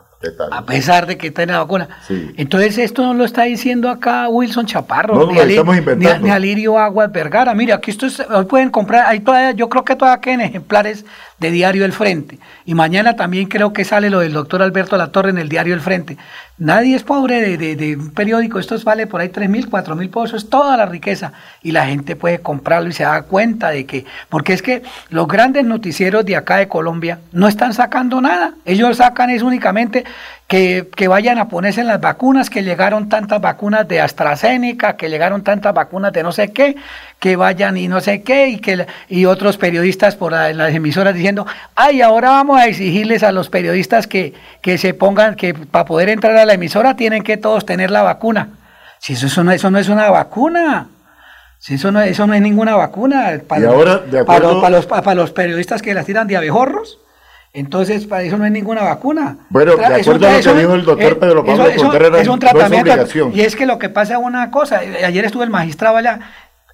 [0.50, 1.88] A pesar de que está en la vacuna.
[2.36, 6.26] Entonces, esto no lo está diciendo acá Wilson Chaparro, no, ni, estamos inventando.
[6.26, 7.54] ni, Alirio Aguas Vergara.
[7.54, 11.06] Mira, aquí esto hoy pueden comprar, ahí todavía, yo creo que todavía quedan ejemplares
[11.40, 12.38] de Diario El Frente.
[12.64, 15.80] Y mañana también creo que sale lo del doctor Alberto Latorre en el Diario El
[15.80, 16.16] Frente.
[16.58, 20.44] Nadie es pobre de, un periódico, esto vale por ahí tres mil, cuatro mil pesos,
[20.44, 21.32] es toda la riqueza.
[21.62, 25.26] Y la gente puede comprarlo y se da cuenta de que, porque es que los
[25.26, 28.52] grandes noticieros de acá de Colombia no están sacando nada.
[28.66, 30.04] Ellos sacan es únicamente
[30.50, 35.08] que, que, vayan a ponerse en las vacunas, que llegaron tantas vacunas de AstraZeneca, que
[35.08, 36.74] llegaron tantas vacunas de no sé qué,
[37.20, 41.46] que vayan y no sé qué, y que y otros periodistas por las emisoras diciendo,
[41.76, 46.08] ay, ahora vamos a exigirles a los periodistas que, que se pongan, que para poder
[46.08, 48.48] entrar a la emisora tienen que todos tener la vacuna.
[48.98, 50.88] Si eso, eso, no, eso no es una vacuna.
[51.60, 53.40] Si eso no, eso no es ninguna vacuna.
[53.46, 56.98] Para, ahora, para, los, para los periodistas que las tiran de abejorros,
[57.52, 59.38] entonces, para eso no hay ninguna vacuna.
[59.48, 63.30] Bueno, de acuerdo a lo que dijo el doctor Pedro Pablo Contreras, es un tratamiento.
[63.34, 66.20] y es que lo que pasa es una cosa, ayer estuvo el magistrado allá,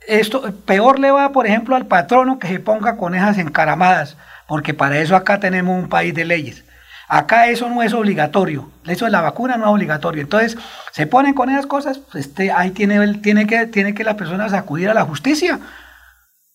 [0.07, 4.17] esto peor le va, por ejemplo, al patrono que se ponga con esas encaramadas,
[4.47, 6.65] porque para eso acá tenemos un país de leyes.
[7.09, 10.23] Acá eso no es obligatorio, eso de la vacuna no es obligatorio.
[10.23, 10.59] Entonces,
[10.91, 14.53] se ponen con esas cosas, pues, este, ahí tiene, tiene, que, tiene que las personas
[14.53, 15.61] acudir a la justicia.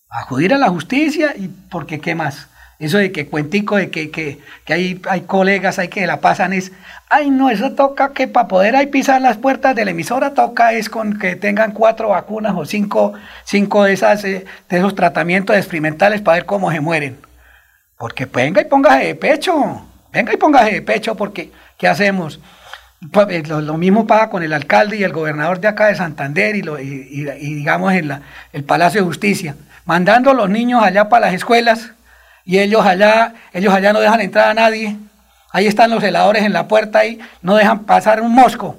[0.10, 2.50] Acudir a la justicia y porque qué más.
[2.82, 6.52] Eso de que cuentico de que, que, que hay, hay colegas ahí que la pasan
[6.52, 6.72] es,
[7.12, 10.74] ay no, eso toca que para poder ahí pisar las puertas de la emisora toca
[10.74, 13.14] es con que tengan cuatro vacunas o cinco,
[13.46, 17.20] cinco de, esas, eh, de esos tratamientos experimentales para ver cómo se mueren.
[18.00, 22.40] Porque venga y póngase de pecho, venga y póngase de pecho porque ¿qué hacemos?
[23.12, 26.56] Pues, eh, lo, mismo pasa con el alcalde y el gobernador de acá de Santander
[26.56, 28.22] y, lo, y, y digamos en la,
[28.52, 29.56] el Palacio de Justicia,
[29.86, 31.92] mandando a los niños allá para las escuelas
[32.46, 34.98] y ellos allá, ellos allá no dejan entrar a nadie.
[35.52, 38.78] Ahí están los heladores en la puerta y no dejan pasar un mosco.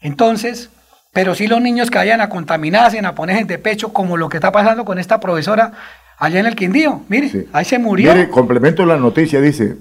[0.00, 0.70] Entonces,
[1.12, 4.36] pero sí los niños que vayan a contaminarse, a ponerse de pecho, como lo que
[4.36, 5.72] está pasando con esta profesora
[6.18, 7.02] allá en el Quindío.
[7.08, 8.12] Mire, ahí se murió.
[8.12, 9.76] Mire, complemento la noticia, dice,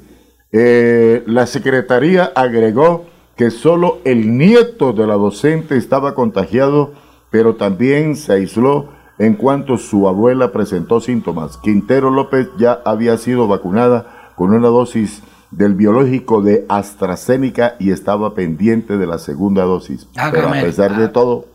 [0.51, 3.05] eh, la secretaría agregó
[3.35, 6.93] que solo el nieto de la docente estaba contagiado,
[7.29, 11.57] pero también se aisló en cuanto su abuela presentó síntomas.
[11.57, 18.33] Quintero López ya había sido vacunada con una dosis del biológico de AstraZeneca y estaba
[18.33, 20.07] pendiente de la segunda dosis.
[20.17, 21.47] Ah, Pero a pesar de todo...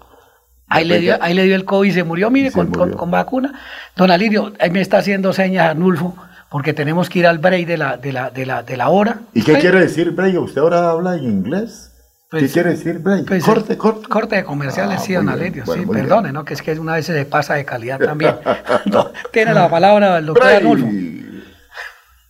[0.73, 3.61] Ahí le, dio, ahí le dio el COVID y se murió, mire, con, Con, vacuna.
[3.97, 6.15] Don Alirio, ahí me está haciendo señas Arnulfo,
[6.49, 9.23] porque tenemos que ir al break de la, de la, de la, de la hora.
[9.35, 10.41] ¿Y qué quiere decir break?
[10.41, 11.90] ¿Usted ahora habla en inglés?
[12.31, 13.27] ¿Qué pues, quiere decir break?
[13.27, 14.07] Pues, corte, corte.
[14.09, 15.65] Corte de comerciales, ah, sí, don Alerio.
[15.67, 16.45] sí, perdone, ¿no?
[16.45, 18.37] Que es que una vez se pasa de calidad también.
[19.33, 20.87] tiene la palabra el doctor Arnulfo.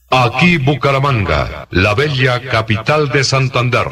[0.08, 3.86] Aquí Bucaramanga, la bella capital de Santander.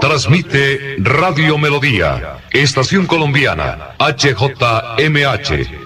[0.00, 5.85] Transmite Radio Melodía, Estación Colombiana, HJMH.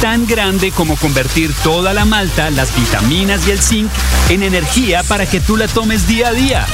[0.00, 3.90] Tan grande como convertir toda la malta, las vitaminas y el zinc
[4.28, 6.66] en energía para que tú la tomes día a día.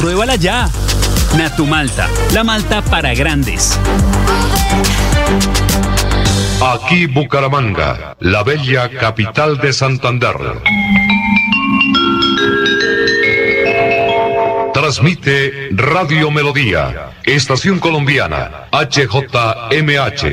[0.00, 0.68] Pruébala ya.
[1.36, 3.78] Natumalta, la malta para grandes.
[6.60, 10.36] Aquí Bucaramanga, la bella capital de Santander.
[14.72, 20.32] Transmite Radio Melodía, Estación Colombiana, HJMH,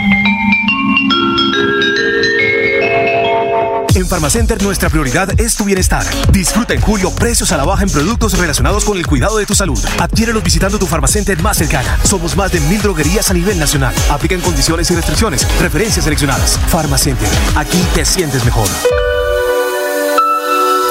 [4.01, 6.03] En Pharmacenter nuestra prioridad es tu bienestar.
[6.31, 9.53] Disfruta en julio precios a la baja en productos relacionados con el cuidado de tu
[9.53, 9.79] salud.
[9.99, 11.99] Adquiérelos visitando tu Pharmacenter más cercana.
[12.03, 13.93] Somos más de mil droguerías a nivel nacional.
[14.09, 15.47] Aplican condiciones y restricciones.
[15.59, 16.59] Referencias seleccionadas.
[16.69, 17.29] Pharmacenter.
[17.55, 18.67] Aquí te sientes mejor.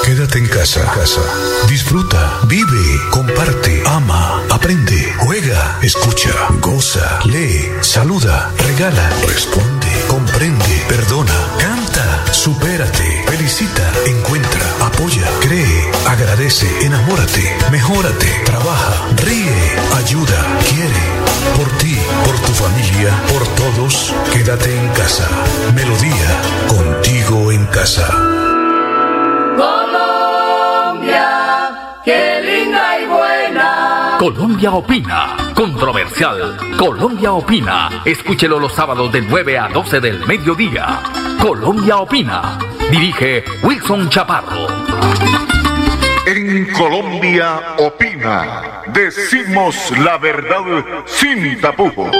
[0.05, 1.21] Quédate en casa, casa.
[1.67, 11.33] Disfruta, vive, comparte, ama, aprende, juega, escucha, goza, lee, saluda, regala, responde, comprende, perdona,
[12.31, 21.05] supérate, felicita, encuentra, apoya, cree, agradece, enamórate, mejórate, trabaja, ríe, ayuda, quiere.
[21.57, 25.27] Por ti, por tu familia, por todos, quédate en casa.
[25.73, 28.07] Melodía, contigo en casa.
[29.57, 31.29] Colombia,
[32.05, 32.50] buena.
[34.21, 35.35] Colombia opina.
[35.55, 36.55] Controversial.
[36.77, 38.03] Colombia opina.
[38.05, 41.01] Escúchelo los sábados de 9 a 12 del mediodía.
[41.41, 42.59] Colombia opina.
[42.91, 44.67] Dirige Wilson Chaparro.
[46.27, 48.83] En Colombia opina.
[48.93, 52.15] Decimos la verdad sin tapujos.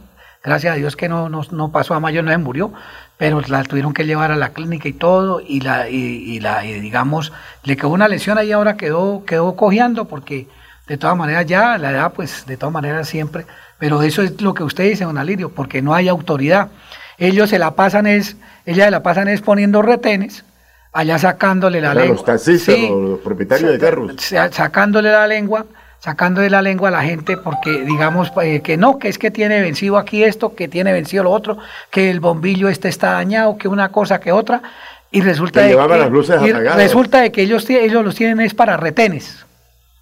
[0.44, 2.70] gracias a Dios que no, no, no pasó a mayor, no se murió,
[3.18, 6.64] pero la tuvieron que llevar a la clínica y todo, y la, y, y la,
[6.64, 7.32] y digamos,
[7.64, 10.46] le quedó una lesión ahí ahora quedó, quedó cojeando porque
[10.86, 13.44] de todas maneras ya, la edad pues de todas maneras siempre,
[13.78, 16.68] pero eso es lo que usted dice, don Alirio, porque no hay autoridad.
[17.18, 20.44] Ellos se la pasan es, ellas se la pasan es poniendo retenes,
[20.92, 22.16] allá sacándole la Para lengua.
[22.16, 22.88] los taxistas, Sí.
[22.88, 24.12] los propietarios de carros.
[24.18, 25.66] Sa- sacándole la lengua,
[25.98, 29.60] sacándole la lengua a la gente porque digamos eh, que no, que es que tiene
[29.60, 31.58] vencido aquí esto, que tiene vencido lo otro,
[31.90, 34.62] que el bombillo este está dañado, que una cosa que otra
[35.10, 38.76] y resulta Que de que, y resulta de que ellos ellos los tienen es para
[38.76, 39.44] retenes.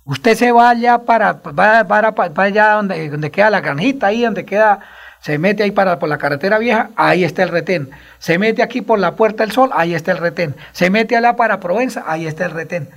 [0.05, 4.23] Usted se va allá para va, va, va allá donde, donde queda la granjita ahí
[4.23, 4.81] donde queda
[5.21, 7.91] se mete ahí para por la carretera vieja, ahí está el retén.
[8.21, 10.55] Se mete aquí por la Puerta del Sol, ahí está el retén.
[10.71, 12.89] Se mete allá para Provenza, ahí está el retén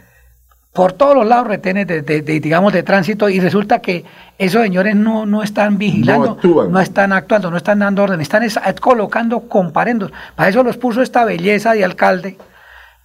[0.74, 4.06] por todos los lados retenes de, digamos, de tránsito y resulta que
[4.38, 8.48] esos señores no, no están vigilando, no, están actuando, no están dando orden, están
[8.80, 10.12] colocando comparendos.
[10.36, 12.38] Para eso los puso esta belleza de alcalde,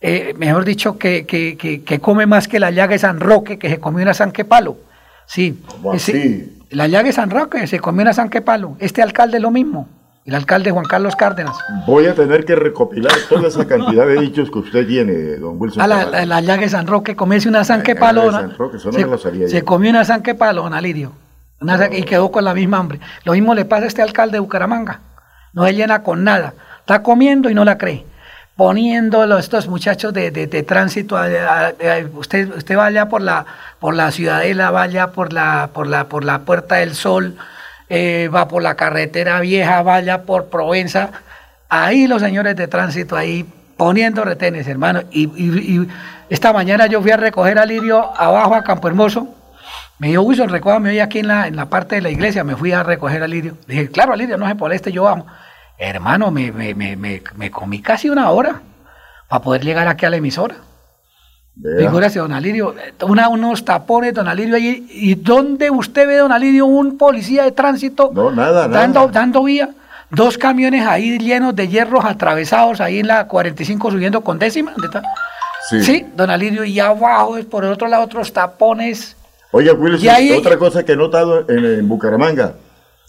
[0.00, 3.70] eh, mejor dicho, que, que, que, come más que la llaga de San Roque, que
[3.70, 4.76] se comió una San Palo.
[5.26, 5.58] Sí,
[6.68, 8.76] la llaga de San Roque se comió una San Palo.
[8.78, 9.88] Este alcalde lo mismo
[10.24, 11.56] el alcalde Juan Carlos Cárdenas.
[11.86, 15.82] Voy a tener que recopilar toda esa cantidad de dichos que usted tiene, don Wilson.
[15.82, 18.56] A la, la, la llaga de San Roque, comiese una sanque palona.
[18.78, 21.12] se, se comió una sanque palona, Lidio.
[21.92, 23.00] y quedó con la misma hambre.
[23.24, 25.00] Lo mismo le pasa a este alcalde de Bucaramanga.
[25.52, 26.54] No se llena con nada.
[26.80, 28.04] Está comiendo y no la cree.
[28.56, 31.18] Poniendo estos muchachos de, de, tránsito,
[32.14, 33.44] usted, usted vaya por la,
[33.80, 37.36] por la ciudadela, vaya por la, por la, por la Puerta del Sol,
[37.88, 41.10] eh, va por la carretera vieja, vaya por Provenza,
[41.68, 43.46] ahí los señores de tránsito, ahí
[43.76, 45.02] poniendo retenes, hermano.
[45.10, 45.86] Y,
[46.30, 49.28] esta mañana yo fui a recoger a Lirio abajo a Campo Hermoso.
[49.98, 52.44] Me dijo, Wilson, recójame hoy aquí en la, en la parte de la iglesia.
[52.44, 53.58] Me fui a recoger a Lirio.
[53.66, 55.26] Dije, claro, Lirio, no se moleste, yo vamos.
[55.78, 58.62] Hermano, me, me, me, me comí casi una hora
[59.28, 60.56] para poder llegar aquí a la emisora.
[61.62, 64.86] Figúrese, don Alirio, una, unos tapones, don Alirio, allí.
[64.90, 68.10] ¿Y dónde usted ve, don Alirio, un policía de tránsito?
[68.12, 69.12] No, nada, dando, nada.
[69.12, 69.70] Dando vía.
[70.10, 74.74] Dos camiones ahí llenos de hierros atravesados ahí en la 45 subiendo con décima.
[75.68, 75.82] Sí.
[75.82, 79.16] sí, don Alirio, y abajo, por el otro lado, otros tapones.
[79.50, 82.54] Oye, Wilson, otra cosa que he notado en Bucaramanga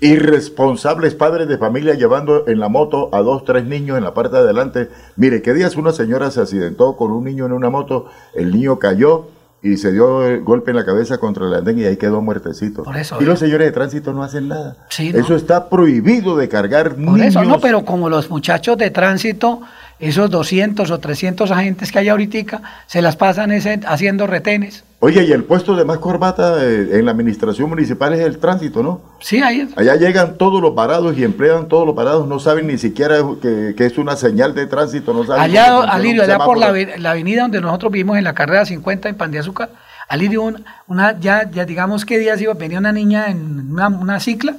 [0.01, 4.35] Irresponsables padres de familia llevando en la moto a dos, tres niños en la parte
[4.35, 4.89] de adelante.
[5.15, 8.07] Mire, ¿qué días una señora se accidentó con un niño en una moto?
[8.33, 9.27] El niño cayó
[9.65, 12.83] y se dio el golpe en la cabeza contra el andén y ahí quedó muertecito.
[13.19, 14.77] y los señores de tránsito no hacen nada.
[14.95, 19.61] Eso está prohibido de cargar Por eso no, pero como los muchachos de tránsito
[19.99, 23.51] esos 200 o 300 agentes que hay ahorita se las pasan
[23.85, 24.83] haciendo retenes.
[24.99, 28.81] Oye, y el puesto de más corbata eh, en la administración municipal es el tránsito,
[28.81, 29.01] ¿no?
[29.19, 29.77] Sí, ahí es.
[29.77, 33.75] Allá llegan todos los parados y emplean todos los parados, no saben ni siquiera que,
[33.77, 35.43] es una señal de tránsito, no saben.
[35.43, 36.67] Allá, Alirio, allá por la,
[37.11, 39.69] avenida donde nosotros vivimos en la carrera 50 en Pan de Azúcar,
[40.07, 40.55] Alirio,
[40.87, 44.55] una, ya, ya digamos que días iba, venía una niña en una, una cicla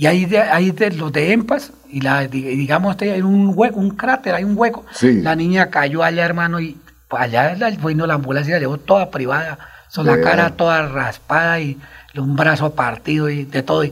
[0.00, 3.78] y ahí, de, ahí de, los de EMPAS, y la, digamos, este, hay un hueco,
[3.78, 4.86] un cráter, hay un hueco.
[5.02, 6.78] La niña cayó allá, hermano, y
[7.10, 7.54] allá
[7.84, 9.58] vino la ambulancia, la llevó toda privada,
[9.94, 11.78] con la cara toda raspada y
[12.16, 13.84] un brazo partido y de todo.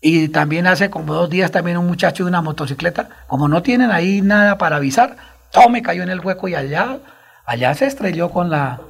[0.00, 3.90] Y, también hace como dos días también un muchacho de una motocicleta, como no tienen
[3.90, 5.16] ahí nada para avisar,
[5.50, 6.96] todo me cayó en el hueco y allá,
[7.44, 8.80] allá se estrelló con la,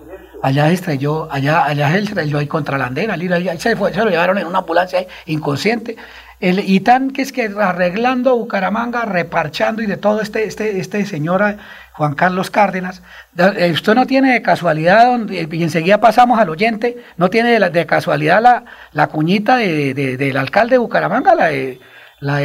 [0.44, 4.04] allá se estrelló, allá, allá se estrelló ahí contra la andena, allá se, fue, se
[4.04, 5.96] lo llevaron en una ambulancia inconsciente
[6.44, 11.40] y tan que es que arreglando Bucaramanga, reparchando y de todo este, este, este señor
[11.42, 11.56] eh,
[11.92, 13.00] Juan Carlos Cárdenas,
[13.38, 18.42] eh, usted no tiene de casualidad, y enseguida pasamos al oyente, no tiene de, casualidad
[18.42, 21.78] la, la cuñita de, del alcalde de Bucaramanga, la de...
[22.18, 22.40] La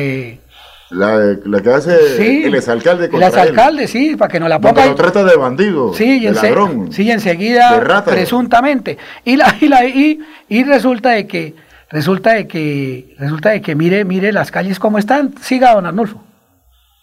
[0.89, 4.85] La, que hace el exalcalde El exalcalde, sí, para que no la ponga.
[4.85, 6.91] lo trata de bandido, sí, de ladrón.
[6.91, 8.97] Sí, enseguida, presuntamente.
[9.25, 13.75] Y, la, y, la, y, y resulta de que resulta de que, resulta de que
[13.75, 15.33] mire, mire las calles como están.
[15.41, 16.23] Siga, don Arnulfo.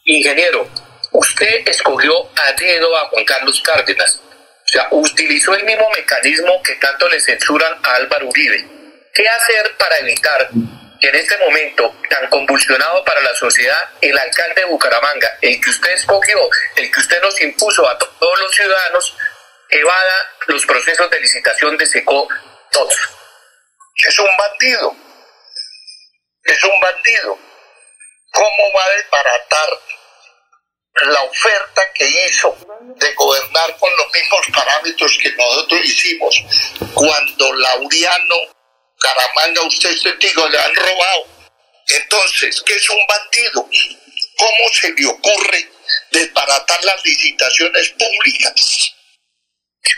[0.05, 0.69] Ingeniero,
[1.12, 4.20] usted escogió a dedo a Juan Carlos Cárdenas.
[4.27, 8.66] O sea, utilizó el mismo mecanismo que tanto le censuran a Álvaro Uribe.
[9.12, 10.48] ¿Qué hacer para evitar
[11.01, 15.70] que en este momento tan convulsionado para la sociedad, el alcalde de Bucaramanga, el que
[15.70, 16.39] usted escogió,
[16.77, 19.16] el que usted nos impuso a todos los ciudadanos,
[19.70, 20.15] evada
[20.48, 22.28] los procesos de licitación de SECO
[22.73, 23.23] todos?
[23.94, 24.96] Es un bandido.
[26.44, 27.38] Es un bandido.
[28.32, 29.68] ¿Cómo va a desbaratar
[31.12, 32.56] la oferta que hizo
[32.96, 36.36] de gobernar con los mismos parámetros que nosotros hicimos
[36.94, 38.36] cuando Lauriano,
[38.98, 41.26] Caramanga, usted es testigo, le han robado?
[41.86, 43.68] Entonces, ¿qué es un bandido?
[44.36, 45.70] ¿Cómo se le ocurre
[46.10, 48.94] desbaratar las licitaciones públicas?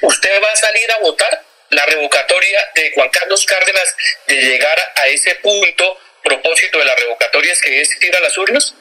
[0.02, 1.45] ¿Usted va a salir a votar?
[1.71, 3.95] La revocatoria de Juan Carlos Cárdenas
[4.27, 8.37] de llegar a ese punto, propósito de la revocatoria es que es ir a las
[8.39, 8.75] urnas?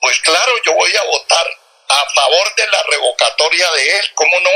[0.00, 1.46] Pues claro, yo voy a votar
[1.88, 4.50] a favor de la revocatoria de él, ¿cómo no?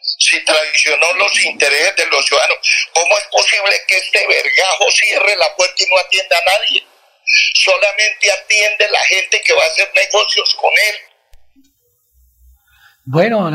[0.00, 2.58] Si traicionó los intereses de los ciudadanos,
[2.92, 6.86] ¿cómo es posible que este vergajo cierre la puerta y no atienda a nadie?
[7.54, 10.96] Solamente atiende la gente que va a hacer negocios con él.
[13.10, 13.50] Bueno,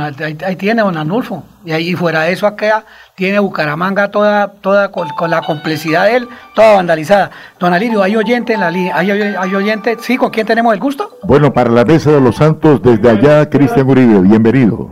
[0.46, 1.44] ahí, tiene don Anulfo.
[1.64, 2.86] Y ahí fuera de eso acá
[3.16, 7.32] tiene Bucaramanga toda, toda con, la complejidad de él, toda vandalizada.
[7.60, 8.98] Don Alirio, ¿hay oyente en la línea?
[8.98, 9.96] ¿Hay, ¿Hay, oyente?
[10.00, 10.18] ¿Sí?
[10.18, 11.10] ¿Con quién tenemos el gusto?
[11.24, 14.90] Bueno, para la Mesa de los Santos, desde allá, Cristian Uribe, bienvenido.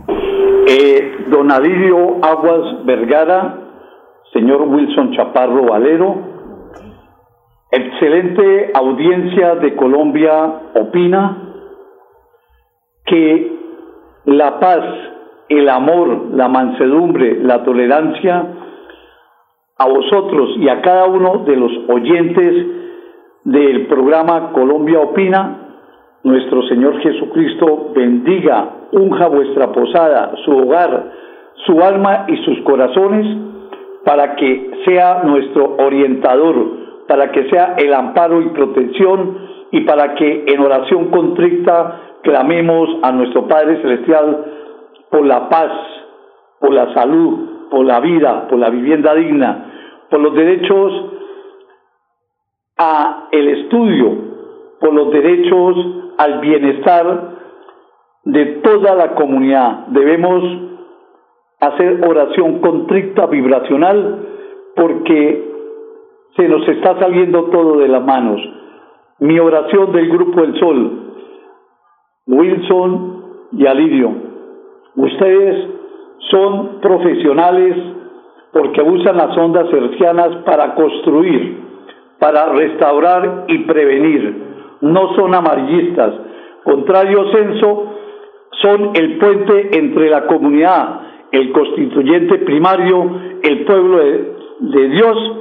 [0.68, 3.58] Eh, don Alirio Aguas Vergara,
[4.32, 6.32] señor Wilson Chaparro Valero.
[7.70, 11.54] Excelente audiencia de Colombia opina
[13.06, 13.52] que
[14.26, 14.84] la paz,
[15.58, 18.46] el amor, la mansedumbre, la tolerancia,
[19.78, 22.66] a vosotros y a cada uno de los oyentes
[23.44, 25.58] del programa Colombia Opina,
[26.22, 31.12] nuestro Señor Jesucristo bendiga, unja vuestra posada, su hogar,
[31.66, 33.26] su alma y sus corazones,
[34.04, 39.38] para que sea nuestro orientador, para que sea el amparo y protección,
[39.72, 44.44] y para que en oración contrita clamemos a nuestro Padre Celestial
[45.12, 45.70] por la paz,
[46.58, 50.92] por la salud, por la vida, por la vivienda digna, por los derechos
[52.78, 54.10] a el estudio,
[54.80, 55.76] por los derechos
[56.16, 57.36] al bienestar
[58.24, 59.86] de toda la comunidad.
[59.88, 60.42] Debemos
[61.60, 64.28] hacer oración contrita vibracional
[64.74, 65.52] porque
[66.36, 68.40] se nos está saliendo todo de las manos.
[69.18, 71.14] Mi oración del Grupo del Sol,
[72.26, 74.31] Wilson y Alirio,
[74.96, 75.68] ustedes
[76.30, 77.76] son profesionales
[78.52, 81.58] porque usan las ondas hercianas para construir,
[82.18, 84.42] para restaurar y prevenir.
[84.82, 86.12] No son amarillistas.
[86.64, 87.92] Contrario censo,
[88.60, 91.00] son el puente entre la comunidad,
[91.32, 93.10] el constituyente primario,
[93.42, 95.32] el pueblo de, de Dios,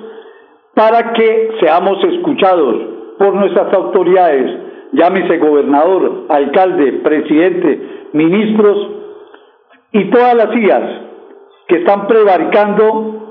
[0.74, 2.76] para que seamos escuchados
[3.20, 4.58] por nuestras autoridades,
[4.94, 9.01] llámese gobernador, alcalde, presidente, ministros
[9.94, 10.84] y todas las sillas
[11.68, 13.22] que están prevaricando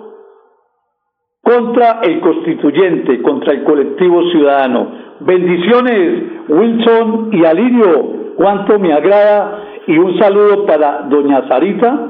[1.43, 4.93] contra el constituyente, contra el colectivo ciudadano.
[5.20, 9.65] Bendiciones, Wilson y Alirio, cuánto me agrada.
[9.87, 12.09] Y un saludo para doña Sarita,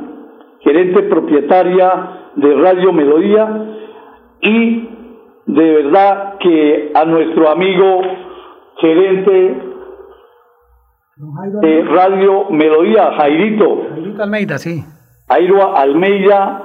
[0.60, 3.48] gerente propietaria de Radio Melodía.
[4.42, 4.88] Y
[5.46, 8.02] de verdad que a nuestro amigo
[8.80, 9.69] gerente
[11.60, 13.82] de Radio Melodía, Jairito.
[13.90, 14.82] Jairito Almeida, sí.
[15.28, 16.62] Airo Almeida,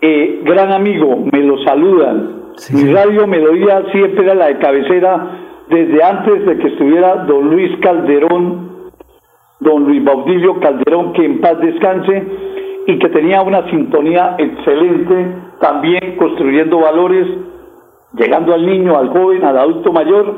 [0.00, 2.38] eh, gran amigo, me lo saludan.
[2.72, 7.70] Mi radio Melodía siempre era la de cabecera desde antes de que estuviera don Luis
[7.80, 8.90] Calderón,
[9.60, 12.26] don Luis Baudillo Calderón, que en paz descanse,
[12.86, 17.26] y que tenía una sintonía excelente, también construyendo valores,
[18.14, 20.34] llegando al niño, al joven, al adulto mayor,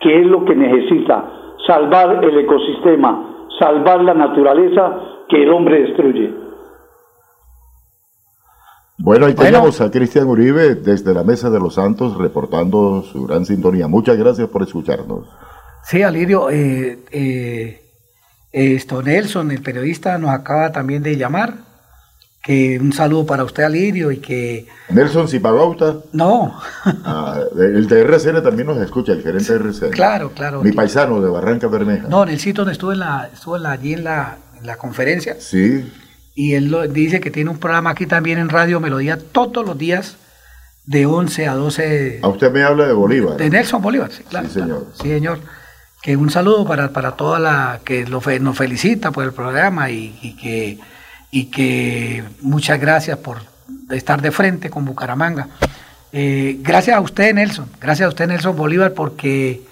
[0.00, 6.34] que es lo que necesita, salvar el ecosistema, salvar la naturaleza que el hombre destruye.
[8.98, 13.46] Bueno, ahí tenemos a Cristian Uribe desde la Mesa de los Santos reportando su gran
[13.46, 13.88] sintonía.
[13.88, 15.26] Muchas gracias por escucharnos.
[15.84, 17.80] Sí, Alirio, eh, eh,
[18.52, 21.69] esto Nelson, el periodista, nos acaba también de llamar.
[22.42, 24.66] Que un saludo para usted, Alirio, y que...
[24.88, 25.98] Nelson Zipagauta.
[26.12, 26.58] No.
[27.04, 29.90] Ah, el de RCN también nos escucha, el gerente de RCN.
[29.90, 30.62] Claro, claro.
[30.62, 32.08] Mi paisano de Barranca Bermeja.
[32.08, 35.36] No, en el sitio donde estuve, en la, estuve allí en la, en la conferencia.
[35.38, 35.84] Sí
[36.40, 40.16] y él dice que tiene un programa aquí también en Radio Melodía todos los días
[40.86, 42.20] de 11 a 12.
[42.22, 43.36] A usted me habla de Bolívar.
[43.36, 44.48] De Nelson Bolívar, sí, claro.
[44.48, 44.86] Sí, señor.
[44.94, 45.40] sí, señor.
[46.02, 50.36] Que un saludo para, para toda la que lo nos felicita por el programa y,
[50.40, 50.78] que,
[51.30, 53.38] y que muchas gracias por
[53.90, 55.48] estar de frente con Bucaramanga.
[56.12, 57.68] Eh, gracias a usted, Nelson.
[57.80, 59.62] Gracias a usted, Nelson Bolívar, porque,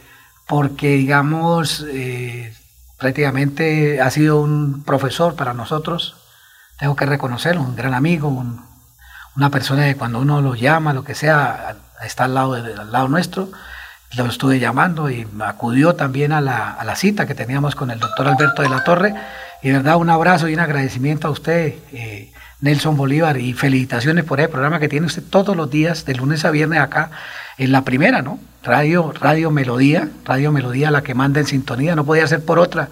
[0.46, 2.54] porque digamos, eh,
[2.96, 6.16] prácticamente ha sido un profesor para nosotros
[6.78, 8.28] tengo que reconocerlo, un gran amigo,
[9.36, 13.08] una persona que cuando uno lo llama, lo que sea, está al lado, al lado
[13.08, 13.50] nuestro.
[14.16, 17.98] Lo estuve llamando y acudió también a la, a la cita que teníamos con el
[17.98, 19.14] doctor Alberto de la Torre.
[19.62, 24.40] Y verdad, un abrazo y un agradecimiento a usted, eh, Nelson Bolívar, y felicitaciones por
[24.40, 27.10] el programa que tiene usted todos los días, de lunes a viernes acá,
[27.56, 28.38] en la primera, ¿no?
[28.62, 32.88] Radio, Radio Melodía, Radio Melodía, la que manda en sintonía, no podía ser por otra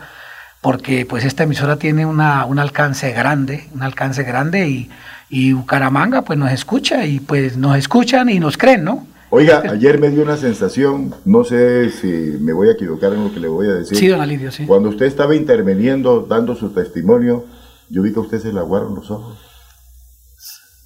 [0.66, 4.90] porque pues esta emisora tiene una, un alcance grande, un alcance grande y,
[5.28, 9.06] y Bucaramanga pues nos escucha y pues nos escuchan y nos creen, ¿no?
[9.36, 12.06] Oiga, ayer me dio una sensación, no sé si
[12.40, 13.98] me voy a equivocar en lo que le voy a decir.
[13.98, 14.64] Sí, don Alidio, sí.
[14.64, 17.44] Cuando usted estaba interviniendo, dando su testimonio,
[17.90, 19.36] yo vi que a usted se le aguaron los ojos.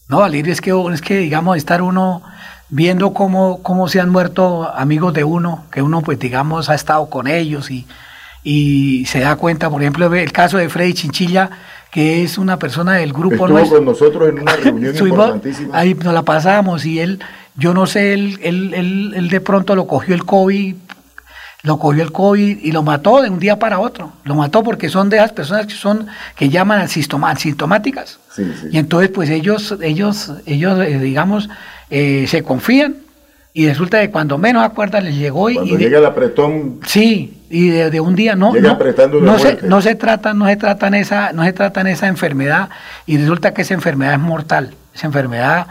[0.08, 2.22] No, Alidio, es que, es que digamos, estar uno
[2.70, 7.08] viendo cómo, cómo se han muerto amigos de uno, que uno pues digamos ha estado
[7.08, 7.86] con ellos y,
[8.42, 11.50] y se da cuenta, por ejemplo, el caso de Freddy Chinchilla,
[11.90, 15.78] que es una persona del grupo Estuvo con nosotros en una reunión importantísima.
[15.78, 17.20] Ahí nos la pasamos y él,
[17.56, 20.74] yo no sé, él, él, él, de pronto lo cogió el COVID,
[21.62, 24.12] lo cogió el COVID y lo mató de un día para otro.
[24.24, 26.06] Lo mató porque son de esas personas que son
[26.36, 28.18] que llaman asintomáticas.
[28.70, 31.50] Y entonces, pues ellos, ellos, ellos, eh, digamos,
[31.90, 32.96] eh, se confían
[33.52, 37.68] y resulta que cuando menos acuerdan les llegó y, cuando llega el apretón sí y
[37.68, 38.78] de, un día no no,
[39.20, 42.70] no se, no se trata no se tratan esa no se tratan esa enfermedad
[43.06, 45.66] y resulta que esa enfermedad es mortal esa enfermedad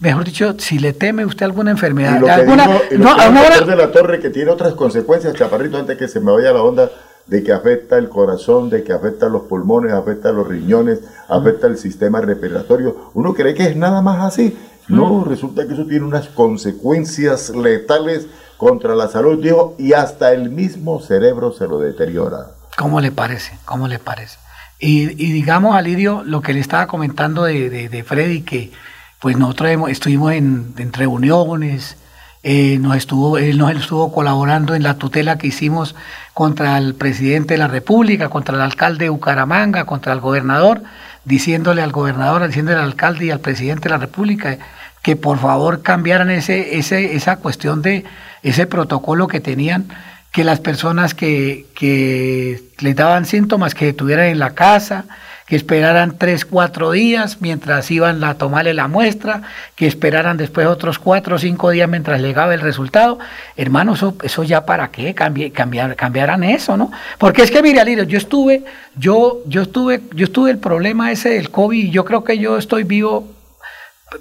[0.00, 2.66] mejor dicho si le teme usted alguna enfermedad y alguna
[2.96, 6.62] no, de la torre que tiene otras consecuencias chaparrito antes que se me vaya la
[6.62, 6.90] onda
[7.26, 11.76] de que afecta el corazón, de que afecta los pulmones, afecta los riñones, afecta el
[11.76, 13.10] sistema respiratorio.
[13.12, 14.56] Uno cree que es nada más así,
[14.88, 18.26] no, resulta que eso tiene unas consecuencias letales
[18.56, 22.52] contra la salud, dijo, y hasta el mismo cerebro se lo deteriora.
[22.76, 23.58] ¿Cómo le parece?
[23.66, 24.38] ¿Cómo le parece?
[24.80, 28.70] Y, digamos, Alirio, lo que le estaba comentando de, de, Freddy, que
[29.18, 31.96] pues nosotros estuvimos en, reuniones,
[32.44, 35.96] eh, nos estuvo, él nos estuvo colaborando en la tutela que hicimos
[36.32, 40.82] contra el presidente de la República, contra el alcalde de Bucaramanga, contra el gobernador,
[41.24, 44.58] diciéndole al gobernador, diciéndole al alcalde y al presidente de la República
[45.02, 48.04] que por favor cambiaran ese, ese, esa cuestión de
[48.42, 49.88] ese protocolo que tenían,
[50.32, 55.04] que las personas que, que les daban síntomas que estuvieran en la casa,
[55.48, 59.40] que esperaran tres, cuatro días mientras iban a tomarle la muestra,
[59.76, 63.18] que esperaran después otros cuatro o cinco días mientras llegaba el resultado.
[63.56, 66.92] Hermano, eso, eso ya para qué cambiar, cambiaran eso, ¿no?
[67.16, 68.64] Porque es que, mire, Alirio, yo estuve,
[68.94, 72.58] yo, yo estuve, yo estuve el problema ese del COVID y yo creo que yo
[72.58, 73.37] estoy vivo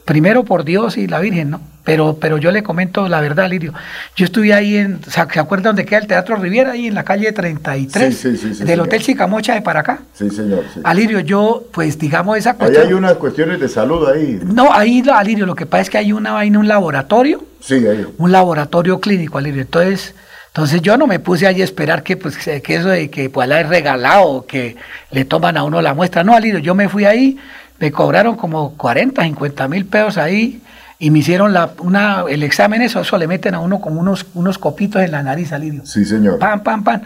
[0.06, 1.62] primero por Dios y la Virgen, ¿no?
[1.84, 3.74] Pero, pero yo le comento la verdad, Lirio.
[4.18, 6.72] Yo estuve ahí en, ¿se acuerdan dónde queda el Teatro Riviera?
[6.72, 10.00] Ahí en la calle 33 sí, sí, sí, del Hotel Chicamocha de para acá.
[10.14, 10.66] Sí, señor.
[10.84, 12.84] Alirio, yo, pues digamos esa cuestión.
[12.84, 14.38] Ahí hay unas cuestiones de salud ahí.
[14.44, 17.46] No, ahí, Alirio, lo que pasa es que hay una vaina, un laboratorio.
[17.62, 18.06] Sí, ahí.
[18.18, 19.62] Un laboratorio clínico, Alirio.
[19.62, 20.14] Entonces,
[20.48, 23.48] entonces yo no me puse ahí a esperar que, pues, que eso de que pues,
[23.48, 24.76] la he regalado, que
[25.12, 26.26] le toman a uno la muestra.
[26.26, 27.38] No, Alirio, yo me fui ahí
[27.80, 30.62] me cobraron como 40, 50 mil pesos ahí
[31.00, 34.26] y me hicieron la, una, el examen, eso, eso le meten a uno como unos,
[34.34, 35.86] unos copitos en la nariz, Alirio.
[35.86, 36.40] Sí, señor.
[36.40, 37.02] Pam, pam, pam.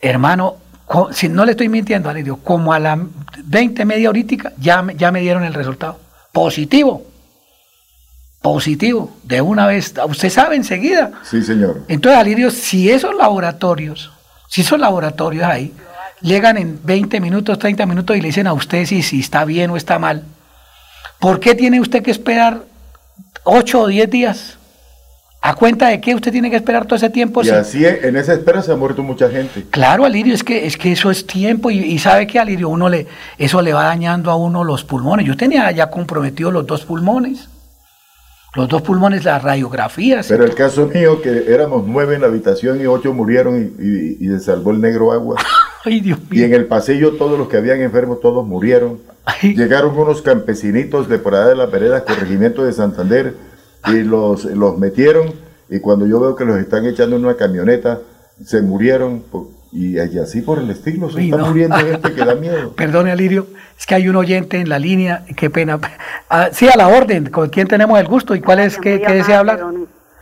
[0.00, 0.56] Hermano,
[1.10, 2.98] si no le estoy mintiendo, Alirio, como a la
[3.44, 5.98] 20, media horítica, ya, ya me dieron el resultado.
[6.32, 7.04] Positivo.
[8.40, 9.16] Positivo.
[9.24, 11.10] De una vez, usted sabe enseguida.
[11.24, 11.82] Sí, señor.
[11.88, 14.12] Entonces, Alirio, si esos laboratorios,
[14.48, 15.74] si esos laboratorios ahí,
[16.20, 19.70] llegan en 20 minutos, 30 minutos y le dicen a usted si, si está bien
[19.70, 20.24] o está mal.
[21.18, 22.62] ¿Por qué tiene usted que esperar
[23.44, 24.58] 8 o 10 días?
[25.40, 27.44] ¿A cuenta de qué usted tiene que esperar todo ese tiempo?
[27.44, 29.64] Y así en esa espera se ha muerto mucha gente.
[29.70, 33.06] Claro, Alirio, es que, es que eso es tiempo y, sabe que Alirio, uno le,
[33.38, 35.26] eso le va dañando a uno los pulmones.
[35.26, 37.48] Yo tenía ya comprometido los dos pulmones.
[38.54, 40.26] Los dos pulmones, las radiografías.
[40.26, 44.28] Pero el caso mío, que éramos nueve en la habitación y ocho murieron y, y
[44.28, 45.36] se salvó el negro agua.
[46.30, 48.98] Y en el pasillo todos los que habían enfermos, todos murieron.
[49.42, 53.34] Llegaron unos campesinitos de por allá de la vereda, corregimiento de Santander,
[53.86, 55.32] y los, los metieron.
[55.68, 58.00] Y cuando yo veo que los están echando en una camioneta,
[58.44, 59.24] se murieron.
[59.70, 62.72] Y así por el estilo, se está muriendo gente que da miedo.
[62.74, 63.46] Perdone, Alirio,
[63.78, 65.78] es que hay un oyente en la línea, qué pena.
[66.30, 69.12] Ah, sí, a la orden, ¿con quién tenemos el gusto y cuál es, qué, qué
[69.12, 69.60] desea hablar?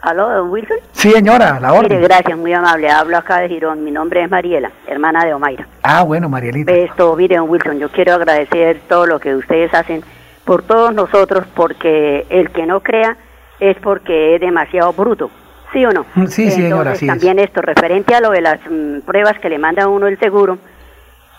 [0.06, 0.76] ¿Aló, don Wilson?
[0.92, 1.98] Sí, señora, la orden.
[1.98, 2.88] Mire, gracias, muy amable.
[2.88, 3.82] Hablo acá de Girón.
[3.82, 5.66] Mi nombre es Mariela, hermana de Omaira.
[5.82, 6.70] Ah, bueno, Marielita.
[6.70, 10.04] Esto, mire, don Wilson, yo quiero agradecer todo lo que ustedes hacen
[10.44, 13.16] por todos nosotros, porque el que no crea
[13.58, 15.28] es porque es demasiado bruto.
[15.72, 16.06] ¿Sí o no?
[16.14, 17.08] Mm, sí, sí, señora, sí.
[17.08, 20.58] También esto, referente a lo de las mm, pruebas que le manda uno el seguro,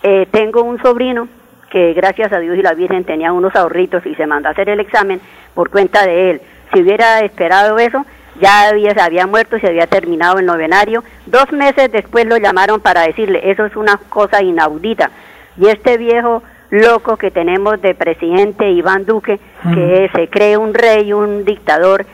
[0.02, 1.26] eh, tengo un sobrino
[1.70, 4.68] que gracias a Dios y la Virgen tenía unos ahorritos y se mandó a hacer
[4.68, 5.22] el examen
[5.54, 6.42] por cuenta de él.
[6.70, 8.04] Si hubiera esperado eso,
[8.40, 11.04] ya había, se había muerto y se había terminado el novenario.
[11.26, 15.10] Dos meses después lo llamaron para decirle, eso es una cosa inaudita.
[15.56, 19.40] Y este viejo loco que tenemos de presidente Iván Duque,
[19.74, 22.04] que se cree un rey, un dictador,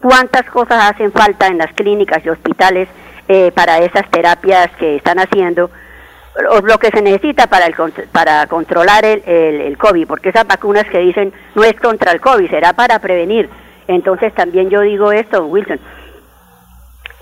[0.00, 2.88] cuántas cosas hacen falta en las clínicas y hospitales
[3.28, 5.70] eh, para esas terapias que están haciendo,
[6.50, 7.74] o lo que se necesita para, el,
[8.10, 12.20] para controlar el, el, el COVID, porque esas vacunas que dicen no es contra el
[12.20, 13.48] COVID, será para prevenir
[13.88, 15.80] entonces también yo digo esto, Wilson.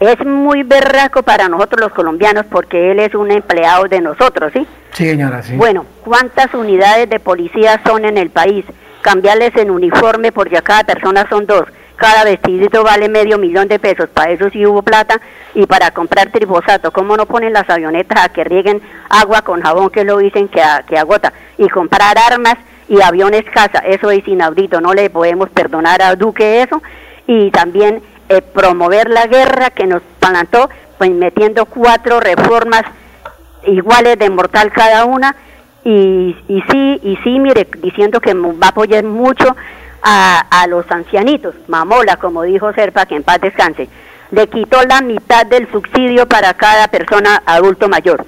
[0.00, 4.66] Es muy berraco para nosotros los colombianos porque él es un empleado de nosotros, ¿sí?
[4.92, 5.54] Sí, señora, sí.
[5.54, 8.64] Bueno, ¿cuántas unidades de policía son en el país?
[9.00, 11.64] Cambiarles en uniforme porque a cada persona son dos.
[11.96, 14.08] Cada vestidito vale medio millón de pesos.
[14.08, 15.20] Para eso sí hubo plata.
[15.54, 19.88] Y para comprar trifosato, ¿cómo no ponen las avionetas a que rieguen agua con jabón
[19.90, 21.32] que lo dicen que, que agota?
[21.58, 22.56] Y comprar armas
[22.92, 26.82] y aviones casa, eso es inaudito, no le podemos perdonar a Duque eso.
[27.26, 32.82] Y también eh, promover la guerra que nos plantó pues metiendo cuatro reformas
[33.66, 35.34] iguales de mortal cada una.
[35.84, 39.56] Y, y sí, y sí, mire, diciendo que va a apoyar mucho
[40.02, 43.88] a, a los ancianitos, mamola, como dijo Serpa, que en paz descanse,
[44.32, 48.26] le quitó la mitad del subsidio para cada persona adulto mayor.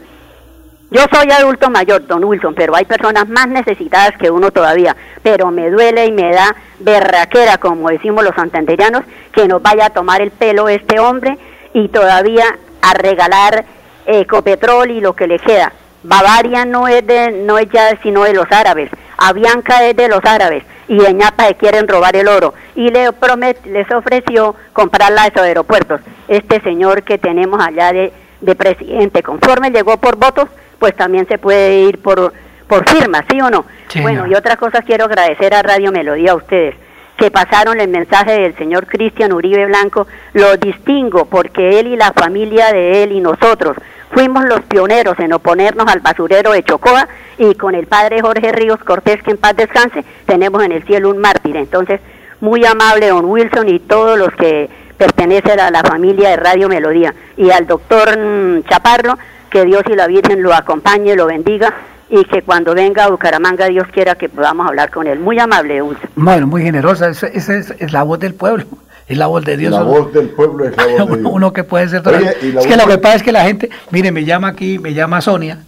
[0.94, 4.94] Yo soy adulto mayor, don Wilson, pero hay personas más necesitadas que uno todavía.
[5.24, 9.90] Pero me duele y me da berraquera, como decimos los santanderianos, que nos vaya a
[9.90, 11.36] tomar el pelo este hombre
[11.72, 12.44] y todavía
[12.80, 13.64] a regalar
[14.06, 15.72] ecopetrol y lo que le queda.
[16.04, 18.88] Bavaria no es de, no es ya sino de los árabes.
[19.18, 23.12] Avianca es de los árabes y de ñapa se quieren robar el oro y le
[23.12, 26.02] promet, les ofreció comprarla a esos aeropuertos.
[26.28, 31.38] Este señor que tenemos allá de, de presidente, conforme llegó por votos, pues también se
[31.38, 32.32] puede ir por,
[32.66, 33.64] por firma, ¿sí o no?
[34.02, 36.74] bueno, y otra cosa quiero agradecer a Radio Melodía a ustedes
[37.16, 42.12] que pasaron el mensaje del señor Cristian Uribe Blanco, lo distingo porque él y la
[42.12, 43.76] familia de él y nosotros
[44.10, 48.78] fuimos los pioneros en oponernos al basurero de Chocoa y con el padre Jorge Ríos
[48.78, 51.56] Cortés, que en paz descanse, tenemos en el cielo un mártir.
[51.56, 52.00] Entonces,
[52.40, 57.14] muy amable don Wilson y todos los que pertenecen a la familia de Radio Melodía
[57.36, 59.18] y al doctor mm, Chaparro,
[59.54, 61.72] que Dios y la Virgen lo acompañe, lo bendiga
[62.10, 65.20] y que cuando venga a Bucaramanga Dios quiera que podamos hablar con él.
[65.20, 66.10] Muy amable, Wilson.
[66.16, 68.64] Bueno, muy generosa, esa es, la voz del pueblo.
[69.06, 69.70] Es la voz de Dios.
[69.70, 71.32] La voz del pueblo es la voz de Dios.
[71.32, 72.02] Uno que puede ser...
[72.04, 75.20] es que lo que pasa es que la gente, mire, me llama aquí, me llama
[75.20, 75.58] Sonia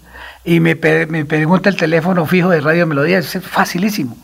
[0.45, 4.17] y me, me pregunta el teléfono fijo de Radio Melodía, es facilísimo.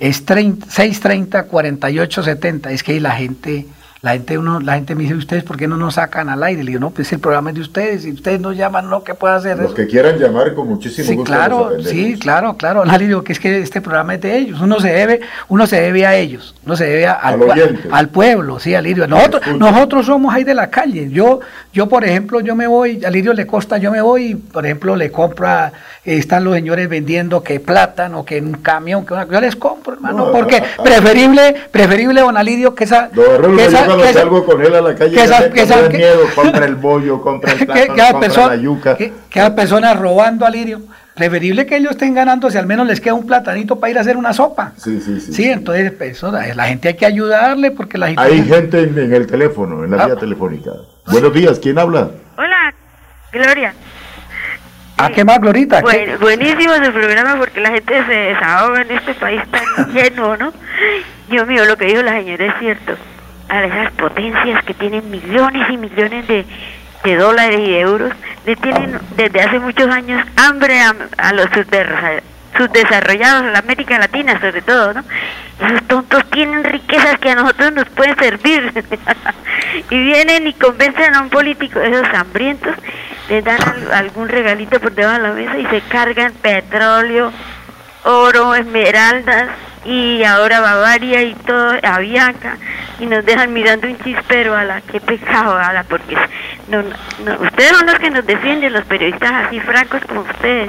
[0.00, 2.72] Es 630 4870.
[2.72, 3.66] Es que la gente
[4.02, 6.62] la gente, uno, la gente me dice, ¿ustedes por qué no nos sacan al aire?
[6.62, 9.14] Le digo, no, pues el programa es de ustedes, y ustedes nos llaman, no, ¿qué
[9.14, 9.58] puede hacer?
[9.58, 12.84] Los que quieran llamar con muchísimo sí, Claro, sí, claro, claro.
[12.84, 15.80] Le digo que es que este programa es de ellos, uno se debe, uno se
[15.80, 17.40] debe a ellos, uno se debe al,
[17.90, 19.06] al, pueblo, sí, Alirio.
[19.06, 21.08] Nosotros, nosotros somos ahí de la calle.
[21.10, 21.40] Yo,
[21.76, 24.96] yo, por ejemplo, yo me voy, a Lirio le costa, yo me voy, por ejemplo,
[24.96, 25.74] le compra,
[26.06, 30.32] están los señores vendiendo que plátano, que un camión, que una, yo les compro, hermano,
[30.32, 34.94] porque preferible, preferible, don Alirio, que esa, que esa cuando salgo con él a la
[34.94, 38.96] calle, que esa, miedo, compra el bollo, compra el plátano, compra persona, la yuca.
[38.96, 40.80] Que, cada persona robando a Lirio.
[41.14, 44.00] Preferible que ellos estén ganando si al menos les queda un platanito para ir a
[44.00, 44.72] hacer una sopa.
[44.76, 45.32] Sí, sí, sí.
[45.32, 48.22] Sí, entonces pues, la gente hay que ayudarle porque la gente...
[48.22, 50.06] Hay gente en, el teléfono, en la ah.
[50.06, 50.72] vía telefónica.
[51.06, 52.10] Buenos días, ¿quién habla?
[52.36, 52.74] Hola,
[53.32, 53.72] Gloria.
[54.98, 55.80] ¿A qué más, Glorita?
[55.82, 60.52] Bueno, buenísimo su programa porque la gente se desahoga en este país tan lleno, ¿no?
[61.28, 62.96] Dios mío, lo que dijo la señora es cierto
[63.48, 66.44] a esas potencias que tienen millones y millones de,
[67.16, 68.12] dólares y de euros,
[68.44, 71.46] le tienen desde hace muchos años hambre a, los
[72.56, 75.04] subdesarrollados, a la América Latina sobre todo, ¿no?
[75.60, 78.72] Esos tontos tienen riquezas que a nosotros nos pueden servir.
[79.90, 82.74] y vienen y convencen a un político, esos hambrientos,
[83.28, 83.58] les dan
[83.92, 87.32] algún regalito por debajo de la mesa y se cargan petróleo,
[88.04, 89.48] oro, esmeraldas,
[89.86, 92.56] y ahora Bavaria y todo, Avianca,
[92.98, 96.16] y nos dejan mirando un chispero a la, qué pecado, a porque
[96.68, 96.80] no,
[97.40, 100.68] ustedes son los que nos defienden, los periodistas así francos como ustedes.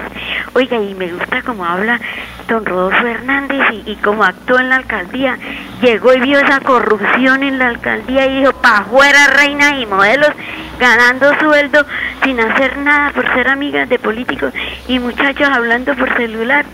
[0.53, 1.99] Oiga, y me gusta cómo habla
[2.47, 5.37] don Rodolfo Hernández y, y cómo actuó en la alcaldía.
[5.81, 10.31] Llegó y vio esa corrupción en la alcaldía y dijo, pa' fuera reinas y modelos,
[10.79, 11.85] ganando sueldo
[12.23, 14.53] sin hacer nada por ser amigas de políticos
[14.87, 16.65] y muchachos hablando por celular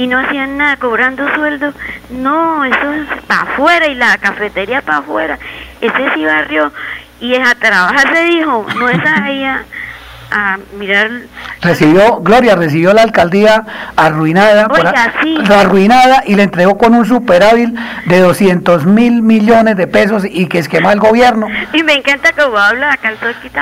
[0.00, 1.74] y no hacían nada cobrando sueldo.
[2.08, 5.38] No, eso es para afuera y la cafetería para afuera.
[5.78, 6.72] Ese sí barrio
[7.20, 9.44] y es a trabajar se dijo, no es ahí
[10.30, 11.10] a mirar.
[11.60, 13.64] Recibió, Gloria recibió la alcaldía
[13.96, 14.68] arruinada,
[15.50, 17.74] arruinada y le entregó con un superávit
[18.06, 21.48] de 200 mil millones de pesos y que esquema el gobierno.
[21.72, 22.98] Y me encanta cómo habla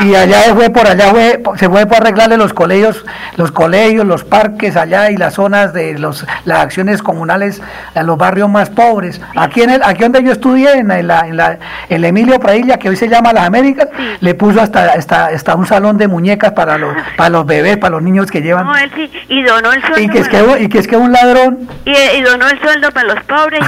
[0.01, 3.05] Y allá fue por allá fue, se fue por arreglarle los colegios,
[3.37, 7.61] los colegios, los parques allá y las zonas de los, las acciones comunales
[7.95, 9.21] a los barrios más pobres.
[9.37, 12.89] Aquí en el, aquí donde yo estudié, en la, en la, el Emilio Pradilla, que
[12.89, 13.89] hoy se llama Las Américas,
[14.21, 17.93] le puso hasta, hasta, hasta un salón de muñecas para los, para los bebés, para
[17.93, 18.65] los niños que llevan.
[18.65, 20.01] No, él sí, y donó el sueldo.
[20.01, 21.69] Y que es que, y que, es que un ladrón.
[21.85, 23.61] Y, donó el sueldo para los pobres.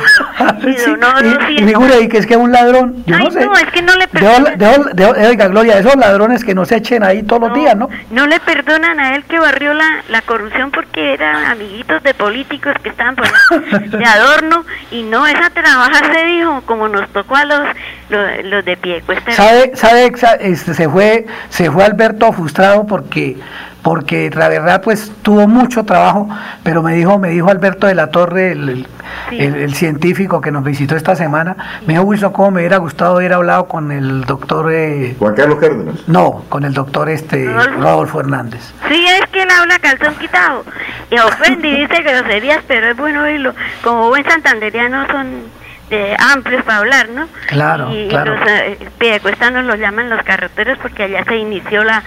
[0.63, 1.07] Y, donó
[1.51, 3.05] y, figura, y que es que un ladrón.
[3.07, 3.47] Yo no sé.
[3.47, 4.59] No, es que no le perdonan.
[4.59, 7.89] De, oiga, Gloria, esos ladrones que no se echen ahí todos los días, ¿no?
[8.11, 12.75] No le perdonan a él que barrió la, la corrupción porque eran amiguitos de políticos
[12.83, 13.29] que estaban por
[13.71, 14.65] de adorno.
[14.91, 17.69] Y no, esa trabajar se dijo, como nos tocó a los,
[18.43, 19.01] los, de pie.
[19.07, 23.37] Cuesta ¿Sabe, sabe, este, se fue, se fue Alberto frustrado porque
[23.83, 26.29] porque la verdad pues tuvo mucho trabajo,
[26.63, 28.87] pero me dijo, me dijo Alberto de la Torre, el,
[29.31, 33.33] el, científico que nos visitó esta semana, me dijo Wilson, ¿cómo me hubiera gustado haber
[33.33, 34.71] hablado con el doctor...
[34.73, 36.09] Eh, Juan Carlos Cárdenas.
[36.09, 38.73] No, con el doctor este Rodolfo Hernández.
[38.89, 40.65] Sí, es que él habla calzón quitado
[41.11, 43.55] y ofende y dice groserías, pero es bueno oírlo.
[43.83, 47.27] Como buen santanderiano son de amplios para hablar, ¿no?
[47.49, 48.37] Claro, y, claro.
[48.37, 52.05] los eh, piedecuestanos los llaman los carreteros porque allá se inició la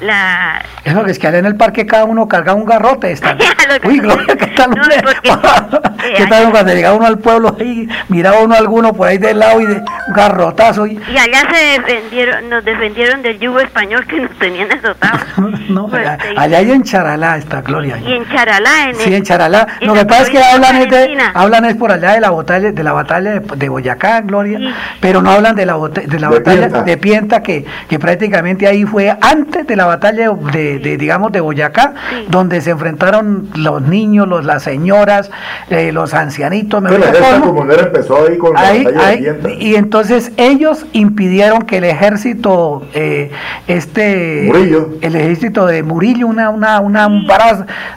[0.00, 3.36] la eso es que allá en el parque cada uno carga un garrote está
[3.84, 4.82] uy Gloria qué tal no,
[6.16, 9.38] qué tal cuando llega uno al pueblo ahí miraba uno a alguno por ahí del
[9.38, 14.06] lado y de un garrotazo y, y allá se defendieron nos defendieron del yugo español
[14.06, 15.20] que nos tenían azotados
[15.68, 19.24] no pues, allá, allá, hay en Charalá está Gloria y en Charalá en sí en
[19.24, 19.66] Charalá.
[19.80, 22.72] lo que pasa es que hablan es de hablan es por allá de la batalla
[22.72, 24.60] de la batalla de, de Boyacá Gloria
[25.00, 29.16] pero no hablan de la de la batalla de Pienta que, que prácticamente ahí fue
[29.20, 31.94] antes de la batalla de, de digamos, de Boyacá,
[32.28, 35.30] donde se enfrentaron los niños, los, las señoras,
[35.70, 36.82] eh, los ancianitos.
[36.82, 43.30] Me empezó ahí con la de Y entonces ellos impidieron que el ejército, eh,
[43.66, 44.90] este, Murillo.
[45.00, 47.26] el ejército de Murillo, una, una, una un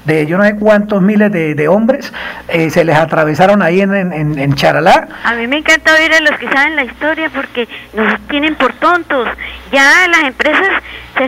[0.05, 2.13] de yo no sé cuántos miles de, de hombres,
[2.47, 5.07] eh, se les atravesaron ahí en, en, en, Charalá.
[5.23, 8.73] A mí me encanta oír a los que saben la historia porque nos tienen por
[8.73, 9.27] tontos.
[9.71, 10.67] Ya las empresas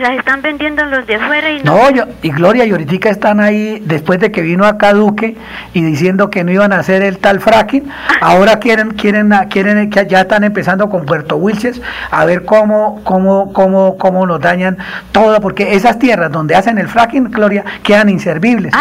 [0.00, 1.90] las están vendiendo los de afuera y no.
[1.90, 5.36] yo, y Gloria y ahorita están ahí, después de que vino acá Duque
[5.72, 7.88] y diciendo que no iban a hacer el tal fracking,
[8.20, 13.52] ahora quieren, quieren, quieren, que ya están empezando con Puerto Wilches a ver cómo, cómo,
[13.52, 14.78] cómo, cómo nos dañan
[15.12, 18.72] todo, porque esas tierras donde hacen el fracking, Gloria, quedan inservibles.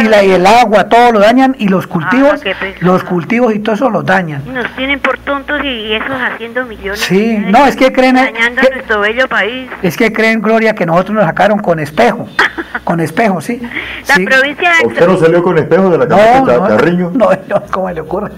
[0.00, 3.58] y, la, y el agua, todo lo dañan, y los cultivos, ah, los cultivos y
[3.58, 4.42] todo eso los dañan.
[4.52, 7.00] Nos tienen por tontos y, esos haciendo millones.
[7.00, 8.16] Sí, no, es que creen...
[8.16, 9.68] Dañando nuestro bello país.
[9.82, 12.28] Es que creen Gloria, que nosotros nos sacaron con espejo.
[12.84, 13.60] con espejo, sí.
[14.08, 17.10] La provincia de ¿Usted no salió con espejo de la no, no, Carriño?
[17.14, 18.32] No, no, ¿cómo le ocurre?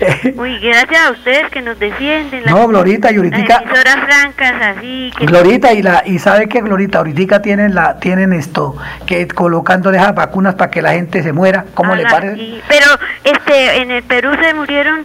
[0.36, 2.44] Uy, gracias a ustedes que nos defienden.
[2.46, 3.64] no, Glorita y ahorita.
[3.84, 5.12] Las francas, así.
[5.16, 9.90] Que Glorita, y, la, y sabe que Glorita, ahorita tienen, la, tienen esto, que colocando
[9.90, 11.66] esas vacunas para que la gente se muera.
[11.74, 12.62] ¿Cómo le parece?
[12.68, 12.86] Pero
[13.24, 15.04] este, en el Perú se murieron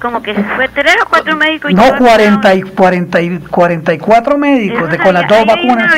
[0.00, 1.72] como que fue tres o cuatro médicos.
[1.72, 5.94] No, 40 y, 40 y 44 médicos de, con las dos vacunas.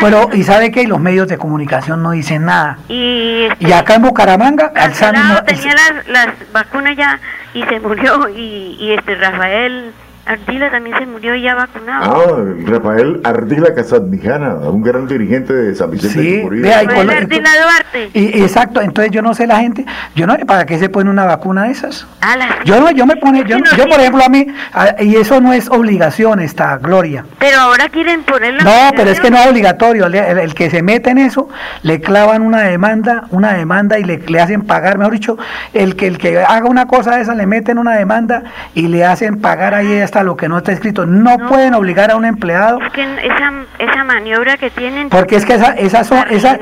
[0.00, 2.78] Pero, y sabe que los medios de comunicación no dicen nada.
[2.88, 7.20] Y, este, y acá en Bucaramanga, Alzano tenía las, las vacunas ya
[7.54, 8.28] y se murió.
[8.28, 9.92] Y, y este Rafael
[10.28, 12.26] Ardila también se murió ya vacunado.
[12.28, 17.50] Ah, Rafael Ardila Casadmijana, un gran dirigente de San Vicente sí, de vea, y Ardila
[17.62, 18.10] Duarte.
[18.12, 21.08] Y, exacto, entonces yo no sé la gente, yo no sé para qué se pone
[21.08, 22.06] una vacuna de esas.
[22.20, 24.46] Ah, yo no, yo me pone, yo, yo por ejemplo a mí,
[25.00, 27.24] y eso no es obligación esta Gloria.
[27.38, 28.62] Pero ahora quieren ponerlo.
[28.62, 31.48] No, pero es que no es obligatorio, el, que se mete en eso,
[31.82, 35.38] le clavan una demanda, una demanda y le, le hacen pagar, mejor dicho,
[35.72, 38.42] el que el que haga una cosa de esa le meten una demanda
[38.74, 41.06] y le hacen pagar ahí hasta lo que no está escrito.
[41.06, 42.80] No, pueden obligar a un empleado.
[42.82, 45.08] Es que esa, esa maniobra que tienen.
[45.08, 46.24] Porque es que esa, esas son.
[46.30, 46.58] Esa,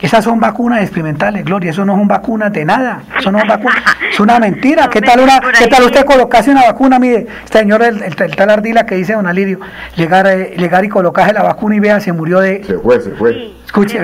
[0.00, 1.70] esas son vacunas experimentales, Gloria.
[1.70, 3.02] Eso no son vacunas de nada.
[3.18, 3.74] Eso no es vacuna.
[4.10, 4.88] Es una mentira.
[4.88, 6.98] ¿Qué tal, una, ¿qué tal usted colocase una vacuna?
[6.98, 9.60] Mire, este señor, el, el, tal Ardila que dice don Alirio,
[9.96, 12.64] llegar, eh, llegar y colocarse la vacuna y vea, se murió de.
[12.64, 13.52] Se fue, se fue.
[13.66, 13.98] Escuche,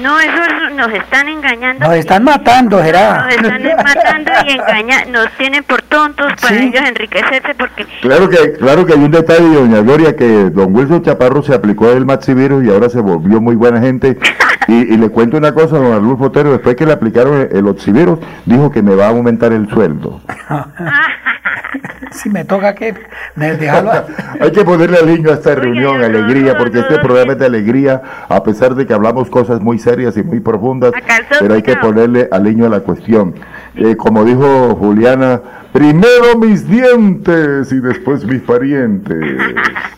[0.00, 1.86] No, eso nos están engañando.
[1.86, 3.24] Nos están matando, Gerard.
[3.40, 5.22] Nos están matando y engañando.
[5.24, 7.86] Nos tienen por tontos para ellos enriquecerse porque...
[8.00, 11.90] Claro que, claro que hay un detalle, doña Gloria, que don Wilson Chaparro se aplicó
[11.90, 14.18] el Maxivirus y ahora se volvió muy buena gente.
[14.66, 18.70] Y, le cuento una cosa, don Arnulfo Otero, después que le aplicaron el, Oxivirus, dijo
[18.70, 20.22] que me va a aumentar el sueldo.
[22.10, 22.94] si me toca que
[24.40, 28.42] Hay que ponerle aliño a esta reunión, alegría, porque este programa es de alegría, a
[28.42, 30.92] pesar de que hablamos cosas muy serias y muy profundas,
[31.40, 33.34] pero hay que ponerle aliño a la cuestión.
[33.76, 35.40] Eh, como dijo Juliana,
[35.72, 39.18] primero mis dientes y después mis parientes.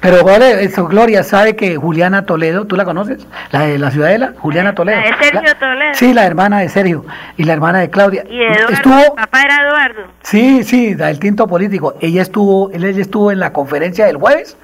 [0.00, 3.26] Pero vale, eso, Gloria, ¿sabe que Juliana Toledo, tú la conoces?
[3.50, 4.98] La de la Ciudadela, Juliana Toledo.
[4.98, 5.94] La de Sergio Toledo.
[5.94, 7.04] Sí, la hermana de Sergio
[7.36, 8.24] y la hermana de Claudia.
[8.30, 10.02] Y Eduardo, estuvo, papá era Eduardo.
[10.22, 11.96] Sí, sí, del tinto político.
[12.00, 14.56] Ella estuvo, él, ella estuvo en la conferencia del jueves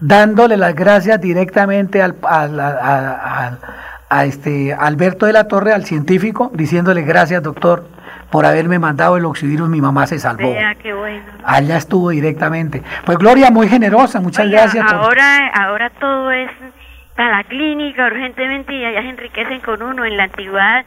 [0.00, 7.42] dándole las gracias directamente al, a este Alberto de la Torre, al científico, diciéndole gracias,
[7.42, 7.97] doctor
[8.30, 10.54] por haberme mandado el oxivirus, mi mamá se salvó.
[10.82, 11.24] qué bueno.
[11.44, 12.82] Allá estuvo directamente.
[13.04, 14.84] Pues Gloria, muy generosa, muchas gracias.
[14.92, 16.50] Ahora, ahora todo es
[17.16, 20.04] para la clínica urgentemente y allá se enriquecen con uno.
[20.04, 20.84] En la antigüedad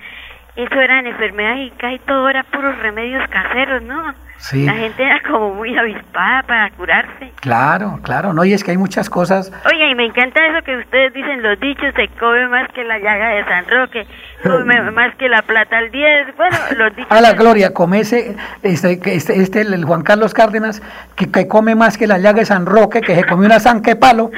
[0.55, 4.13] eso eran enfermedades y casi todo era puros remedios caseros, ¿no?
[4.53, 7.31] La gente era como muy avispada para curarse.
[7.39, 9.53] Claro, claro, no, y es que hay muchas cosas.
[9.65, 12.97] Oye, y me encanta eso que ustedes dicen, los dichos, se come más que la
[12.97, 14.07] llaga de San Roque,
[14.43, 17.11] come más que la plata al 10, bueno, los dichos...
[17.11, 20.81] A la gloria, come ese, este, este, este el Juan Carlos Cárdenas,
[21.15, 23.95] que, que, come más que la llaga de San Roque, que se comió una zanque
[23.95, 24.31] palo.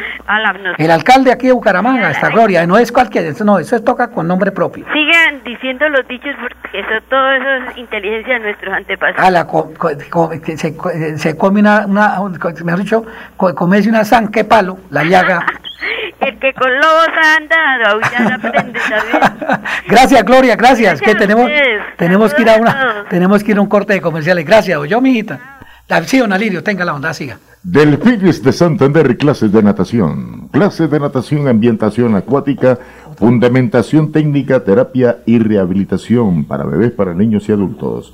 [0.77, 4.51] el alcalde aquí de Bucaramanga, esta gloria, no es cualquier, no, eso toca con nombre
[4.51, 4.85] propio.
[4.93, 9.25] Sigan diciendo los dichos porque eso, todo eso es inteligencia de nuestros antepasados.
[9.25, 9.47] A la,
[10.57, 12.19] se, se come una, una
[12.63, 13.05] mejor dicho,
[13.37, 15.45] comerse una zanque palo, la llaga.
[16.19, 19.61] El que con lobos ha andado, ya aprende también.
[19.87, 21.01] gracias, Gloria, gracias.
[21.01, 21.51] que tenemos,
[21.97, 24.45] tenemos que ir a una, tenemos que ir a un corte de comerciales.
[24.45, 25.39] Gracias, yo, mijita.
[26.05, 27.37] Sí, don Alirio, tenga la onda, siga.
[27.61, 32.77] Delfines de Santander, clases de natación, clases de natación, ambientación acuática,
[33.23, 38.11] fundamentación técnica, terapia y rehabilitación para bebés, para niños y adultos.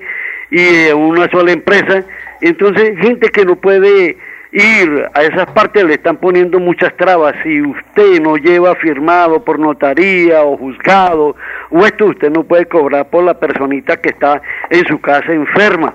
[0.52, 2.04] y una sola empresa.
[2.42, 4.18] Entonces, gente que no puede
[4.58, 7.36] ir a esas partes le están poniendo muchas trabas.
[7.44, 11.36] Si usted no lleva firmado por notaría o juzgado
[11.69, 15.94] o esto, usted no puede cobrar por la personita que está en su casa enferma.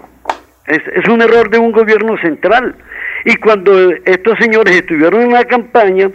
[0.67, 2.77] Es, es un error de un gobierno central.
[3.25, 6.11] Y cuando estos señores estuvieron en la campaña,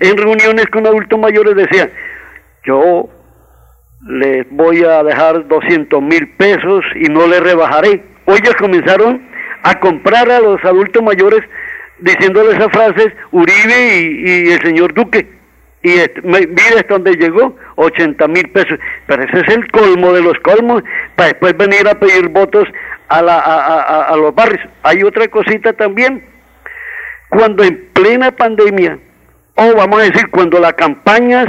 [0.00, 1.90] en reuniones con adultos mayores decían,
[2.64, 3.08] yo
[4.06, 8.02] les voy a dejar 200 mil pesos y no les rebajaré.
[8.26, 9.26] Hoy ya comenzaron
[9.62, 11.42] a comprar a los adultos mayores
[12.00, 15.26] diciéndole esas frases Uribe y, el señor Duque.
[15.82, 15.90] Y
[16.24, 18.78] mire hasta dónde llegó, 80 mil pesos.
[19.06, 20.82] Pero ese es el colmo de los colmos,
[21.14, 22.66] para después venir a pedir votos
[23.08, 24.60] a, la, a, a, los barrios.
[24.82, 26.24] Hay otra cosita también.
[27.28, 28.98] Cuando en plena pandemia,
[29.54, 31.46] o vamos a decir, cuando las campañas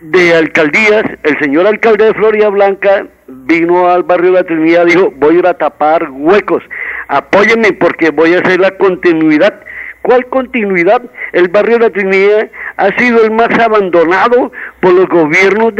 [0.00, 5.12] de alcaldías, el señor alcalde de Florida Blanca vino al barrio de la Trinidad, dijo,
[5.16, 6.62] voy a ir a tapar huecos,
[7.08, 9.60] apóyenme porque voy a hacer la continuidad
[10.02, 11.02] ¿Cuál continuidad?
[11.32, 15.72] El barrio de la Trinidad ha sido el más abandonado por los gobiernos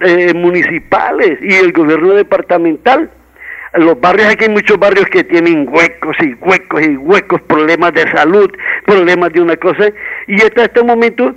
[0.00, 3.10] eh, municipales y el gobierno departamental.
[3.74, 8.02] los barrios, aquí hay muchos barrios que tienen huecos y huecos y huecos, problemas de
[8.10, 8.50] salud,
[8.84, 9.90] problemas de una cosa,
[10.26, 11.34] y hasta este momento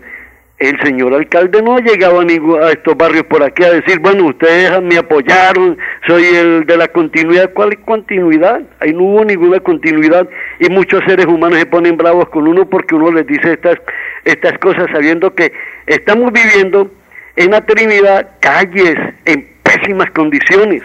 [0.63, 4.25] el señor alcalde no ha llegado a, a estos barrios por aquí a decir, bueno,
[4.27, 5.77] ustedes me apoyaron,
[6.07, 7.51] soy el de la continuidad.
[7.53, 8.61] ¿Cuál es continuidad?
[8.79, 10.27] Ahí no hubo ninguna continuidad
[10.59, 13.77] y muchos seres humanos se ponen bravos con uno porque uno les dice estas,
[14.23, 15.51] estas cosas sabiendo que
[15.87, 16.89] estamos viviendo
[17.35, 20.83] en la Trinidad calles en pésimas condiciones,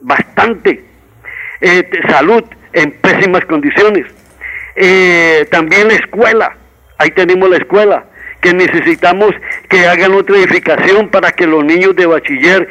[0.00, 0.82] bastante.
[1.60, 2.42] Eh, salud
[2.72, 4.06] en pésimas condiciones.
[4.76, 6.56] Eh, también la escuela,
[6.98, 8.09] ahí tenemos la escuela
[8.40, 9.30] que necesitamos
[9.68, 12.68] que hagan otra edificación para que los niños de bachiller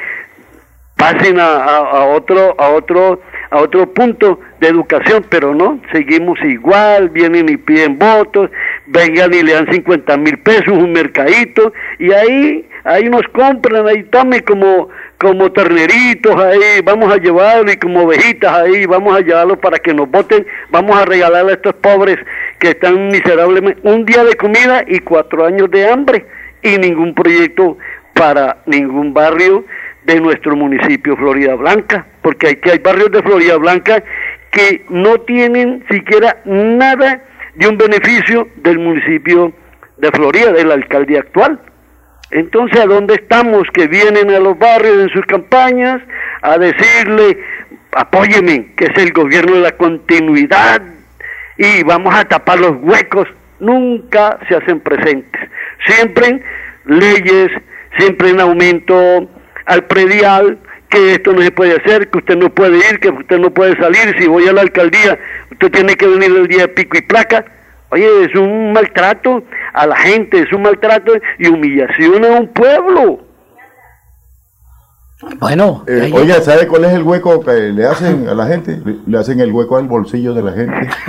[0.99, 7.49] pasen a, otro a otro a otro punto de educación, pero no, seguimos igual, vienen
[7.49, 8.51] y piden votos,
[8.85, 14.03] vengan y le dan 50 mil pesos, un mercadito, y ahí, ahí nos compran, ahí
[14.03, 19.59] también como, como terneritos ahí, vamos a llevarlo y como ovejitas ahí, vamos a llevarlo
[19.59, 22.19] para que nos voten, vamos a regalarle a estos pobres
[22.60, 26.26] que están miserablemente un día de comida y cuatro años de hambre
[26.62, 27.78] y ningún proyecto
[28.14, 29.66] para ningún barrio
[30.04, 34.04] de nuestro municipio Florida Blanca, porque aquí hay barrios de Florida Blanca
[34.52, 37.24] que no tienen siquiera nada
[37.56, 39.54] de un beneficio del municipio
[39.98, 41.60] de Florida, de la alcaldía actual.
[42.32, 43.64] Entonces, ¿a dónde estamos?
[43.74, 46.02] Que vienen a los barrios en sus campañas
[46.42, 47.38] a decirle,
[47.92, 50.82] apóyeme, que es el gobierno de la continuidad
[51.60, 53.28] y vamos a tapar los huecos.
[53.60, 55.42] Nunca se hacen presentes.
[55.86, 56.42] Siempre
[56.86, 57.52] leyes,
[57.98, 59.30] siempre en aumento
[59.66, 60.58] al predial,
[60.90, 63.76] que esto no se puede hacer, que usted no puede ir, que usted no puede
[63.78, 65.20] salir, si voy a la alcaldía,
[65.52, 67.46] usted tiene que venir el día de pico y placa.
[67.90, 73.28] Oye, es un maltrato a la gente, es un maltrato y humillación a un pueblo.
[75.39, 78.81] Bueno, eh, oye, ¿sabe cuál es el hueco que le hacen a la gente?
[79.06, 80.89] Le hacen el hueco al bolsillo de la gente.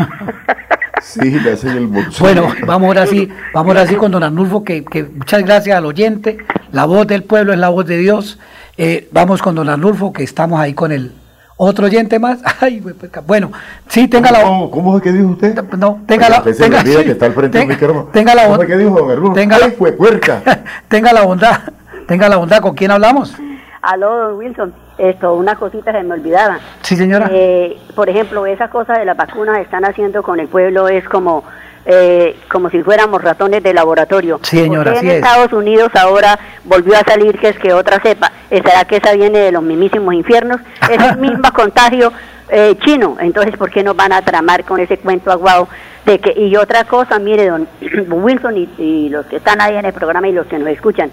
[1.03, 2.21] Sí, le hacen el bolsillo.
[2.21, 5.87] Bueno, vamos ahora sí, vamos ahora sí con don Arnulfo, que, que muchas gracias al
[5.87, 6.37] oyente.
[6.73, 8.39] La voz del pueblo es la voz de Dios.
[8.77, 11.13] Eh, vamos con don Arnulfo, que estamos ahí con el
[11.57, 12.41] otro oyente más.
[12.61, 12.83] Ay,
[13.27, 13.51] bueno,
[13.89, 15.55] sí, tenga la ¿Cómo, ¿Cómo fue que dijo usted?
[15.79, 17.77] No, tenga la tenga, sí, que está al frente tenga,
[18.13, 19.35] tenga la ¿Cómo fue que dijo don Arnulfo?
[19.35, 20.43] Tenga Ay, fue puerca.
[20.89, 21.61] tenga la bondad,
[22.07, 23.35] tenga la bondad, ¿con quién hablamos?
[23.83, 24.75] Aló, don Wilson.
[24.99, 26.59] Esto, una cosita se me olvidaba.
[26.83, 27.31] Sí, señora.
[27.33, 31.45] Eh, por ejemplo, esa cosa de las vacunas están haciendo con el pueblo es como
[31.87, 34.39] eh, como si fuéramos ratones de laboratorio.
[34.43, 38.31] Sí, señora, en Estados Unidos ahora volvió a salir que es que otra cepa.
[38.51, 40.61] ¿Será que esa viene de los mismísimos infiernos?
[40.91, 42.13] Es el mismo contagio
[42.51, 43.17] eh, chino.
[43.19, 45.69] Entonces, ¿por qué nos van a tramar con ese cuento aguado?
[46.05, 47.67] De que, y otra cosa, mire, don
[48.11, 51.11] Wilson y, y los que están ahí en el programa y los que nos escuchan,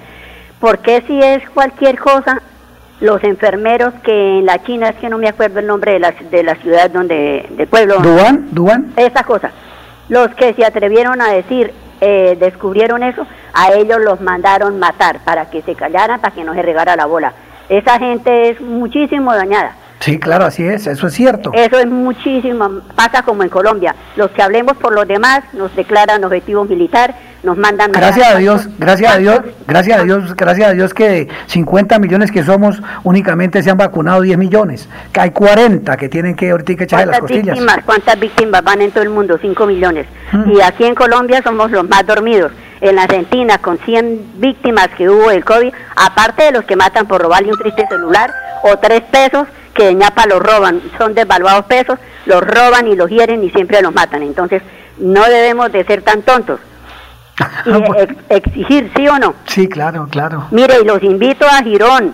[0.59, 2.41] ¿por qué si es cualquier cosa
[2.99, 6.11] los enfermeros que en la China, es que no me acuerdo el nombre de la,
[6.11, 7.99] de la ciudad donde, del pueblo.
[7.99, 8.47] ¿Duan?
[8.51, 8.93] ¿Duan?
[8.95, 9.51] Esa cosa.
[10.09, 15.49] Los que se atrevieron a decir, eh, descubrieron eso, a ellos los mandaron matar para
[15.49, 17.33] que se callaran, para que no se regara la bola.
[17.69, 19.75] Esa gente es muchísimo dañada.
[19.99, 21.51] Sí, claro, así es, eso es cierto.
[21.53, 23.95] Eso es muchísimo, pasa como en Colombia.
[24.15, 27.91] Los que hablemos por los demás nos declaran objetivo militar, nos mandan...
[27.91, 31.99] Gracias a Dios, gracias a Dios, gracias a Dios, gracias a Dios que de 50
[31.99, 34.89] millones que somos, únicamente se han vacunado 10 millones.
[35.11, 37.57] Que hay 40 que tienen que ahorita echarle las costillas.
[37.57, 39.37] Víctimas, ¿Cuántas víctimas van en todo el mundo?
[39.41, 40.07] 5 millones.
[40.47, 42.51] Y aquí en Colombia somos los más dormidos.
[42.79, 47.21] En Argentina, con 100 víctimas que hubo del COVID, aparte de los que matan por
[47.21, 48.31] robarle un triste celular
[48.63, 53.09] o tres pesos, que de ñapa los roban, son desvaluados pesos, los roban y los
[53.09, 54.23] hieren y siempre los matan.
[54.23, 54.61] Entonces,
[54.97, 56.59] no debemos de ser tan tontos.
[58.29, 59.35] Exigir, ¿sí o no?
[59.45, 60.47] Sí, claro, claro.
[60.51, 62.13] Mire, y los invito a Girón.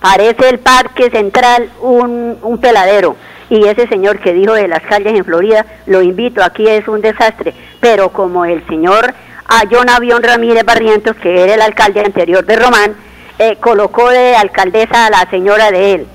[0.00, 3.16] Parece el Parque Central un, un peladero.
[3.50, 7.00] Y ese señor que dijo de las calles en Florida, lo invito, aquí es un
[7.00, 7.54] desastre.
[7.80, 9.14] Pero como el señor
[9.46, 12.94] a John Avión Ramírez Barrientos, que era el alcalde anterior de Román,
[13.38, 16.06] eh, colocó de alcaldesa a la señora de él.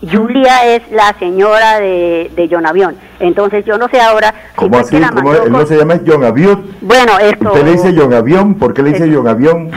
[0.00, 2.96] Julia es la señora de, de John Avión.
[3.20, 5.00] Entonces yo no sé ahora ¿Cómo así?
[5.00, 6.66] ¿Cómo él no se llama John Avión?
[6.80, 7.52] Bueno, esto...
[7.52, 8.54] ¿Usted le dice John Avión?
[8.54, 9.70] ¿Por qué le dice John Avión?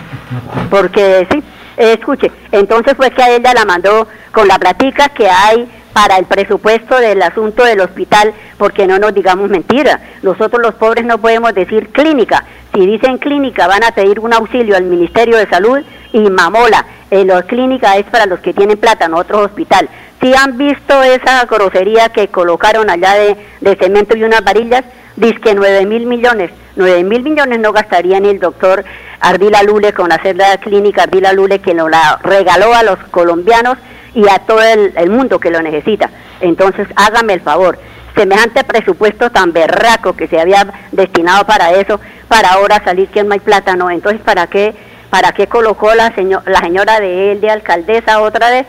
[0.70, 1.44] Porque sí,
[1.78, 6.26] escuche, entonces fue que a ella la mandó con la platica que hay para el
[6.26, 10.00] presupuesto del asunto del hospital, porque no nos digamos mentira.
[10.22, 12.44] Nosotros los pobres no podemos decir clínica.
[12.72, 15.80] Si dicen clínica van a pedir un auxilio al Ministerio de Salud
[16.14, 16.86] y mamola.
[17.10, 19.90] Eh, la clínica es para los que tienen plata, no otro hospital.
[20.22, 24.84] Si han visto esa grosería que colocaron allá de, cemento y unas varillas,
[25.16, 26.52] dice que 9 mil millones.
[26.76, 28.84] 9 mil millones no gastaría ni el doctor
[29.20, 33.78] Ardila Lule con hacer la clínica Ardila Lule que nos la regaló a los colombianos
[34.14, 36.10] y a todo el, el mundo que lo necesita.
[36.42, 37.78] Entonces, hágame el favor.
[38.16, 43.34] Semejante presupuesto tan berraco que se había destinado para eso, para ahora salir que no
[43.34, 43.92] hay plata, no.
[43.92, 44.74] Entonces, ¿para qué,
[45.12, 48.66] para qué colocó la, señor, la señora de él de alcaldesa otra vez?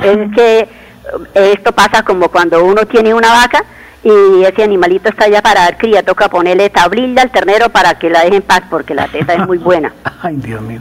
[0.00, 0.68] Es que
[1.34, 3.64] esto pasa como cuando uno tiene una vaca
[4.02, 8.08] y ese animalito está allá para dar cría, toca ponerle tablilla al ternero para que
[8.08, 9.92] la deje en paz porque la teta es muy buena.
[10.22, 10.80] Ay, Dios mío.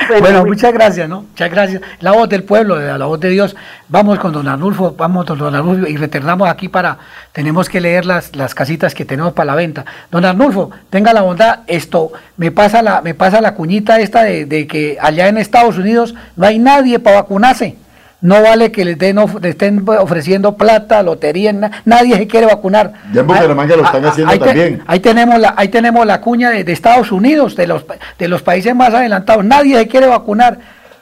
[0.20, 1.22] Bueno, muchas gracias, ¿no?
[1.22, 1.82] Muchas gracias.
[2.00, 3.54] La voz del pueblo, la voz de Dios.
[3.88, 6.98] Vamos con don Arnulfo, vamos con don Arnulfo y retornamos aquí para,
[7.32, 9.84] tenemos que leer las, las casitas que tenemos para la venta.
[10.10, 14.46] Don Arnulfo, tenga la bondad, esto, me pasa la, me pasa la cuñita esta de,
[14.46, 17.76] de que allá en Estados Unidos no hay nadie para vacunarse.
[18.22, 21.52] No vale que les, den, estén ofreciendo plata, lotería,
[21.84, 22.92] nadie se quiere vacunar.
[23.12, 24.82] Ya en Bucaramanga lo están haciendo también.
[24.86, 27.84] ahí tenemos la, ahí tenemos la cuña de, Estados Unidos, de los,
[28.18, 29.44] de los países más adelantados.
[29.44, 30.58] Nadie se quiere vacunar.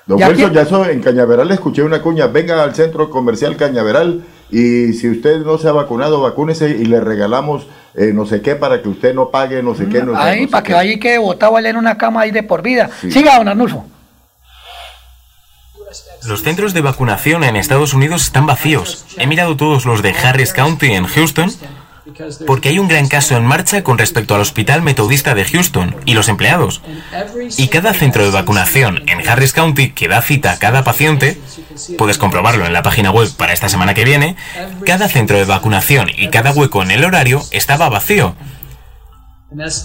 [0.07, 4.23] Don Wilson, ya eso en Cañaveral le escuché una cuña, venga al centro comercial Cañaveral
[4.51, 8.55] y si usted no se ha vacunado, vacúnese y le regalamos eh, no sé qué
[8.55, 10.03] para que usted no pague no sé qué.
[10.03, 12.89] No ahí, para que vaya y quede botado en una cama ahí de por vida.
[13.11, 13.85] Siga, don Arnulfo.
[16.27, 19.05] Los centros de vacunación en Estados Unidos están vacíos.
[19.17, 21.51] He mirado todos los de Harris County en Houston
[22.47, 26.15] porque hay un gran caso en marcha con respecto al Hospital Metodista de Houston y
[26.15, 26.81] los empleados.
[27.57, 31.41] Y cada centro de vacunación en Harris County que da cita a cada paciente,
[31.97, 34.37] puedes comprobarlo en la página web para esta semana que viene,
[34.85, 38.35] cada centro de vacunación y cada hueco en el horario estaba vacío.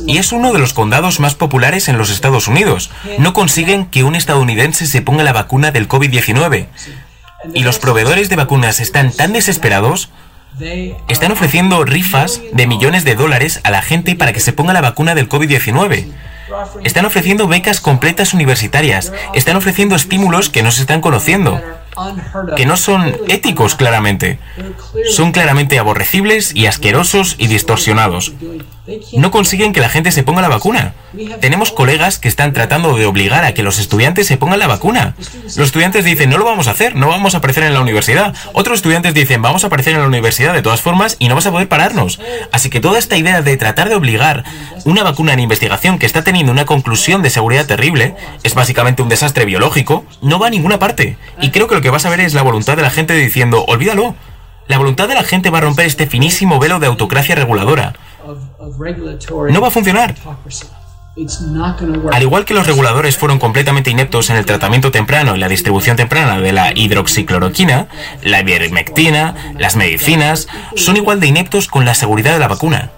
[0.05, 2.89] Y es uno de los condados más populares en los Estados Unidos.
[3.17, 6.67] No consiguen que un estadounidense se ponga la vacuna del COVID-19.
[7.53, 10.09] Y los proveedores de vacunas están tan desesperados
[11.07, 14.81] están ofreciendo rifas de millones de dólares a la gente para que se ponga la
[14.81, 16.11] vacuna del COVID-19.
[16.83, 19.11] Están ofreciendo becas completas universitarias.
[19.33, 21.59] Están ofreciendo estímulos que no se están conociendo.
[22.55, 24.39] Que no son éticos claramente.
[25.09, 28.33] Son claramente aborrecibles y asquerosos y distorsionados
[29.17, 30.93] no consiguen que la gente se ponga la vacuna.
[31.39, 35.15] Tenemos colegas que están tratando de obligar a que los estudiantes se pongan la vacuna.
[35.43, 38.33] Los estudiantes dicen, no lo vamos a hacer, no vamos a aparecer en la universidad.
[38.51, 41.45] Otros estudiantes dicen, vamos a aparecer en la universidad de todas formas y no vas
[41.45, 42.19] a poder pararnos.
[42.51, 44.43] Así que toda esta idea de tratar de obligar
[44.85, 49.09] una vacuna en investigación que está teniendo una conclusión de seguridad terrible, es básicamente un
[49.09, 51.17] desastre biológico, no va a ninguna parte.
[51.41, 53.63] Y creo que lo que vas a ver es la voluntad de la gente diciendo,
[53.67, 54.15] olvídalo.
[54.67, 57.93] La voluntad de la gente va a romper este finísimo velo de autocracia reguladora.
[59.51, 60.15] No va a funcionar.
[62.11, 65.95] Al igual que los reguladores fueron completamente ineptos en el tratamiento temprano y la distribución
[65.95, 67.87] temprana de la hidroxicloroquina,
[68.23, 72.89] la ivermectina, las medicinas, son igual de ineptos con la seguridad de la vacuna.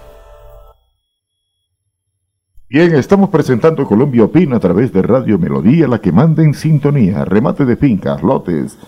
[2.68, 7.24] Bien, estamos presentando Colombia Opina a través de Radio Melodía, la que manda en sintonía,
[7.24, 8.78] remate de fincas, lotes,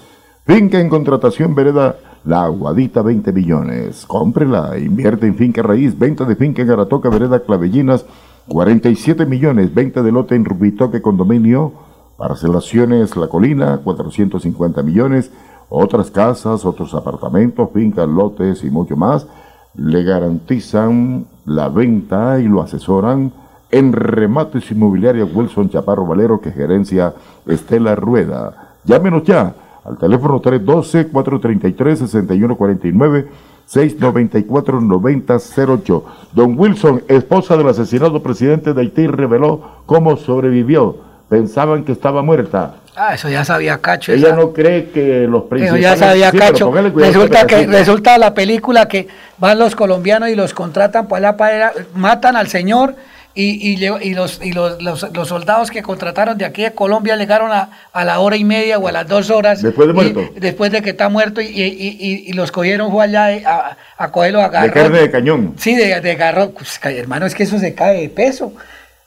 [0.47, 1.97] finca en contratación vereda
[2.28, 4.05] la Aguadita 20 millones.
[4.07, 8.05] Cómprela, invierte en finca raíz, venta de finca en Aratoca, Vereda Clavellinas,
[8.48, 11.73] 47 millones, venta de lote en Rubitoque Condominio,
[12.18, 15.32] parcelaciones La Colina, 450 millones,
[15.70, 19.26] otras casas, otros apartamentos, fincas, lotes y mucho más,
[19.74, 23.32] le garantizan la venta y lo asesoran
[23.70, 27.15] en remates inmobiliarios Wilson Chaparro Valero, que gerencia
[27.47, 28.74] Estela Rueda.
[28.84, 29.55] Llámenos ya
[29.89, 33.26] al teléfono 312-433-6149.
[33.68, 36.02] 694-9008.
[36.33, 40.97] Don Wilson, esposa del asesinado presidente de Haití, reveló cómo sobrevivió.
[41.28, 42.76] Pensaban que estaba muerta.
[42.97, 44.12] Ah, eso ya sabía Cacho.
[44.12, 45.84] Ella no cree que los principales...
[45.84, 46.73] Eso ya sabía Cacho.
[46.73, 52.36] Resulta que resulta la película que van los colombianos y los contratan para la matan
[52.36, 52.94] al señor
[53.41, 53.76] y, y,
[54.17, 58.18] los, y los, los, soldados que contrataron de aquí a Colombia llegaron a, a, la
[58.18, 59.62] hora y media o a las dos horas.
[59.62, 60.28] Después de muerto.
[60.34, 64.75] después de que está muerto y, los cogieron fue allá a, a cogerlo a garrón.
[64.75, 65.55] De carne de cañón.
[65.57, 66.52] Sí, de, de garrón.
[66.52, 68.52] Pues, hermano, es que eso se cae de peso.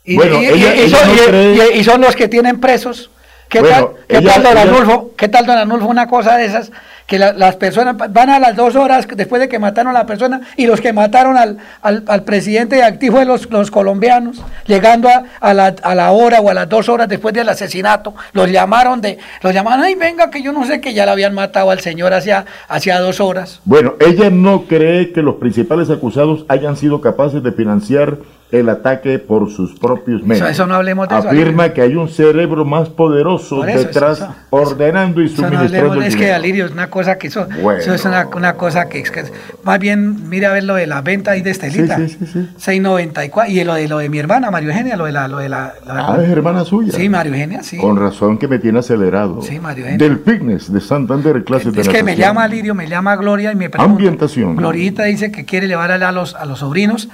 [0.06, 3.12] Y, bueno, son, y, son, los que tienen presos.
[3.50, 5.12] ¿Qué tal, qué tal, don Anulfo?
[5.18, 5.88] ¿Qué tal, don Anulfo?
[5.88, 6.72] Una cosa de esas
[7.08, 10.42] que las personas van a las dos horas después de que mataron a la persona
[10.58, 15.54] y los que mataron al, al, presidente activo de los, los colombianos, llegando a, a,
[15.54, 19.18] la, a, la, hora o a las dos horas después del asesinato, los llamaron de,
[19.42, 22.14] los llamaron, ay venga que yo no sé que ya le habían matado al señor
[22.14, 23.62] hacia, hacia dos horas.
[23.66, 28.18] Bueno, ella no cree que los principales acusados hayan sido capaces de financiar
[28.52, 30.50] el ataque por sus propios medios.
[30.50, 36.02] Eso, no hablemos de Afirma que hay un cerebro más poderoso detrás ordenando y suministrando.
[36.02, 37.48] es que Alirio es una cosa que eso,
[37.80, 39.24] eso es una, una, cosa que, es que
[39.64, 41.98] más bien mira a ver lo de la venta ahí de Estelita.
[41.98, 45.14] Sí, sí, sí, 694 y lo de lo de mi hermana Mario Eugenia, lo de
[45.14, 46.94] la lo de la, Ah, es hermana suya.
[46.94, 47.78] Sí, Mario Eugenia, sí.
[47.78, 49.42] Con razón que me tiene acelerado.
[49.42, 50.08] Sí, Mario Eugenia.
[50.08, 53.56] Del fitness de Santander clases de Es que me llama Alirio, me llama Gloria y
[53.56, 53.92] me pregunta.
[53.92, 54.56] Ambientación.
[54.56, 57.10] Glorita dice que quiere llevar a los a los sobrinos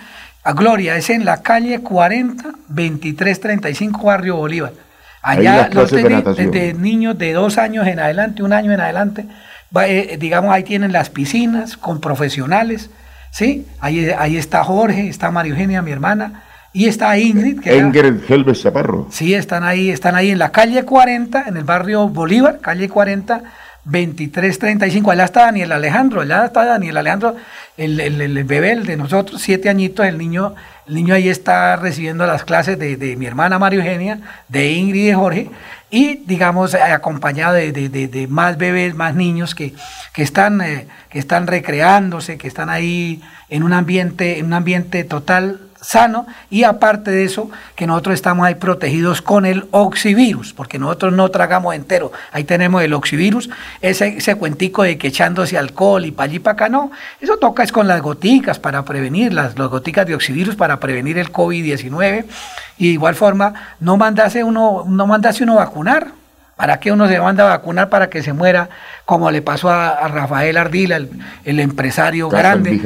[0.47, 4.72] a Gloria, es en la calle 40, 2335, Barrio Bolívar.
[5.22, 9.25] Allá los de niños de dos años en adelante, un año en adelante,
[10.20, 12.90] digamos, ahí tienen las piscinas con profesionales,
[13.32, 13.66] ¿sí?
[13.80, 17.60] Ahí, ahí está Jorge, está María Eugenia, mi hermana, y está Ingrid.
[17.60, 19.08] Que Ingrid Helves Chaparro.
[19.10, 23.44] Sí, están ahí, están ahí en la calle 40, en el barrio Bolívar, calle 40,
[23.88, 25.11] 2335.
[25.11, 27.35] Allá está Daniel Alejandro, allá está Daniel Alejandro,
[27.77, 30.56] el, el, bebé el de nosotros, siete añitos, el niño,
[30.88, 35.07] el niño ahí está recibiendo las clases de, mi hermana María Eugenia, de Ingrid y
[35.07, 35.49] de Jorge,
[35.90, 39.74] y digamos acompañado de, más bebés, más niños que,
[40.14, 45.06] que, están, eh, que están recreándose, que están ahí en un ambiente, en un ambiente
[45.06, 50.80] total sano y aparte de eso que nosotros estamos ahí protegidos con el oxivirus, porque
[50.80, 53.49] nosotros no tragamos entero, ahí tenemos el oxivirus,
[53.81, 56.91] ese, ese cuentico de que echándose alcohol y para allí para acá, no,
[57.22, 61.17] eso toca es con las goticas para prevenir, las, las goticas de oxivirus para prevenir
[61.17, 62.25] el COVID-19
[62.77, 66.11] y de igual forma no mandase uno, no mandase uno vacunar,
[66.58, 68.68] ¿Para qué uno se manda a vacunar para que se muera,
[69.06, 71.00] como le pasó a, Rafael Ardila,
[71.45, 72.82] el, empresario grande,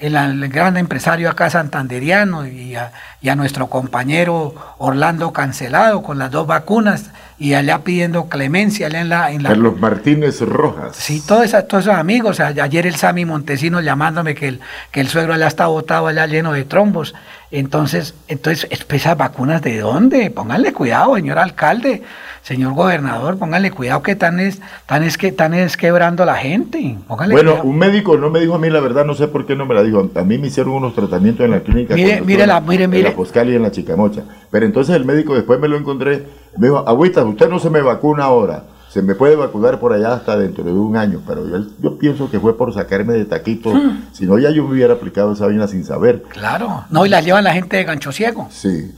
[0.00, 2.92] el, gran empresario acá santanderiano, y a,
[3.26, 7.10] y a nuestro compañero Orlando Cancelado con las dos vacunas?
[7.38, 10.96] y allá pidiendo clemencia allá en la, en Carlos Martínez Rojas.
[10.96, 12.40] Sí, todos, todos esos amigos.
[12.40, 16.52] Ayer el Sami Montesino llamándome que el, que el suegro allá está botado allá lleno
[16.52, 17.14] de trombos.
[17.50, 20.30] Entonces, entonces, ¿esas vacunas de dónde?
[20.30, 22.02] Pónganle cuidado, señor alcalde,
[22.42, 26.96] señor gobernador, pónganle cuidado que tan es, tan es que tan es quebrando la gente.
[27.08, 29.64] bueno, un médico no me dijo a mí la verdad, no sé por qué no
[29.64, 30.10] me la dijo.
[30.16, 31.94] A mí me hicieron unos tratamientos en la clínica.
[31.94, 33.14] Mire, mire, la, mire, mire.
[33.16, 34.22] Poscal y en la Chicamocha.
[34.50, 36.24] Pero entonces el médico después me lo encontré,
[36.56, 38.62] me dijo, agüita, usted no se me vacuna ahora
[38.96, 42.30] se me puede vacunar por allá hasta dentro de un año, pero yo, yo pienso
[42.30, 44.06] que fue por sacarme de taquito, hmm.
[44.12, 46.22] si no ya yo me hubiera aplicado esa vaina sin saber.
[46.30, 48.48] Claro, no, y la llevan la gente de gancho ciego.
[48.50, 48.90] Sí.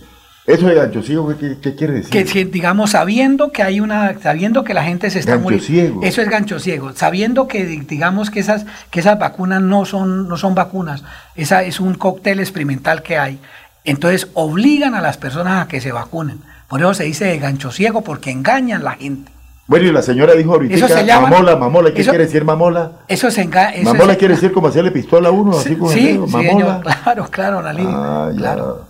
[0.46, 2.10] Eso de gancho ciego, ¿qué, quiere decir?
[2.10, 6.00] Que digamos, sabiendo que hay una, sabiendo que la gente se está gancho Ciego.
[6.02, 6.92] Eso es gancho ciego.
[6.94, 11.02] Sabiendo que, digamos, que esas, que esas vacunas no son, no son vacunas,
[11.34, 13.40] esa es un cóctel experimental que hay.
[13.84, 16.40] Entonces obligan a las personas a que se vacunen.
[16.68, 19.32] Por eso se dice de gancho ciego, porque engañan a la gente.
[19.68, 23.02] Bueno, y la señora dijo ahorita, mamola, mamola, ¿qué quiere decir mamola?
[23.06, 26.80] Eso se Mamola quiere decir como hacerle pistola a uno, así como sí, mamola.
[27.04, 28.86] claro, claro, ah, claro.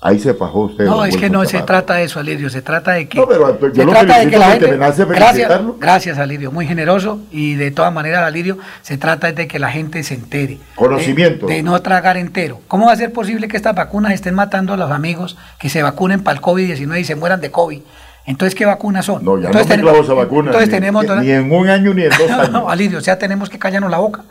[0.07, 0.84] Ahí se fajó usted.
[0.84, 3.16] No, es que no se trata de eso, Alirio, se trata de que...
[3.18, 4.76] No, pero yo lo trata de que la gente...
[4.76, 5.49] gracias,
[5.81, 10.02] gracias, Alirio, muy generoso y de todas maneras, Alirio, se trata de que la gente
[10.02, 10.58] se entere.
[10.74, 11.47] Conocimiento.
[11.47, 12.60] De, no tragar entero.
[12.68, 15.83] ¿Cómo va a ser posible que estas vacunas estén matando a los amigos que se
[15.83, 17.81] vacunen para el COVID-19 y se mueran de COVID?
[18.26, 19.24] Entonces, ¿qué vacunas son?
[19.24, 20.50] No, ya entonces, no me esa vacuna.
[20.50, 21.07] Entonces ni, tenemos...
[21.23, 22.50] Ni, en un año ni en dos años.
[22.50, 24.23] no, Alirio, o sea, tenemos que callarnos la boca.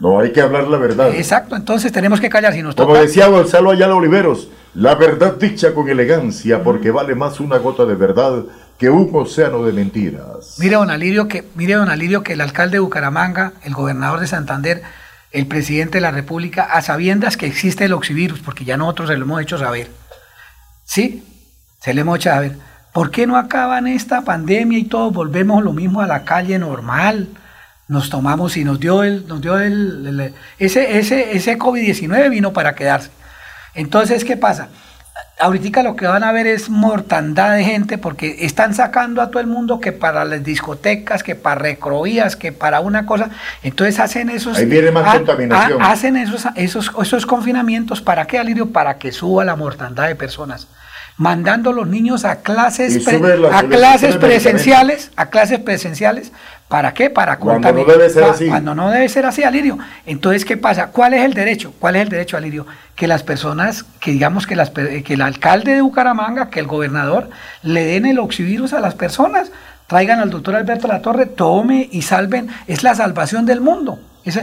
[0.00, 1.14] No, hay que hablar la verdad.
[1.14, 5.74] Exacto, entonces tenemos que callar si nos Como decía Gonzalo Ayala Oliveros, la verdad dicha
[5.74, 8.44] con elegancia, porque vale más una gota de verdad
[8.78, 10.56] que un océano de mentiras.
[10.58, 14.26] Mire, don Alirio, que, mire, don Alirio, que el alcalde de Bucaramanga, el gobernador de
[14.26, 14.82] Santander,
[15.32, 19.16] el presidente de la República, a sabiendas que existe el oxivirus, porque ya nosotros se
[19.16, 19.88] lo hemos hecho saber.
[20.84, 21.24] ¿Sí?
[21.80, 25.72] Se lo hemos hecho saber ¿Por qué no acaban esta pandemia y todos volvemos lo
[25.72, 27.28] mismo a la calle normal?
[27.90, 32.76] Nos tomamos y nos dio el, nos dio el, ese, ese, ese COVID-19 vino para
[32.76, 33.10] quedarse.
[33.74, 34.68] Entonces, ¿qué pasa?
[35.40, 39.40] Ahorita lo que van a ver es mortandad de gente porque están sacando a todo
[39.40, 43.30] el mundo que para las discotecas, que para recroías, que para una cosa.
[43.64, 44.56] Entonces hacen esos.
[44.56, 45.82] Ahí viene más contaminación.
[45.82, 48.00] hacen esos, esos, esos confinamientos.
[48.00, 48.70] ¿Para qué, Alirio?
[48.70, 50.68] Para que suba la mortandad de personas
[51.20, 53.06] mandando a los niños a clases,
[53.52, 56.32] a clases presenciales, a clases presenciales.
[56.66, 57.10] ¿Para qué?
[57.10, 58.48] Para cuando no debe ser así.
[58.48, 59.76] Cuando no debe ser así, Alirio.
[60.06, 60.86] Entonces, ¿qué pasa?
[60.86, 61.74] ¿Cuál es el derecho?
[61.78, 62.66] ¿Cuál es el derecho, Alirio?
[62.96, 67.28] Que las personas, que digamos que, las, que el alcalde de Bucaramanga, que el gobernador,
[67.62, 69.52] le den el oxivirus a las personas,
[69.88, 72.48] traigan al doctor Alberto Latorre, tome y salven.
[72.66, 73.98] Es la salvación del mundo.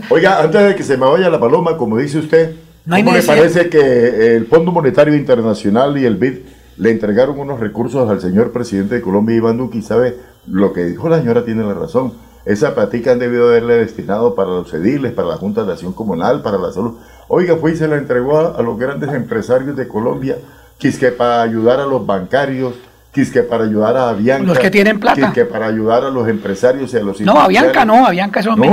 [0.09, 2.53] Oiga, antes de que se me vaya la paloma, como dice usted,
[2.85, 6.35] no ¿cómo le parece que el Fondo Monetario Internacional y el BID
[6.77, 10.85] le entregaron unos recursos al señor presidente de Colombia, Iván Duque, y sabe, lo que
[10.85, 12.13] dijo la señora tiene la razón.
[12.45, 16.41] Esa platica han debido haberle destinado para los ediles, para la Junta de Acción Comunal,
[16.41, 16.93] para la salud.
[17.27, 20.37] Oiga, fue y se la entregó a, los grandes empresarios de Colombia,
[20.77, 22.75] quisque para ayudar a los bancarios,
[23.11, 24.45] quisque para ayudar a Avianca.
[24.45, 25.19] Los que tienen plata.
[25.19, 28.63] Quisque para ayudar a los empresarios y a los No, Avianca no, Avianca eso no,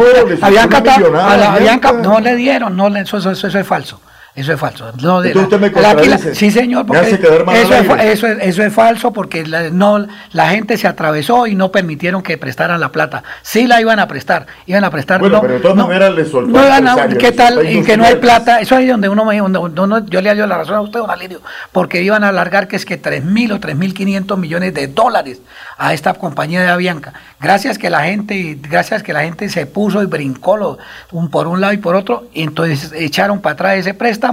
[0.41, 3.99] Avianca, no le dieron, no, eso, eso, eso es falso.
[4.37, 4.91] Eso es falso.
[5.01, 10.49] No, usted me sí, señor, porque eso, es, eso, es, falso porque la, no, la
[10.49, 13.23] gente se atravesó y no permitieron que prestaran la plata.
[13.43, 15.21] Sí la iban a prestar, iban a prestar.
[15.21, 16.81] Bueno, pero de todas maneras le soltó.
[16.81, 17.65] No, ¿Qué tal?
[17.71, 18.61] Y que no hay plata.
[18.61, 21.41] Eso es donde uno me yo le dio la razón a usted, don Alirio,
[21.71, 25.43] porque iban a alargar que es que 3.000 o 3.500 millones de dólares
[25.79, 27.13] a esta compañía de Avianca.
[27.41, 30.79] Gracias que la gente, gracias que la gente se puso y brincó lo,
[31.13, 34.24] un, por un lado y por otro, y entonces echaron para atrás ese préstamo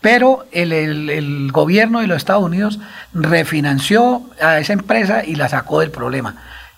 [0.00, 2.78] pero el, gobierno de los Estados Unidos
[3.12, 6.36] refinanció a esa empresa y la sacó del problema.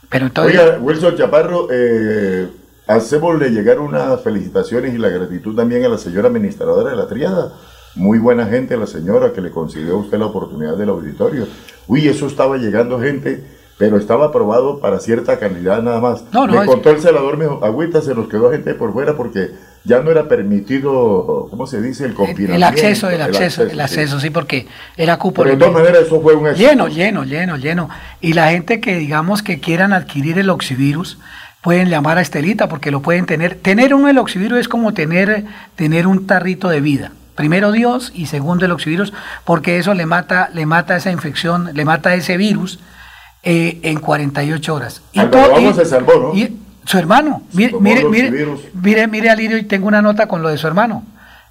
[0.08, 2.48] Pero entonces, Oiga, Wilson Chaparro, eh,
[2.86, 7.52] hacemosle llegar unas felicitaciones y la gratitud también a la señora administradora de la triada.
[7.94, 11.46] Muy buena gente la señora que le concedió a usted la oportunidad del auditorio.
[11.86, 13.44] Uy, eso estaba llegando gente,
[13.82, 16.22] pero estaba aprobado para cierta cantidad nada más.
[16.30, 19.16] No, no, me contó el celador, me dijo, agüita, se nos quedó gente por fuera
[19.16, 19.50] porque
[19.82, 22.04] ya no era permitido, ¿cómo se dice?
[22.04, 22.54] El confinamiento.
[22.54, 24.30] El acceso, el acceso, el acceso, sí.
[24.30, 25.42] porque era cupo.
[25.42, 26.70] Pero de todas maneras eso fue un éxito.
[26.70, 27.88] Lleno, lleno, lleno, lleno.
[28.20, 31.18] Y la gente que digamos que quieran adquirir el oxivirus,
[31.60, 33.56] pueden llamar a Estelita porque lo pueden tener.
[33.56, 35.44] Tener uno el oxivirus es como tener,
[35.74, 37.10] tener un tarrito de vida.
[37.34, 39.12] Primero Dios y segundo el oxivirus,
[39.44, 42.78] porque eso le mata, le mata esa infección, le mata ese virus
[43.42, 45.02] eh, en 48 horas.
[45.12, 46.62] Y, todo, se salvó, ¿no?
[46.84, 50.58] su hermano, mire, mire, mire, mire, mire, Alirio, y tengo una nota con lo de
[50.58, 51.04] su hermano.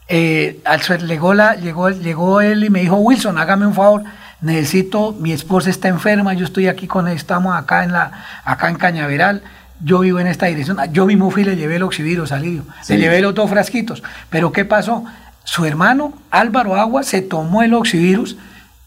[0.07, 4.03] Eh, al, llegó, la, llegó, llegó él y me dijo, Wilson, hágame un favor,
[4.41, 8.11] necesito, mi esposa está enferma, yo estoy aquí con, estamos acá en la,
[8.43, 9.41] acá en Cañaveral,
[9.83, 12.97] yo vivo en esta dirección, yo mismo fui y le llevé el oxivirus, Alirio, le
[12.97, 15.05] llevé los dos frasquitos, pero ¿qué pasó?
[15.45, 18.35] Su hermano, Álvaro Agua, se tomó el oxivirus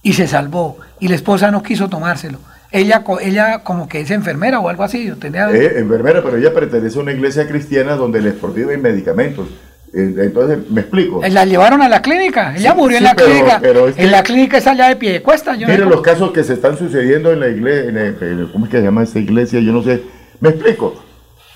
[0.02, 2.38] y se salvó, y la esposa no quiso tomárselo.
[2.74, 5.06] Ella, ella como que es enfermera o algo así.
[5.06, 5.48] Yo tenía...
[5.52, 9.46] Eh, enfermera, pero ella pertenece a una iglesia cristiana donde les prohíben medicamentos.
[9.92, 11.22] Eh, entonces, me explico.
[11.30, 12.52] La llevaron a la clínica.
[12.56, 13.62] Ella murió en la clínica.
[13.62, 15.56] en la clínica es allá de pie de cuesta.
[15.56, 18.16] Miren los casos que se están sucediendo en la iglesia.
[18.52, 19.60] ¿Cómo es que se llama esa iglesia?
[19.60, 20.02] Yo no sé.
[20.40, 21.00] Me explico.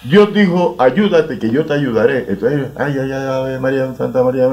[0.02, 2.26] Dios dijo, ayúdate que yo te ayudaré.
[2.28, 4.48] Entonces, ay, ay, ay, María, Santa María,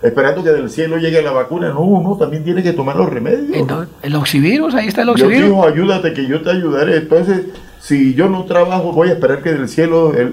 [0.00, 1.68] esperando que del cielo llegue la vacuna.
[1.68, 3.68] No, uno también tiene que tomar los remedios.
[4.02, 5.36] el oxivirus, ahí está el oxivirus.
[5.36, 6.96] Dios dijo, ayúdate que yo te ayudaré.
[6.96, 7.46] Entonces,
[7.80, 10.32] si yo no trabajo, voy a esperar que del cielo el,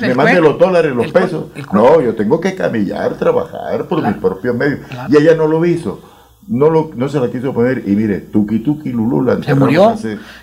[0.00, 1.46] me mande los dólares, los pesos.
[1.72, 4.80] no, yo tengo que camillar, trabajar por mis propios medios.
[5.10, 6.13] Y ella no lo hizo
[6.48, 9.94] no, lo, no se la quiso poner y mire, Tuki Tuki Lulula se murió.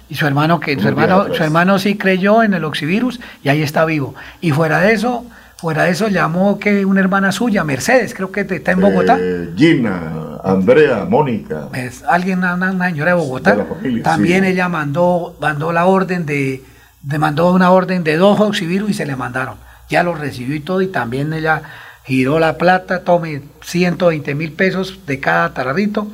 [0.10, 3.62] y su hermano que su hermano su hermano sí creyó en el oxivirus y ahí
[3.62, 4.16] está vivo.
[4.42, 5.26] Y fuera de eso
[5.58, 9.18] fuera de eso llamó que una hermana suya Mercedes creo que está en Bogotá.
[9.20, 11.70] Eh, Gina Andrea Mónica.
[11.74, 13.66] Es alguien una, señora de Bogotá.
[14.04, 16.64] también ella mandó mandó la orden de,
[17.04, 19.56] de mandó una orden de dos oxivirus y se le mandaron.
[19.88, 21.62] Ya lo recibió y todo y también ella
[22.04, 26.08] giró la plata, tome 120 mil pesos de cada tarrito,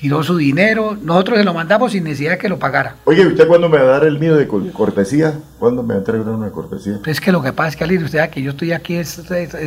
[0.00, 2.96] giró su dinero, nosotros se lo mandamos sin necesidad de que lo pagara.
[3.04, 5.34] Oye, ¿usted cuándo me va a dar el mío de cortesía?
[5.58, 7.00] ¿Cuándo me va a entregar una cortesía?
[7.04, 9.22] Es que lo que pasa es que, Ali, usted que yo estoy aquí es,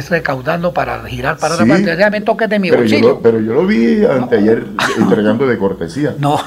[0.09, 3.09] recaudando para girar para la parte, ya me toque de mi pero bolsillo.
[3.09, 4.65] Yo pero yo lo vi anteayer
[4.97, 6.15] entregando de cortesía.
[6.17, 6.39] No.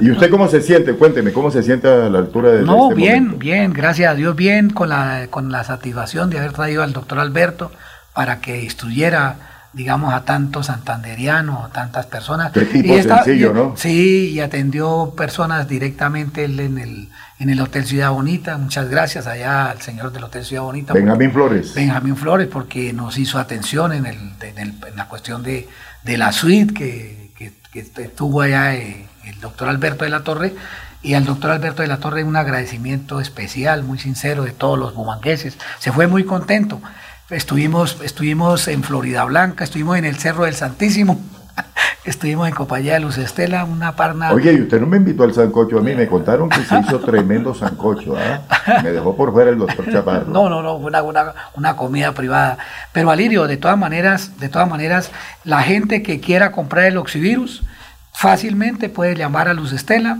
[0.00, 0.94] ¿Y usted cómo se siente?
[0.94, 4.34] Cuénteme, ¿cómo se siente a la altura de No, este bien, bien, gracias a Dios,
[4.34, 7.70] bien, con la, con la satisfacción de haber traído al doctor Alberto,
[8.14, 9.36] para que instruyera,
[9.72, 12.52] digamos, a tantos santanderianos, a tantas personas.
[12.52, 13.74] Qué tipo sencillo, ¿no?
[13.76, 17.08] Sí, y atendió personas directamente en el,
[17.40, 18.56] en el Hotel Ciudad Bonita.
[18.56, 20.94] Muchas gracias allá al señor del Hotel Ciudad Bonita.
[20.94, 21.74] Benjamín Flores.
[21.74, 25.68] Benjamín Flores, porque nos hizo atención en, el, en, la cuestión de,
[26.04, 30.54] de, la suite que, que, que estuvo allá eh, el doctor Alberto de la Torre
[31.02, 34.94] y al doctor Alberto de la Torre un agradecimiento especial, muy sincero de todos los
[34.94, 35.58] bumangueses.
[35.78, 36.80] Se fue muy contento.
[37.30, 41.18] Estuvimos, estuvimos en Florida Blanca, estuvimos en el Cerro del Santísimo,
[42.04, 44.30] estuvimos en compañía de Luz Estela, una parna.
[44.30, 47.00] Oye, y usted no me invitó al sancocho a mí, me contaron que se hizo
[47.00, 48.42] tremendo sancocho, ¿ah?
[48.82, 50.26] Me dejó por fuera el doctor Chaparro.
[50.26, 51.02] No, no, no, fue una,
[51.54, 52.58] una, comida privada.
[52.92, 55.10] Pero Alirio, de todas maneras, de todas maneras,
[55.44, 57.62] la gente que quiera comprar el oxivirus
[58.12, 60.18] fácilmente puede llamar a Luz Estela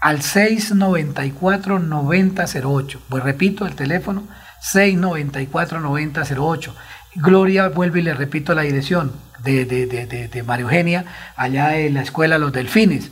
[0.00, 2.98] al 694-9008.
[3.10, 4.22] Pues repito, el teléfono
[4.60, 6.72] 694-9008.
[7.16, 11.04] Gloria, vuelve y le repito la dirección de, de, de, de, María Eugenia,
[11.36, 13.10] allá en la escuela Los Delfines.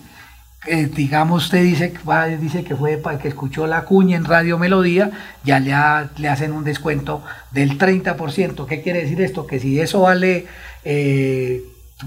[0.67, 1.95] Eh, digamos, usted dice,
[2.41, 5.11] dice que fue para que escuchó la cuña en Radio Melodía,
[5.45, 5.73] ya le,
[6.21, 8.67] le hacen un descuento del 30%.
[8.67, 9.47] ¿Qué quiere decir esto?
[9.47, 10.47] Que si eso vale
[10.85, 11.63] eh,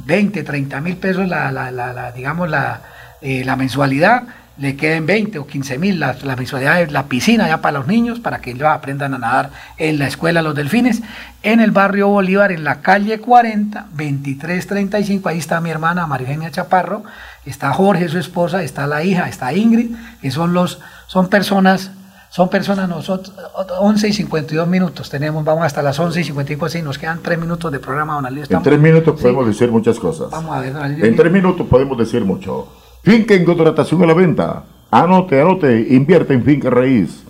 [0.05, 2.81] 20, 30 mil pesos, la, la, digamos, la,
[3.21, 4.23] eh, la mensualidad,
[4.61, 7.87] le queden 20 o 15 mil las la mensualidades de la piscina ya para los
[7.87, 11.01] niños, para que ellos aprendan a nadar en la escuela Los Delfines,
[11.41, 17.03] en el barrio Bolívar, en la calle 40, 2335, ahí está mi hermana María Chaparro,
[17.43, 21.89] está Jorge, su esposa, está la hija, está Ingrid, que son los, son personas,
[22.29, 23.35] son personas nosotros,
[23.79, 27.39] 11 y 52 minutos tenemos, vamos hasta las 11 y 55, y nos quedan 3
[27.39, 30.29] minutos de programa, don En 3 minutos podemos decir muchas cosas.
[30.29, 32.67] Vamos a ver, En 3 minutos podemos decir mucho.
[33.03, 34.63] Finca en contratación a la venta.
[34.91, 37.23] Anote, anote, invierte en finca raíz.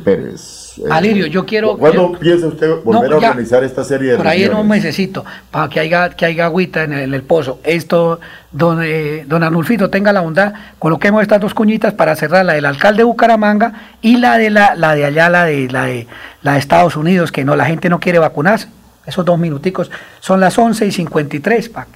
[0.79, 1.77] Eh, Alirio, yo quiero...
[1.77, 5.69] ¿Cuándo piensa usted volver a organizar esta serie de Por ahí en un mesecito, para
[5.69, 7.61] que haya, que haya agüita en el, pozo.
[7.63, 8.21] Esto,
[8.51, 12.67] don, eh, don Anulfito, tenga la bondad, coloquemos estas dos cuñitas para cerrar la del
[12.67, 16.07] alcalde de Bucaramanga y la de la, la de allá, la de, la de
[16.43, 18.69] la de Estados Unidos, que no la gente no quiere vacunarse.
[19.07, 21.87] Esos dos minuticos son las 11 y 53 para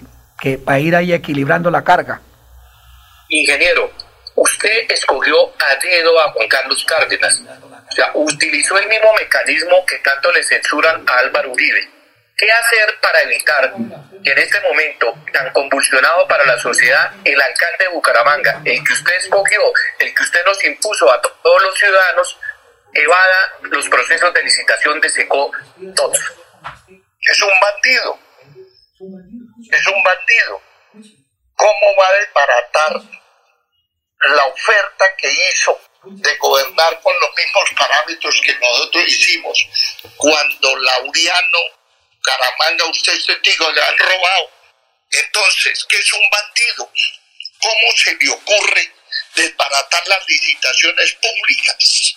[0.40, 2.20] que, para ir ahí equilibrando la carga.
[3.28, 3.90] Ingeniero,
[4.34, 7.42] usted escogió a dedo a Juan Carlos Cárdenas.
[8.14, 11.88] Utilizó el mismo mecanismo que tanto le censuran a Álvaro Uribe.
[12.36, 13.74] ¿Qué hacer para evitar
[14.22, 18.92] que en este momento tan convulsionado para la sociedad, el alcalde de Bucaramanga, el que
[18.92, 19.60] usted escogió,
[19.98, 22.38] el que usted nos impuso a todos los ciudadanos,
[22.92, 25.50] evada los procesos de licitación de SECO
[25.96, 26.18] todos?
[27.20, 28.18] Es un bandido.
[29.72, 30.62] Es un bandido.
[31.56, 33.18] ¿Cómo va a desbaratar
[34.36, 35.80] la oferta que hizo
[36.10, 39.66] de gobernar con los mismos parámetros que nosotros hicimos
[40.16, 41.58] cuando Lauriano,
[42.22, 44.50] Caramanga, usted es testigo, le han robado.
[45.10, 46.92] Entonces, ¿qué es un bandido?
[47.60, 48.92] ¿Cómo se le ocurre
[49.34, 52.14] desbaratar las licitaciones públicas?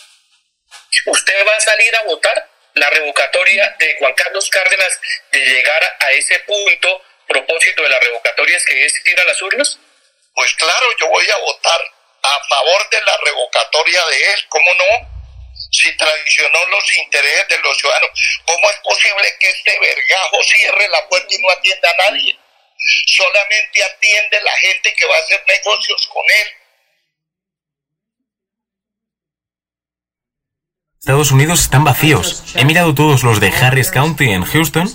[1.06, 5.00] ¿Usted va a salir a votar la revocatoria de Juan Carlos Cárdenas
[5.32, 9.42] de llegar a ese punto, propósito de la revocatoria es que es ir a las
[9.42, 9.80] urnas?
[10.34, 11.82] Pues claro, yo voy a votar
[12.24, 15.12] a favor de la revocatoria de él, ¿cómo no?
[15.72, 18.10] Si traicionó los intereses de los ciudadanos,
[18.46, 22.38] ¿cómo es posible que este vergajo cierre la puerta y no atienda a nadie?
[23.08, 26.48] Solamente atiende la gente que va a hacer negocios con él.
[31.00, 32.44] Estados Unidos están vacíos.
[32.56, 34.88] He mirado todos los de Harris County en Houston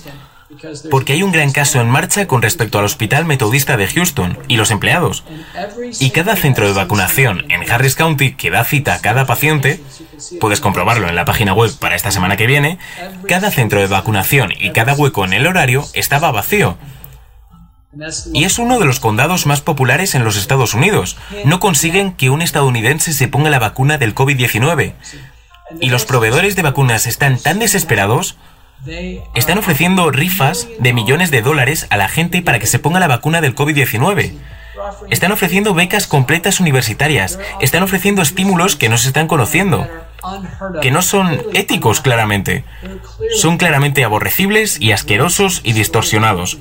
[0.89, 4.57] porque hay un gran caso en marcha con respecto al Hospital Metodista de Houston y
[4.57, 5.23] los empleados.
[5.99, 9.81] Y cada centro de vacunación en Harris County que da cita a cada paciente,
[10.39, 12.79] puedes comprobarlo en la página web para esta semana que viene,
[13.27, 16.77] cada centro de vacunación y cada hueco en el horario estaba vacío.
[18.33, 21.17] Y es uno de los condados más populares en los Estados Unidos.
[21.45, 24.93] No consiguen que un estadounidense se ponga la vacuna del COVID-19.
[25.79, 28.37] Y los proveedores de vacunas están tan desesperados
[29.35, 33.07] están ofreciendo rifas de millones de dólares a la gente para que se ponga la
[33.07, 34.33] vacuna del COVID-19.
[35.09, 37.39] Están ofreciendo becas completas universitarias.
[37.61, 39.87] Están ofreciendo estímulos que no se están conociendo.
[40.81, 42.63] Que no son éticos claramente.
[43.35, 46.57] Son claramente aborrecibles y asquerosos y distorsionados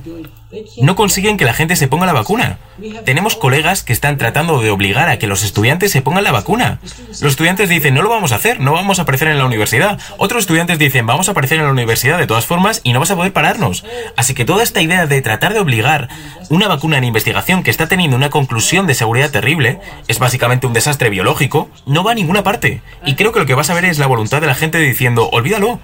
[0.81, 2.58] no consiguen que la gente se ponga la vacuna.
[3.05, 6.78] Tenemos colegas que están tratando de obligar a que los estudiantes se pongan la vacuna.
[7.08, 9.99] Los estudiantes dicen, no lo vamos a hacer, no vamos a aparecer en la universidad.
[10.18, 13.10] Otros estudiantes dicen, vamos a aparecer en la universidad de todas formas y no vas
[13.10, 13.84] a poder pararnos.
[14.16, 16.08] Así que toda esta idea de tratar de obligar
[16.49, 20.73] una vacuna en investigación que está teniendo una conclusión de seguridad terrible, es básicamente un
[20.73, 22.83] desastre biológico, no va a ninguna parte.
[23.05, 25.28] Y creo que lo que vas a ver es la voluntad de la gente diciendo,
[25.31, 25.81] olvídalo.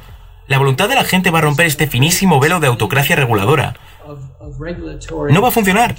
[0.48, 3.74] La voluntad de la gente va a romper este finísimo velo de autocracia reguladora.
[5.30, 5.94] No va a funcionar.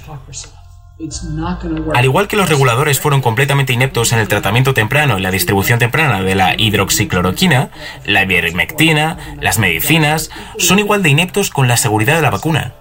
[1.94, 5.80] Al igual que los reguladores fueron completamente ineptos en el tratamiento temprano y la distribución
[5.80, 7.70] temprana de la hidroxicloroquina,
[8.06, 12.74] la ivermectina, las medicinas, son igual de ineptos con la seguridad de la vacuna.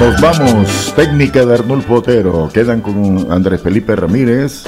[0.00, 2.50] Nos vamos, técnica de Arnulfo Otero.
[2.52, 4.64] Quedan con Andrés Felipe Ramírez,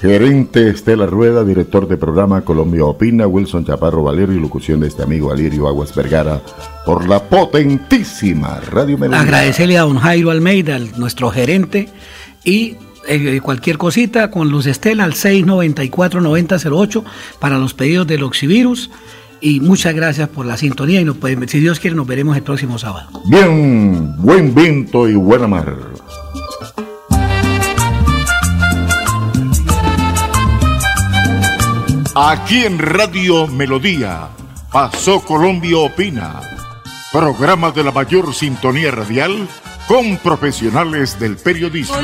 [0.00, 5.02] Gerente Estela Rueda, director de programa Colombia Opina, Wilson Chaparro Valerio y locución de este
[5.02, 6.40] amigo Alirio Aguas Vergara
[6.86, 9.22] por la potentísima Radio Melodía.
[9.22, 11.88] Agradecerle a don Jairo Almeida, nuestro gerente,
[12.44, 12.76] y
[13.08, 17.02] eh, cualquier cosita con Luz Estela al 694-9008
[17.40, 18.90] para los pedidos del Oxivirus.
[19.40, 22.78] Y muchas gracias por la sintonía y nos, si Dios quiere nos veremos el próximo
[22.78, 23.08] sábado.
[23.26, 25.76] Bien, buen viento y buena mar.
[32.20, 34.28] Aquí en Radio Melodía,
[34.72, 36.40] Pasó Colombia Opina,
[37.12, 39.46] programa de la mayor sintonía radial
[39.86, 41.94] con profesionales del periodismo.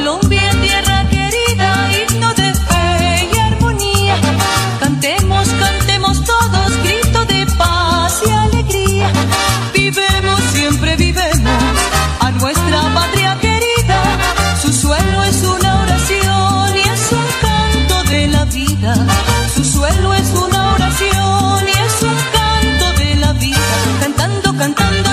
[24.73, 25.04] cantando.